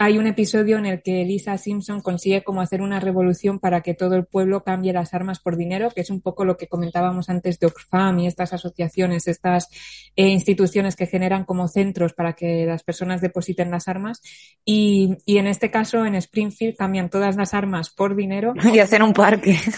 [0.00, 3.94] hay un episodio en el que Lisa Simpson consigue como hacer una revolución para que
[3.94, 7.28] todo el pueblo cambie las armas por dinero, que es un poco lo que comentábamos
[7.28, 9.68] antes de Oxfam y estas asociaciones, estas
[10.14, 14.22] eh, instituciones que generan como centros para que las personas depositen las armas.
[14.64, 18.54] Y, y en este caso, en Springfield, cambian todas las armas por dinero.
[18.72, 19.58] Y hacen un parque.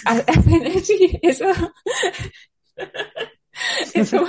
[0.83, 1.47] Sí, eso.
[3.95, 4.25] Eso,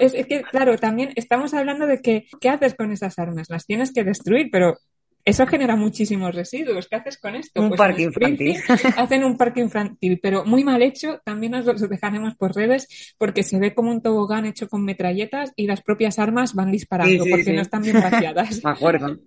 [0.00, 3.48] es que, claro, también estamos hablando de que, ¿qué haces con esas armas?
[3.48, 4.76] Las tienes que destruir, pero
[5.24, 6.86] eso genera muchísimos residuos.
[6.88, 7.60] ¿Qué haces con esto?
[7.62, 8.56] Un Pues parque infantil.
[8.96, 11.20] Hacen un parque infantil, pero muy mal hecho.
[11.24, 15.52] También nos lo dejaremos por redes porque se ve como un tobogán hecho con metralletas
[15.56, 17.52] y las propias armas van disparando Sí, sí, porque sí.
[17.52, 18.60] no están bien vaciadas.
[18.64, 19.18] Me acuerdo.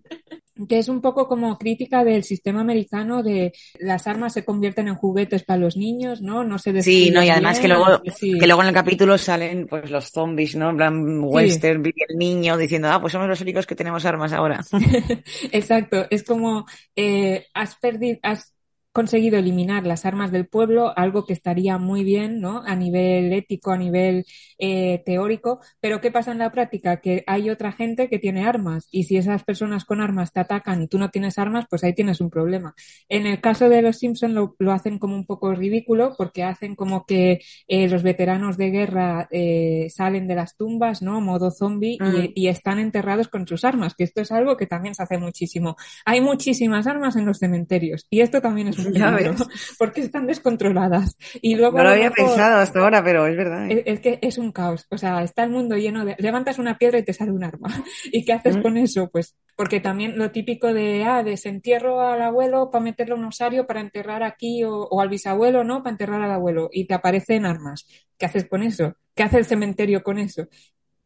[0.67, 4.95] que es un poco como crítica del sistema americano de las armas se convierten en
[4.95, 6.43] juguetes para los niños, ¿no?
[6.43, 8.37] No se Sí, no, y además que luego, sí.
[8.39, 10.71] que luego en el capítulo salen pues los zombies, ¿no?
[10.71, 14.33] En plan western, vive el niño diciendo, ah, pues somos los únicos que tenemos armas
[14.33, 14.59] ahora.
[15.51, 16.65] Exacto, es como
[16.95, 18.53] eh, has perdido, has
[18.97, 22.63] conseguido eliminar las armas del pueblo, algo que estaría muy bien, ¿no?
[22.65, 24.25] A nivel ético, a nivel
[24.57, 26.99] eh, teórico, pero ¿qué pasa en la práctica?
[26.99, 30.81] Que hay otra gente que tiene armas y si esas personas con armas te atacan
[30.81, 32.73] y tú no tienes armas, pues ahí tienes un problema.
[33.07, 36.73] En el caso de los Simpson lo, lo hacen como un poco ridículo porque hacen
[36.73, 41.21] como que eh, los veteranos de guerra eh, salen de las tumbas, ¿no?
[41.21, 42.31] Modo zombie Mm.
[42.33, 45.19] y, y están enterrados con sus armas, que esto es algo que también se hace
[45.19, 45.75] muchísimo.
[46.03, 48.86] Hay muchísimas armas en los cementerios y esto también es un
[49.77, 51.17] porque están descontroladas.
[51.41, 53.69] Y luego, no lo había pensado hasta ahora, pero es verdad.
[53.69, 53.83] ¿eh?
[53.85, 54.85] Es, que es un caos.
[54.89, 56.15] O sea, está el mundo lleno de.
[56.19, 57.69] Levantas una piedra y te sale un arma.
[58.11, 58.61] ¿Y qué haces mm.
[58.61, 59.09] con eso?
[59.09, 63.81] Pues porque también lo típico de, ah, desentierro al abuelo para meterle un osario para
[63.81, 65.79] enterrar aquí o, al bisabuelo, ¿no?
[65.79, 67.87] Para enterrar al abuelo y te aparecen armas.
[68.19, 68.95] ¿Qué haces con eso?
[69.15, 70.47] ¿Qué hace el cementerio con eso?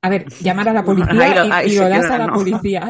[0.02, 2.90] A ver, llamar a la policía y, lo das a la policía.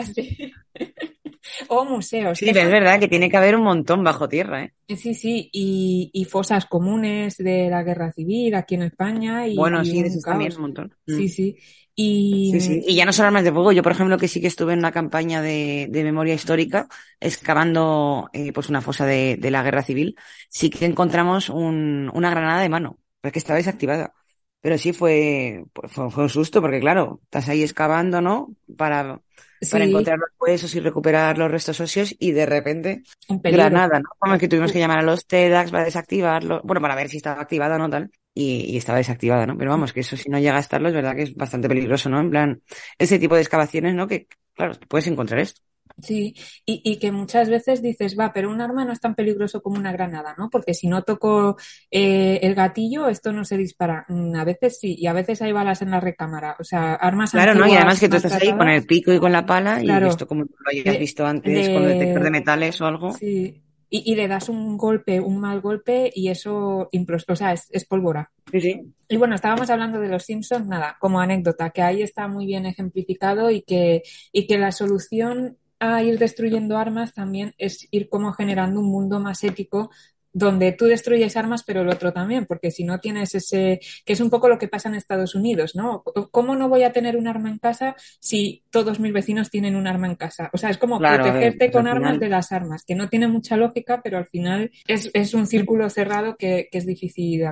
[1.68, 2.38] O museos.
[2.38, 4.74] Sí, es verdad que tiene que haber un montón bajo tierra, ¿eh?
[4.88, 9.48] Sí, sí, y, fosas comunes de la guerra civil aquí en España.
[9.48, 10.96] Y, bueno, sí, de también un montón.
[11.08, 11.30] Sí, mm.
[11.30, 11.58] sí.
[11.94, 12.84] Y...
[12.88, 13.72] y ya no son armas de fuego.
[13.72, 16.88] Yo, por ejemplo, que sí que estuve en una campaña de, memoria histórica,
[17.20, 20.16] excavando eh, pues una fosa de, la guerra civil,
[20.50, 24.14] sí que encontramos una granada de mano, porque estaba desactivada.
[24.62, 28.56] Pero sí fue, fue, un susto, porque claro, estás ahí excavando, ¿no?
[28.78, 29.22] Para,
[29.70, 34.10] para encontrar los huesos y recuperar los restos óseos y de repente, granada, ¿no?
[34.18, 37.42] Como que tuvimos que llamar a los TEDx para desactivarlo, bueno, para ver si estaba
[37.42, 39.58] activada o no, tal y, estaba desactivada, ¿no?
[39.58, 42.10] Pero vamos, que eso si no llega a estarlo es verdad que es bastante peligroso,
[42.10, 42.20] ¿no?
[42.20, 42.62] En plan,
[42.98, 44.08] ese tipo de excavaciones, ¿no?
[44.08, 45.62] Que, claro, puedes encontrar esto.
[46.00, 46.36] Sí,
[46.66, 49.78] y, y, que muchas veces dices, va, pero un arma no es tan peligroso como
[49.78, 50.50] una granada, ¿no?
[50.50, 51.58] Porque si no toco
[51.90, 54.06] eh, el gatillo, esto no se dispara.
[54.08, 56.56] Mm, a veces sí, y a veces hay balas en la recámara.
[56.60, 57.68] O sea, armas Claro, ¿no?
[57.68, 60.28] Y además que tú estás ahí con el pico y con la pala, y esto
[60.28, 63.14] como lo hayas visto antes con el detector de metales o algo.
[63.14, 63.62] Sí,
[63.94, 68.32] y, le das un golpe, un mal golpe y eso o sea, es, pólvora.
[68.50, 68.82] Sí, sí.
[69.10, 72.66] Y bueno, estábamos hablando de los Simpsons, nada, como anécdota, que ahí está muy bien
[72.66, 78.32] ejemplificado y que, y que la solución a ir destruyendo armas también es ir como
[78.34, 79.90] generando un mundo más ético
[80.34, 84.22] donde tú destruyes armas, pero el otro también, porque si no tienes ese, que es
[84.22, 86.04] un poco lo que pasa en Estados Unidos, ¿no?
[86.32, 89.88] ¿Cómo no voy a tener un arma en casa si todos mis vecinos tienen un
[89.88, 90.50] arma en casa?
[90.54, 93.58] O sea, es como protegerte pues con armas de las armas, que no tiene mucha
[93.58, 97.44] lógica, pero al final es, un círculo cerrado que, es difícil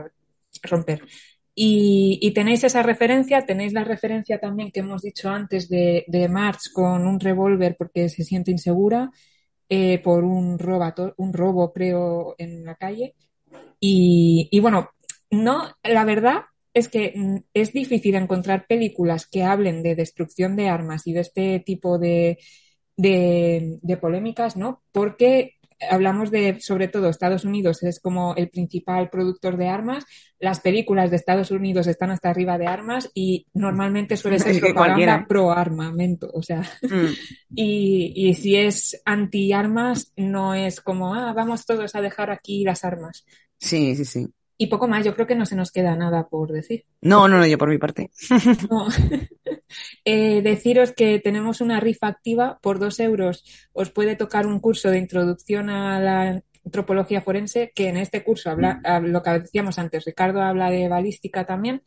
[0.64, 1.02] romper.
[1.62, 6.72] Y, tenéis esa referencia, tenéis la referencia también que hemos dicho antes de, de March
[6.74, 9.12] con un revólver porque se siente insegura
[9.68, 10.58] eh, por un,
[11.18, 13.14] un robo, creo, en la calle.
[13.78, 14.92] Y, bueno,
[15.32, 20.70] no, la verdad es que mm, es difícil encontrar películas que hablen de destrucción de
[20.70, 22.38] armas y de este tipo de,
[22.96, 24.82] de, de polémicas, ¿no?
[24.94, 25.59] Porque
[25.90, 30.06] hablamos de, sobre todo, Estados Unidos es como el principal productor de armas.
[30.40, 35.26] Las películas de Estados Unidos están hasta arriba de armas y normalmente suele ser propaganda
[35.28, 36.30] pro armamento.
[36.34, 37.06] O sea, mm.
[37.56, 42.64] y, y, si es anti armas, no es como, ah, vamos todos a dejar aquí
[42.64, 43.26] las armas.
[43.58, 44.28] Sí, sí, sí.
[44.62, 46.84] Y poco más, yo creo que no se nos queda nada por decir.
[47.00, 48.12] No, no, no, yo por mi parte.
[50.04, 53.44] Eh, deciros que tenemos una rifa activa por dos euros.
[53.72, 58.50] Os puede tocar un curso de introducción a la antropología forense, que en este curso
[58.50, 61.84] habla, lo que decíamos antes, Ricardo habla de balística también.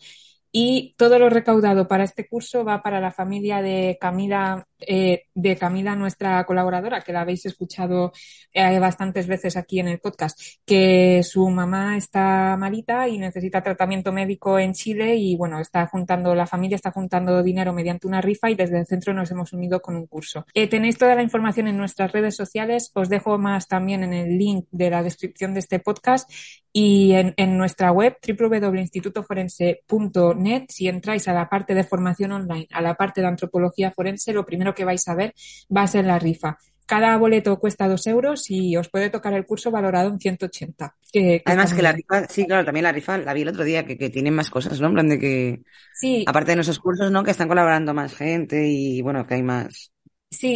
[0.54, 5.56] Y todo lo recaudado para este curso va para la familia de Camila, eh, de
[5.56, 8.12] Camila, nuestra colaboradora, que la habéis escuchado
[8.52, 14.12] eh, bastantes veces aquí en el podcast, que su mamá está malita y necesita tratamiento
[14.12, 18.50] médico en Chile y bueno, está juntando, la familia está juntando dinero mediante una rifa
[18.50, 20.44] y desde el centro nos hemos unido con un curso.
[20.52, 24.36] Eh, tenéis toda la información en nuestras redes sociales, os dejo más también en el
[24.36, 26.30] link de la descripción de este podcast
[26.74, 32.81] y en, en nuestra web www.institutoforense.net, si entráis a la parte de formación online, a
[32.81, 35.35] la parte de antropología forense, lo primero que vais a ver
[35.74, 36.59] va a ser la rifa.
[36.85, 40.97] Cada boleto cuesta dos euros y os puede tocar el curso valorado en 180.
[41.12, 43.86] Que, Además que la rifa, sí, claro, también la rifa la vi el otro día,
[43.86, 44.89] que, que tienen más cosas, ¿no?
[44.89, 45.62] En plan de que,
[45.94, 46.24] sí.
[46.27, 47.23] aparte de nuestros cursos, ¿no?
[47.23, 49.93] Que están colaborando más gente y, bueno, que hay más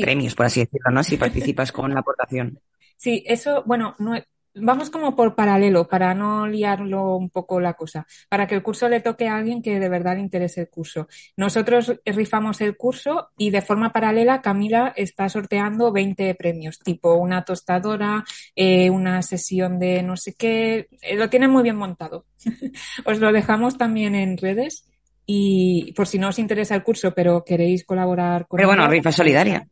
[0.02, 1.02] premios, por así decirlo, ¿no?
[1.02, 2.58] Si participas con la aportación.
[2.96, 4.14] Sí, eso, bueno, no,
[4.56, 8.88] vamos como por paralelo para no liarlo un poco la cosa, para que el curso
[8.88, 11.08] le toque a alguien que de verdad le interese el curso.
[11.36, 17.44] Nosotros rifamos el curso y de forma paralela Camila está sorteando 20 premios, tipo una
[17.44, 18.24] tostadora,
[18.54, 22.26] eh, una sesión de no sé qué, eh, lo tiene muy bien montado.
[23.04, 24.88] os lo dejamos también en redes
[25.26, 28.58] y por si no os interesa el curso pero queréis colaborar con...
[28.58, 29.66] Pero bueno, rifa solidaria.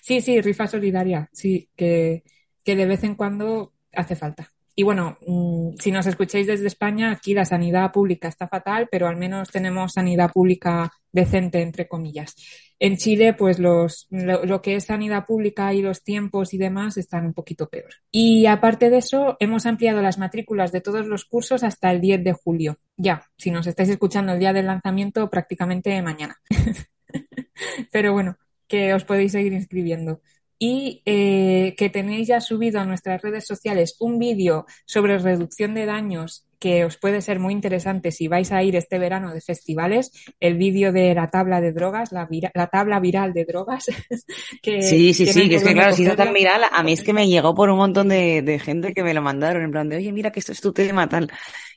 [0.00, 2.22] Sí, sí, rifa solidaria, sí, que,
[2.64, 4.52] que de vez en cuando hace falta.
[4.78, 9.08] Y bueno, mm, si nos escucháis desde España, aquí la sanidad pública está fatal, pero
[9.08, 12.34] al menos tenemos sanidad pública decente, entre comillas.
[12.78, 17.24] En Chile, pues los, lo, que es sanidad pública y los tiempos y demás están
[17.24, 17.88] un poquito peor.
[18.10, 22.22] Y aparte de eso, hemos ampliado las matrículas de todos los cursos hasta el 10
[22.22, 22.78] de julio.
[22.98, 26.36] Ya, si nos estáis escuchando el día del lanzamiento, prácticamente mañana.
[27.90, 28.36] pero bueno,
[28.68, 30.20] que os podéis seguir inscribiendo.
[30.58, 35.86] Y eh, que tenéis ya subido a nuestras redes sociales un vídeo sobre reducción de
[35.86, 40.12] daños que os puede ser muy interesante si vais a ir este verano de festivales,
[40.40, 43.86] el vídeo de la tabla de drogas, la, la tabla viral de drogas.
[44.62, 47.02] que sí, sí, sí, que es que claro, ha sido tan viral, a mí es
[47.02, 49.88] que me llegó por un montón de, de, gente que me lo mandaron, en plan
[49.88, 51.30] de, oye, mira que esto es tu tema, tal.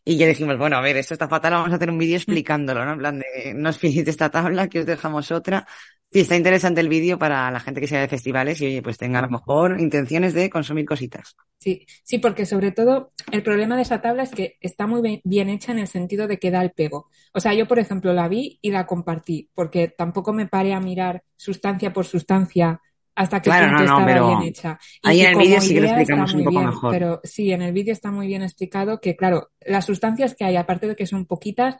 [0.06, 2.86] Y ya dijimos, bueno, a ver, esto está fatal, vamos a hacer un vídeo explicándolo,
[2.86, 2.94] ¿no?
[2.94, 5.68] En plan de, no os fijéis esta tabla, que os dejamos otra.
[6.12, 8.98] Sí, está interesante el vídeo para la gente que sea de festivales y oye, pues
[8.98, 11.36] tenga a lo mejor intenciones de consumir cositas.
[11.60, 15.50] Sí, sí, porque sobre todo el problema de esa tabla es que está muy bien
[15.50, 17.10] hecha en el sentido de que da el pego.
[17.34, 20.80] O sea, yo por ejemplo la vi y la compartí, porque tampoco me paré a
[20.80, 22.82] mirar sustancia por sustancia
[23.20, 24.80] hasta que claro, estaba bien hecha.
[25.04, 26.92] Y ahí en el vídeo sí que lo explicamos un poco mejor.
[26.92, 30.56] Pero sí, en el vídeo está muy bien explicado que, claro, las sustancias que hay,
[30.56, 31.76] aparte de que son poquitas,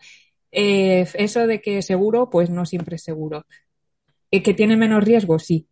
[0.52, 3.46] eh, eso de que seguro, pues no siempre es seguro.
[4.32, 5.40] Eh, ¿Que tiene menos riesgo?
[5.40, 5.66] Sí.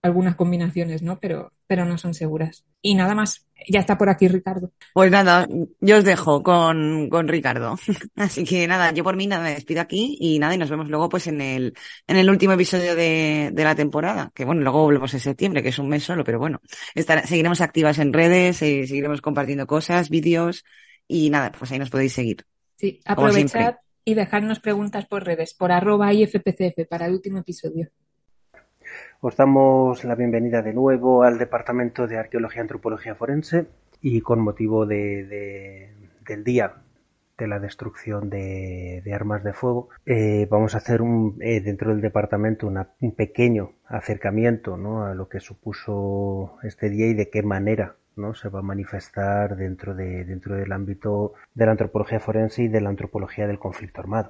[0.00, 1.18] Algunas combinaciones, ¿no?
[1.18, 2.64] Pero, pero no son seguras.
[2.80, 3.46] Y nada más.
[3.68, 4.70] Ya está por aquí Ricardo.
[4.94, 5.48] Pues nada,
[5.80, 7.76] yo os dejo con, con Ricardo.
[8.14, 10.88] Así que nada, yo por mí nada, me despido aquí y nada, y nos vemos
[10.88, 11.74] luego pues en el,
[12.06, 14.30] en el último episodio de, de la temporada.
[14.32, 16.60] Que bueno, luego volvemos en septiembre, que es un mes solo, pero bueno,
[16.94, 20.64] estar, seguiremos activas en redes, eh, seguiremos compartiendo cosas, vídeos
[21.08, 22.44] y nada, pues ahí nos podéis seguir.
[22.76, 27.90] Sí, aprovechad y dejarnos preguntas por redes, por arroba IFPCF para el último episodio.
[29.20, 33.66] Os damos la bienvenida de nuevo al Departamento de Arqueología y Antropología Forense
[34.00, 35.92] y con motivo de,
[36.24, 36.76] del día
[37.36, 42.00] de la destrucción de, armas de fuego, eh, vamos a hacer un, eh, dentro del
[42.00, 47.96] departamento un pequeño acercamiento a lo que supuso este día y de qué manera
[48.34, 52.80] se va a manifestar dentro, de, dentro del ámbito de la antropología forense y de
[52.80, 54.28] la antropología del conflicto armado.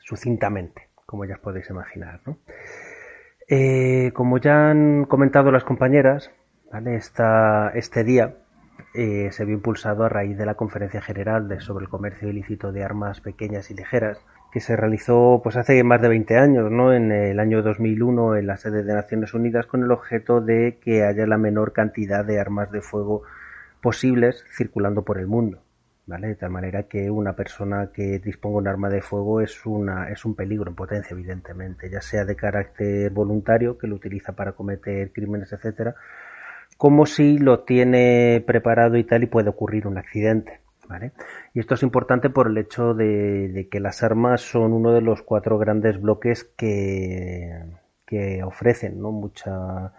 [0.00, 2.20] Sucintamente, como ya os podéis imaginar.
[3.48, 6.32] Eh, como ya han comentado las compañeras,
[7.74, 8.34] este día
[8.92, 12.72] eh, se vio impulsado a raíz de la Conferencia General de, sobre el Comercio Ilícito
[12.72, 14.18] de Armas Pequeñas y Ligeras,
[14.52, 16.92] que se realizó pues hace más de 20 años, ¿no?
[16.92, 21.04] en el año 2001 en la sede de Naciones Unidas con el objeto de que
[21.04, 23.22] haya la menor cantidad de armas de fuego
[23.80, 25.65] posibles circulando por el mundo.
[26.06, 26.28] ¿Vale?
[26.28, 30.24] De tal manera que una persona que disponga un arma de fuego es, una, es
[30.24, 35.12] un peligro en potencia, evidentemente, ya sea de carácter voluntario, que lo utiliza para cometer
[35.12, 35.96] crímenes, etcétera,
[36.76, 40.60] como si lo tiene preparado y tal y puede ocurrir un accidente.
[41.54, 45.22] Y esto es importante por el hecho de, que las armas son uno de los
[45.22, 47.64] cuatro grandes bloques que,
[48.06, 49.10] que ofrecen ¿no?
[49.10, 49.92] Mucha,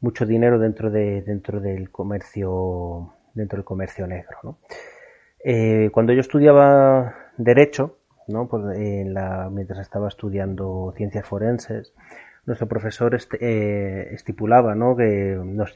[0.00, 4.58] mucho dinero dentro, de, dentro del comercio dentro del comercio negro.
[5.50, 7.96] Eh, cuando yo estudiaba derecho,
[8.26, 8.48] ¿no?
[8.48, 8.64] Pues,
[9.50, 11.94] mientras estaba estudiando ciencias forenses,
[12.44, 14.94] nuestro profesor eh, estipulaba ¿no?
[14.94, 15.72] que nos,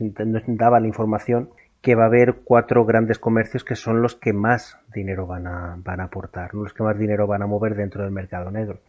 [0.47, 1.49] daba la información
[1.81, 5.79] que va a haber cuatro grandes comercios que son los que más dinero van a,
[5.79, 8.81] van a aportar, los que más dinero van a mover dentro del mercado negro.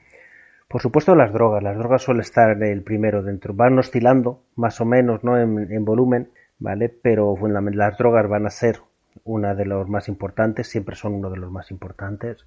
[0.68, 4.86] Por supuesto las drogas, las drogas suelen estar el primero dentro, van oscilando más o
[4.86, 5.40] menos ¿no?
[5.40, 6.30] en, volumen,
[6.60, 6.90] ¿vale?
[6.90, 7.38] Pero
[7.72, 8.80] las drogas van a ser
[9.23, 12.45] una de los más importantes, siempre son uno de los más importantes.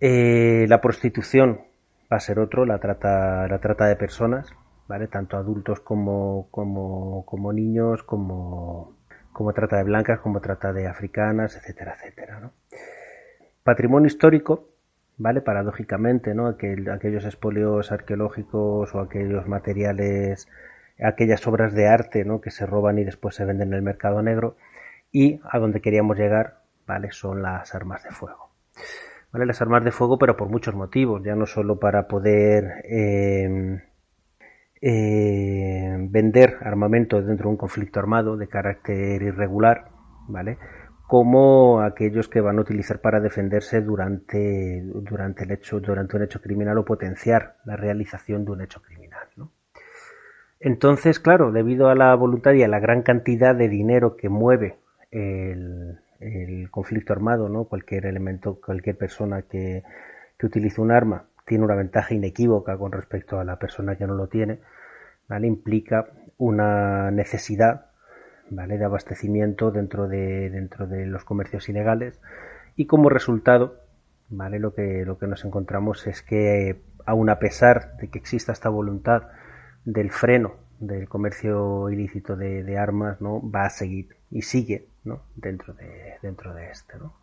[0.00, 1.60] Eh, la prostitución
[2.12, 4.48] va a ser otro, la trata, la trata de personas,
[4.88, 5.06] ¿vale?
[5.06, 8.96] Tanto adultos como, como, como niños, como,
[9.32, 12.50] como trata de blancas, como trata de africanas, etcétera, etcétera.
[13.62, 14.70] Patrimonio histórico,
[15.18, 15.42] ¿vale?
[15.42, 16.48] Paradójicamente, ¿no?
[16.48, 20.48] aquellos espolios arqueológicos o aquellos materiales,
[21.02, 22.40] aquellas obras de arte, ¿no?
[22.40, 24.56] Que se roban y después se venden en el mercado negro.
[25.12, 27.10] Y a donde queríamos llegar, ¿vale?
[27.12, 28.50] Son las armas de fuego.
[29.32, 29.46] ¿Vale?
[29.46, 33.80] Las armas de fuego, pero por muchos motivos, ya no solo para poder eh,
[34.80, 39.88] eh, vender armamento dentro de un conflicto armado de carácter irregular,
[40.28, 40.58] ¿vale?
[41.10, 46.40] como aquellos que van a utilizar para defenderse durante, durante, el hecho, durante un hecho
[46.40, 49.26] criminal o potenciar la realización de un hecho criminal.
[50.60, 54.78] Entonces, claro, debido a la voluntad y a la gran cantidad de dinero que mueve
[55.10, 55.98] el,
[56.70, 57.64] conflicto armado, ¿no?
[57.64, 59.82] cualquier elemento, cualquier persona que,
[60.38, 64.14] que utilice un arma tiene una ventaja inequívoca con respecto a la persona que no
[64.14, 64.60] lo tiene,
[65.28, 65.46] ¿vale?
[65.46, 66.06] Implica
[66.38, 67.86] una necesidad,
[68.50, 68.78] ¿vale?
[68.78, 72.20] De abastecimiento dentro de, dentro de los comercios ilegales
[72.76, 73.80] y como resultado,
[74.28, 74.58] ¿vale?
[74.60, 78.68] Lo que, lo que nos encontramos es que aun a pesar de que exista esta
[78.68, 79.24] voluntad
[79.84, 83.42] del freno del comercio ilícito de, armas, ¿no?
[83.48, 85.22] Va a seguir y sigue, ¿no?
[85.36, 87.14] Dentro de, dentro de este, ¿no?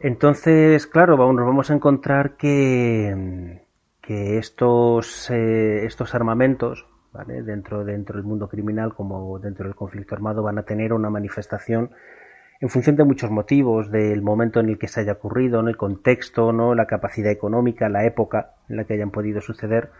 [0.00, 3.62] Entonces, claro, vamos, nos vamos a encontrar que,
[4.00, 6.86] que estos, eh, estos armamentos.
[7.26, 11.90] Dentro, dentro del mundo criminal como dentro del conflicto armado van a tener una manifestación
[12.60, 15.68] en función de muchos motivos, del momento en el que se haya ocurrido, ¿no?
[15.68, 16.74] el contexto, ¿no?
[16.74, 19.90] la capacidad económica, la época en la que hayan podido suceder,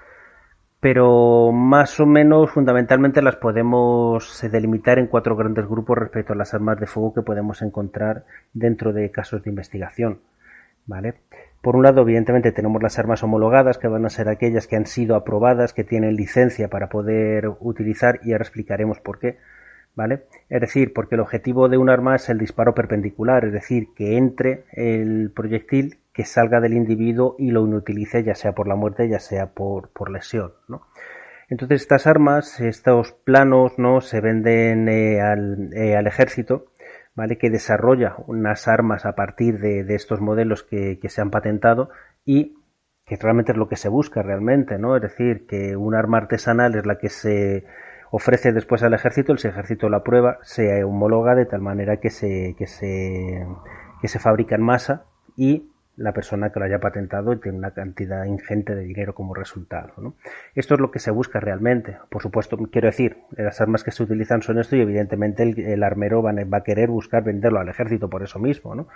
[0.80, 6.54] pero más o menos fundamentalmente las podemos delimitar en cuatro grandes grupos respecto a las
[6.54, 10.20] armas de fuego que podemos encontrar dentro de casos de investigación.
[10.86, 11.14] ¿Vale?
[11.60, 14.86] Por un lado, evidentemente, tenemos las armas homologadas, que van a ser aquellas que han
[14.86, 19.38] sido aprobadas, que tienen licencia para poder utilizar, y ahora explicaremos por qué.
[19.94, 20.26] ¿Vale?
[20.48, 24.16] Es decir, porque el objetivo de un arma es el disparo perpendicular, es decir, que
[24.16, 29.08] entre el proyectil, que salga del individuo y lo inutilice, ya sea por la muerte,
[29.08, 30.82] ya sea por, por lesión, ¿no?
[31.48, 34.00] Entonces estas armas, estos planos, ¿no?
[34.00, 36.72] Se venden eh, al, eh, al, ejército,
[37.14, 37.38] ¿vale?
[37.38, 41.90] Que desarrolla unas armas a partir de, de estos modelos que, que, se han patentado
[42.24, 42.56] y
[43.06, 44.96] que realmente es lo que se busca realmente, ¿no?
[44.96, 47.64] Es decir, que un arma artesanal es la que se
[48.10, 52.56] ofrece después al ejército, el ejército la prueba, se homologa de tal manera que se,
[52.58, 53.46] que se,
[54.02, 55.04] que se fabrica en masa
[55.36, 59.92] y la persona que lo haya patentado tiene una cantidad ingente de dinero como resultado.
[59.98, 60.14] ¿no?
[60.54, 61.98] Esto es lo que se busca realmente.
[62.08, 66.22] Por supuesto, quiero decir, las armas que se utilizan son esto y evidentemente el, armero
[66.22, 68.74] va, a querer buscar venderlo al ejército por eso mismo.
[68.74, 68.88] ¿no?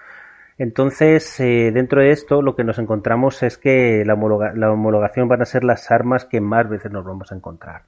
[0.59, 4.15] Entonces, eh, dentro de esto, lo que nos encontramos es que la,
[4.55, 7.83] la homologación van a ser las armas que más veces nos vamos a encontrar.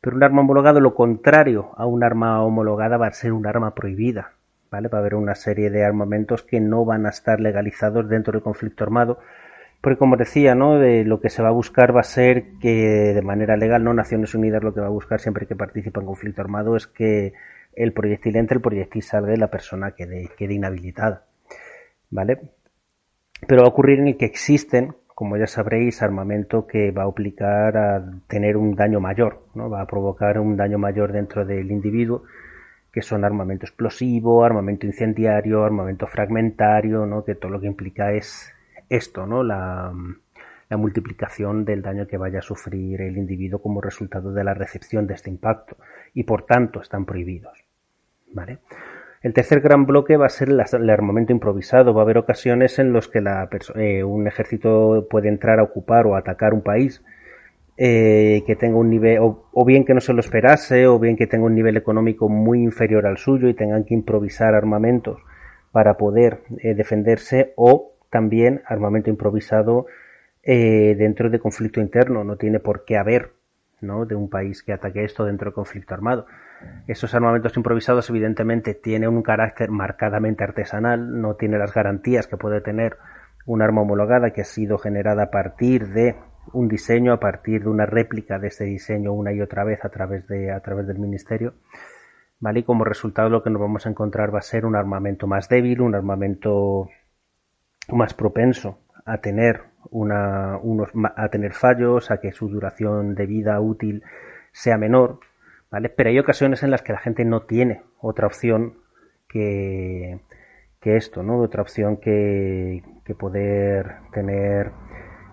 [0.00, 3.74] Pero un arma homologada, lo contrario a un arma homologada, va a ser un arma
[3.74, 4.32] prohibida.
[4.74, 4.88] ¿Vale?
[4.88, 8.42] Va a haber una serie de armamentos que no van a estar legalizados dentro del
[8.42, 9.20] conflicto armado.
[9.80, 10.80] Porque como decía, ¿no?
[10.80, 13.94] De lo que se va a buscar va a ser que de manera legal, no
[13.94, 17.34] Naciones Unidas lo que va a buscar siempre que participa en conflicto armado es que
[17.76, 21.26] el proyectil entre, el proyectil salga y la persona quede, quede inhabilitada.
[22.10, 22.40] ¿Vale?
[23.46, 27.06] Pero va a ocurrir en el que existen como ya sabréis, armamento que va a
[27.06, 29.70] obligar a tener un daño mayor, ¿no?
[29.70, 32.24] Va a provocar un daño mayor dentro del individuo,
[32.94, 37.24] que son armamento explosivo, armamento incendiario, armamento fragmentario, ¿no?
[37.24, 38.54] Que todo lo que implica es
[38.88, 39.42] esto, ¿no?
[39.42, 39.92] La,
[40.70, 45.08] la multiplicación del daño que vaya a sufrir el individuo como resultado de la recepción
[45.08, 45.76] de este impacto
[46.14, 47.64] y por tanto están prohibidos.
[48.32, 48.60] ¿Vale?
[49.22, 51.94] El tercer gran bloque va a ser el armamento improvisado.
[51.94, 53.22] Va a haber ocasiones en las que
[53.74, 57.02] eh, un ejército puede entrar a ocupar o atacar un país
[57.76, 61.26] eh, que tenga un nivel, o, bien que no se lo esperase, o bien que
[61.26, 65.20] tenga un nivel económico muy inferior al suyo y tengan que improvisar armamentos
[65.72, 69.86] para poder eh, defenderse, o también armamento improvisado
[70.46, 72.22] dentro de conflicto interno.
[72.22, 73.30] No tiene por qué haber
[73.80, 74.04] ¿no?
[74.06, 76.26] de un país que ataque esto dentro de conflicto armado.
[76.86, 82.60] Esos armamentos improvisados evidentemente tienen un carácter marcadamente artesanal, no tiene las garantías que puede
[82.60, 82.96] tener
[83.46, 86.16] un arma homologada que ha sido generada a partir de
[86.52, 89.88] un diseño, a partir de una réplica de ese diseño una y otra vez a
[89.88, 91.54] través, de, a través del ministerio.
[92.40, 92.60] ¿Vale?
[92.60, 95.48] Y como resultado lo que nos vamos a encontrar va a ser un armamento más
[95.48, 96.88] débil, un armamento
[97.88, 103.60] más propenso a tener una, unos, a tener fallos, a que su duración de vida
[103.60, 104.02] útil
[104.52, 105.20] sea menor,
[105.96, 108.78] pero hay ocasiones en las que la gente no tiene otra opción
[109.28, 110.20] que,
[110.80, 111.38] que esto, ¿no?
[111.40, 114.70] Otra opción que, que poder tener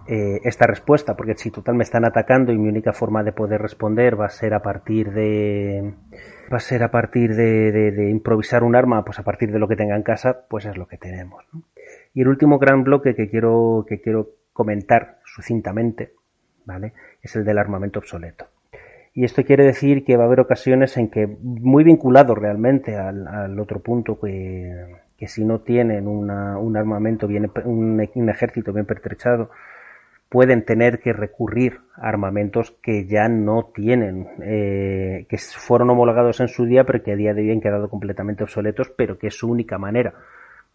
[0.08, 3.62] eh, esta respuesta, porque si total me están atacando y mi única forma de poder
[3.62, 5.94] responder va a ser a partir de
[6.52, 9.68] va a ser a partir de, de, improvisar un arma, pues a partir de lo
[9.68, 11.46] que tenga en casa, pues es lo que tenemos.
[12.14, 16.14] Y el último gran bloque que quiero que quiero comentar sucintamente,
[16.66, 16.94] ¿vale?
[17.22, 18.48] Es el del armamento obsoleto.
[19.14, 23.60] Y esto quiere decir que va a haber ocasiones en que, muy vinculado realmente al,
[23.60, 24.88] otro punto, que,
[25.18, 29.50] que, si no tienen un armamento bien, un, ejército bien pertrechado,
[30.32, 36.48] pueden tener que recurrir a armamentos que ya no tienen, eh, que fueron homologados en
[36.48, 39.36] su día, pero que a día de hoy han quedado completamente obsoletos, pero que es
[39.38, 40.14] su única manera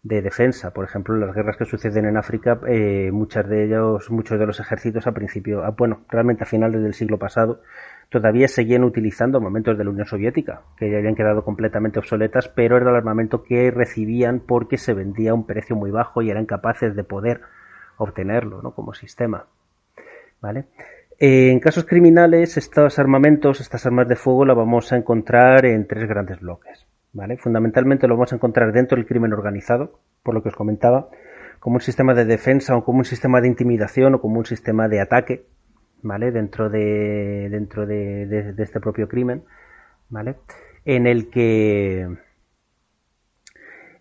[0.03, 0.73] de defensa.
[0.73, 4.59] Por ejemplo, las guerras que suceden en África, eh, muchas de ellos, muchos de los
[4.59, 7.61] ejércitos a principio, bueno, realmente a finales del siglo pasado,
[8.09, 12.77] todavía seguían utilizando armamentos de la Unión Soviética, que ya habían quedado completamente obsoletas, pero
[12.77, 16.45] era el armamento que recibían porque se vendía a un precio muy bajo y eran
[16.45, 17.41] capaces de poder
[17.97, 18.73] obtenerlo ¿no?
[18.73, 19.45] como sistema.
[20.41, 20.65] ¿Vale?
[21.19, 25.87] Eh, en casos criminales, estos armamentos, estas armas de fuego, las vamos a encontrar en
[25.87, 26.85] tres grandes bloques.
[27.13, 27.37] ¿vale?
[27.37, 31.09] Fundamentalmente lo vamos a encontrar dentro del crimen organizado, por lo que os comentaba,
[31.59, 34.87] como un sistema de defensa o como un sistema de intimidación o como un sistema
[34.87, 35.45] de ataque
[36.01, 36.31] ¿vale?
[36.31, 39.43] Dentro de, dentro de, este propio crimen,
[40.09, 40.35] ¿vale?
[40.85, 42.07] En el que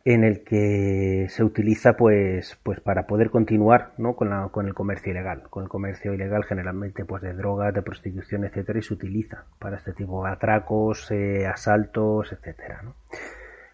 [0.06, 4.14] en el que se utiliza pues, pues para poder continuar ¿no?
[4.14, 5.42] con, la, con el comercio ilegal.
[5.50, 9.78] Con el comercio ilegal generalmente pues de drogas, de prostitución, etcétera, y se utiliza para
[9.78, 12.82] este tipo de atracos, eh, asaltos, etcétera.
[12.84, 12.94] ¿no?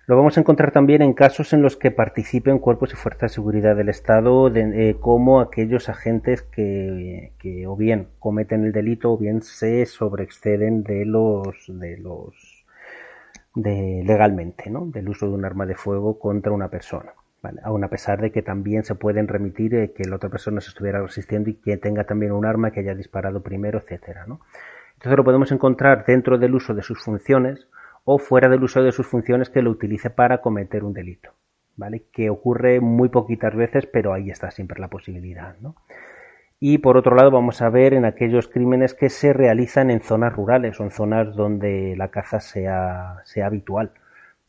[0.06, 3.34] Lo vamos a encontrar también en casos en los que participen cuerpos y fuerzas de
[3.34, 9.18] seguridad del Estado, eh, como aquellos agentes que, que, o bien cometen el delito o
[9.18, 12.51] bien se sobreexceden de los de los
[13.54, 14.86] de, legalmente, ¿no?
[14.86, 17.12] del uso de un arma de fuego contra una persona.
[17.42, 17.60] ¿vale?
[17.64, 21.00] Aún a pesar de que también se pueden remitir que la otra persona se estuviera
[21.00, 24.40] resistiendo y que tenga también un arma que haya disparado primero, etcétera, ¿no?
[24.94, 27.66] Entonces lo podemos encontrar dentro del uso de sus funciones
[28.04, 31.30] o fuera del uso de sus funciones que lo utilice para cometer un delito,
[31.76, 32.04] ¿vale?
[32.12, 35.74] Que ocurre muy poquitas veces, pero ahí está siempre la posibilidad, ¿no?
[36.64, 40.32] Y por otro lado vamos a ver en aquellos crímenes que se realizan en zonas
[40.32, 43.90] rurales o en zonas donde la caza sea, sea habitual.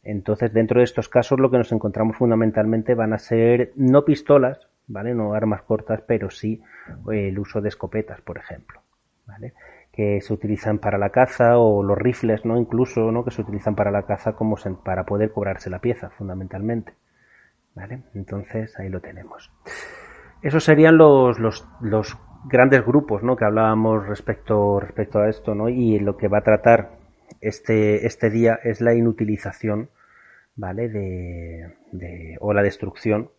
[0.03, 4.60] Entonces, dentro de estos casos lo que nos encontramos fundamentalmente van a ser no pistolas,
[4.85, 5.15] ¿vale?
[5.15, 6.61] No armas cortas, pero sí
[7.11, 8.80] el uso de escopetas, por ejemplo,
[9.26, 9.53] ¿vale?
[9.91, 12.60] Que se utilizan para la caza o los rifles, ¿no?
[12.60, 13.26] Incluso, ¿no?
[13.26, 16.94] Que se utilizan para la caza como para poder cobrarse la pieza, fundamentalmente,
[17.73, 18.03] ¿vale?
[18.14, 19.52] Entonces, ahí lo tenemos.
[20.44, 23.36] Esos serían los, los, los grandes grupos ¿no?
[23.38, 25.70] que hablábamos respecto, respecto a esto, ¿no?
[25.70, 26.98] Y lo que va a tratar
[27.40, 29.90] este, este día es la inutilización,
[30.56, 30.90] ¿vale?
[30.90, 33.30] De, de o la destrucción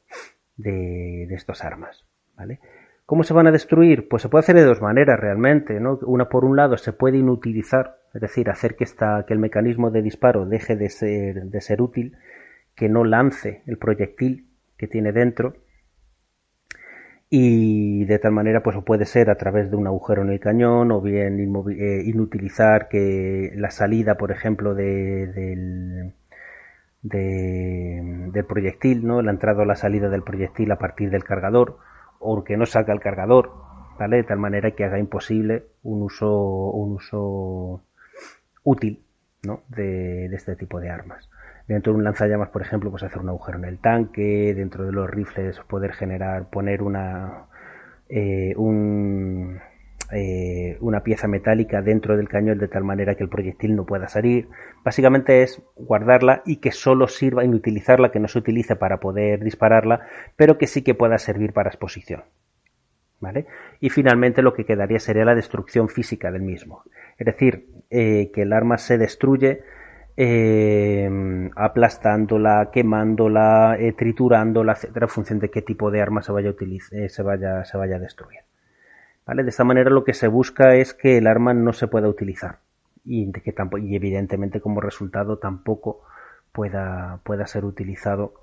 [0.56, 2.04] de, de estas armas,
[2.36, 2.58] ¿vale?
[3.06, 4.08] ¿Cómo se van a destruir?
[4.08, 5.98] Pues se puede hacer de dos maneras realmente, ¿no?
[6.06, 9.90] Una por un lado se puede inutilizar, es decir, hacer que esta, que el mecanismo
[9.90, 12.16] de disparo deje de ser, de ser útil,
[12.74, 14.46] que no lance el proyectil
[14.78, 15.54] que tiene dentro,
[17.30, 20.92] y de tal manera pues puede ser a través de un agujero en el cañón
[20.92, 26.14] o bien eh, inutilizar que la salida por ejemplo de, del,
[27.02, 31.78] del proyectil no la entrada o la salida del proyectil a partir del cargador
[32.18, 33.52] o que no salga el cargador
[33.98, 37.82] vale de tal manera que haga imposible un uso un uso
[38.62, 39.04] útil
[39.42, 39.62] ¿no?
[39.68, 41.28] de este tipo de armas
[41.66, 44.92] dentro de un lanzallamas, por ejemplo, pues hacer un agujero en el tanque, dentro de
[44.92, 47.46] los rifles poder generar, poner una,
[48.08, 49.60] eh, un,
[50.12, 54.08] eh, una pieza metálica dentro del cañón de tal manera que el proyectil no pueda
[54.08, 54.48] salir.
[54.84, 60.06] Básicamente es guardarla y que solo sirva, inutilizarla, que no se utilice para poder dispararla,
[60.36, 62.24] pero que sí que pueda servir para exposición.
[63.20, 63.46] ¿Vale?
[63.80, 66.82] Y finalmente lo que quedaría sería la destrucción física del mismo.
[67.16, 69.62] Es decir, eh, que el arma se destruye
[70.16, 76.50] eh, aplastándola, quemándola, eh, triturándola, etcétera, en función de qué tipo de arma se vaya
[76.50, 76.54] a
[76.92, 78.40] eh, se vaya, se vaya a destruir.
[79.26, 79.42] ¿Vale?
[79.42, 82.58] De esta manera lo que se busca es que el arma no se pueda utilizar
[83.04, 86.02] y, que tampoco, y evidentemente como resultado tampoco
[86.52, 88.34] pueda, pueda ser utilizado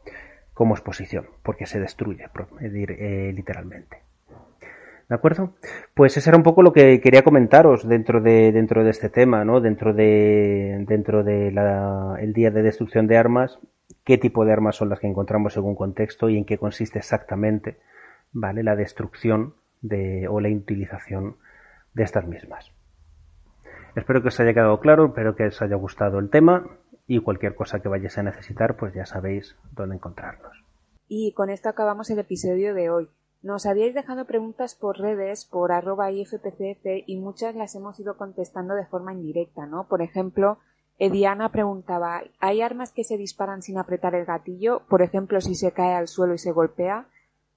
[0.53, 2.27] como exposición, porque se destruye
[2.61, 4.10] eh, literalmente.
[5.11, 5.55] ¿De acuerdo?
[5.93, 9.43] Pues eso era un poco lo que quería comentaros dentro de, dentro de este tema,
[9.43, 9.59] ¿no?
[9.59, 11.49] Dentro de, dentro de
[12.21, 13.59] el día de destrucción de armas,
[14.05, 17.75] qué tipo de armas son las que encontramos según contexto y en qué consiste exactamente,
[18.31, 18.63] ¿vale?
[18.63, 21.35] La destrucción de, o la utilización
[21.93, 22.71] de estas mismas.
[23.97, 26.65] Espero que os haya quedado claro, espero que os haya gustado el tema
[27.05, 30.63] y cualquier cosa que vayáis a necesitar, pues ya sabéis dónde encontrarnos.
[31.09, 33.09] Y con esto acabamos el episodio de hoy.
[33.43, 38.76] Nos habíais dejado preguntas por redes, por arroba IFPCF, y muchas las hemos ido contestando
[38.76, 39.88] de forma indirecta, ¿no?
[39.88, 40.59] Por ejemplo,
[40.99, 44.84] Ediana preguntaba, ¿hay armas que se disparan sin apretar el gatillo?
[44.88, 47.07] Por ejemplo, si se cae al suelo y se golpea.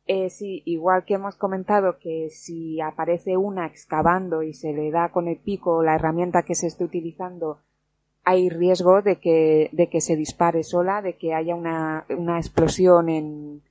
[0.06, 5.11] Eh, sí, igual que hemos comentado que si aparece una excavando y se le da
[5.11, 7.59] con el pico la herramienta que se esté utilizando,
[8.24, 13.11] hay riesgo de que, de que se dispare sola, de que haya una, una explosión
[13.11, 13.62] en,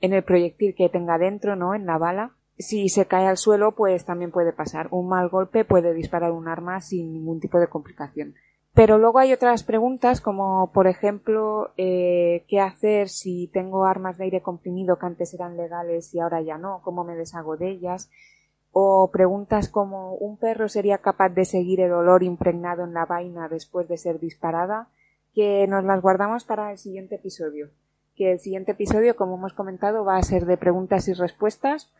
[0.00, 1.74] en el proyectil que tenga dentro, ¿no?
[1.74, 2.32] En la bala.
[2.58, 4.88] Si se cae al suelo, pues también puede pasar.
[4.90, 8.34] Un mal golpe puede disparar un arma sin ningún tipo de complicación.
[8.74, 14.24] Pero luego hay otras preguntas como, por ejemplo, eh, ¿qué hacer si tengo armas de
[14.24, 16.80] aire comprimido que antes eran legales y ahora ya no?
[16.84, 18.10] ¿Cómo me deshago de ellas?
[18.70, 23.48] O preguntas como, ¿un perro sería capaz de seguir el olor impregnado en la vaina
[23.48, 24.88] después de ser disparada?
[25.34, 27.70] Que nos las guardamos para el siguiente episodio
[28.18, 31.90] que el siguiente episodio, como hemos comentado, va a ser de preguntas y respuestas.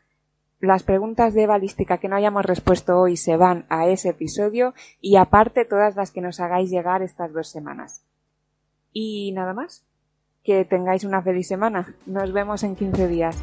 [0.60, 5.14] Las preguntas de balística que no hayamos respuesto hoy se van a ese episodio y
[5.14, 8.04] aparte todas las que nos hagáis llegar estas dos semanas.
[8.92, 9.84] Y nada más.
[10.42, 11.94] Que tengáis una feliz semana.
[12.06, 13.36] Nos vemos en 15 días.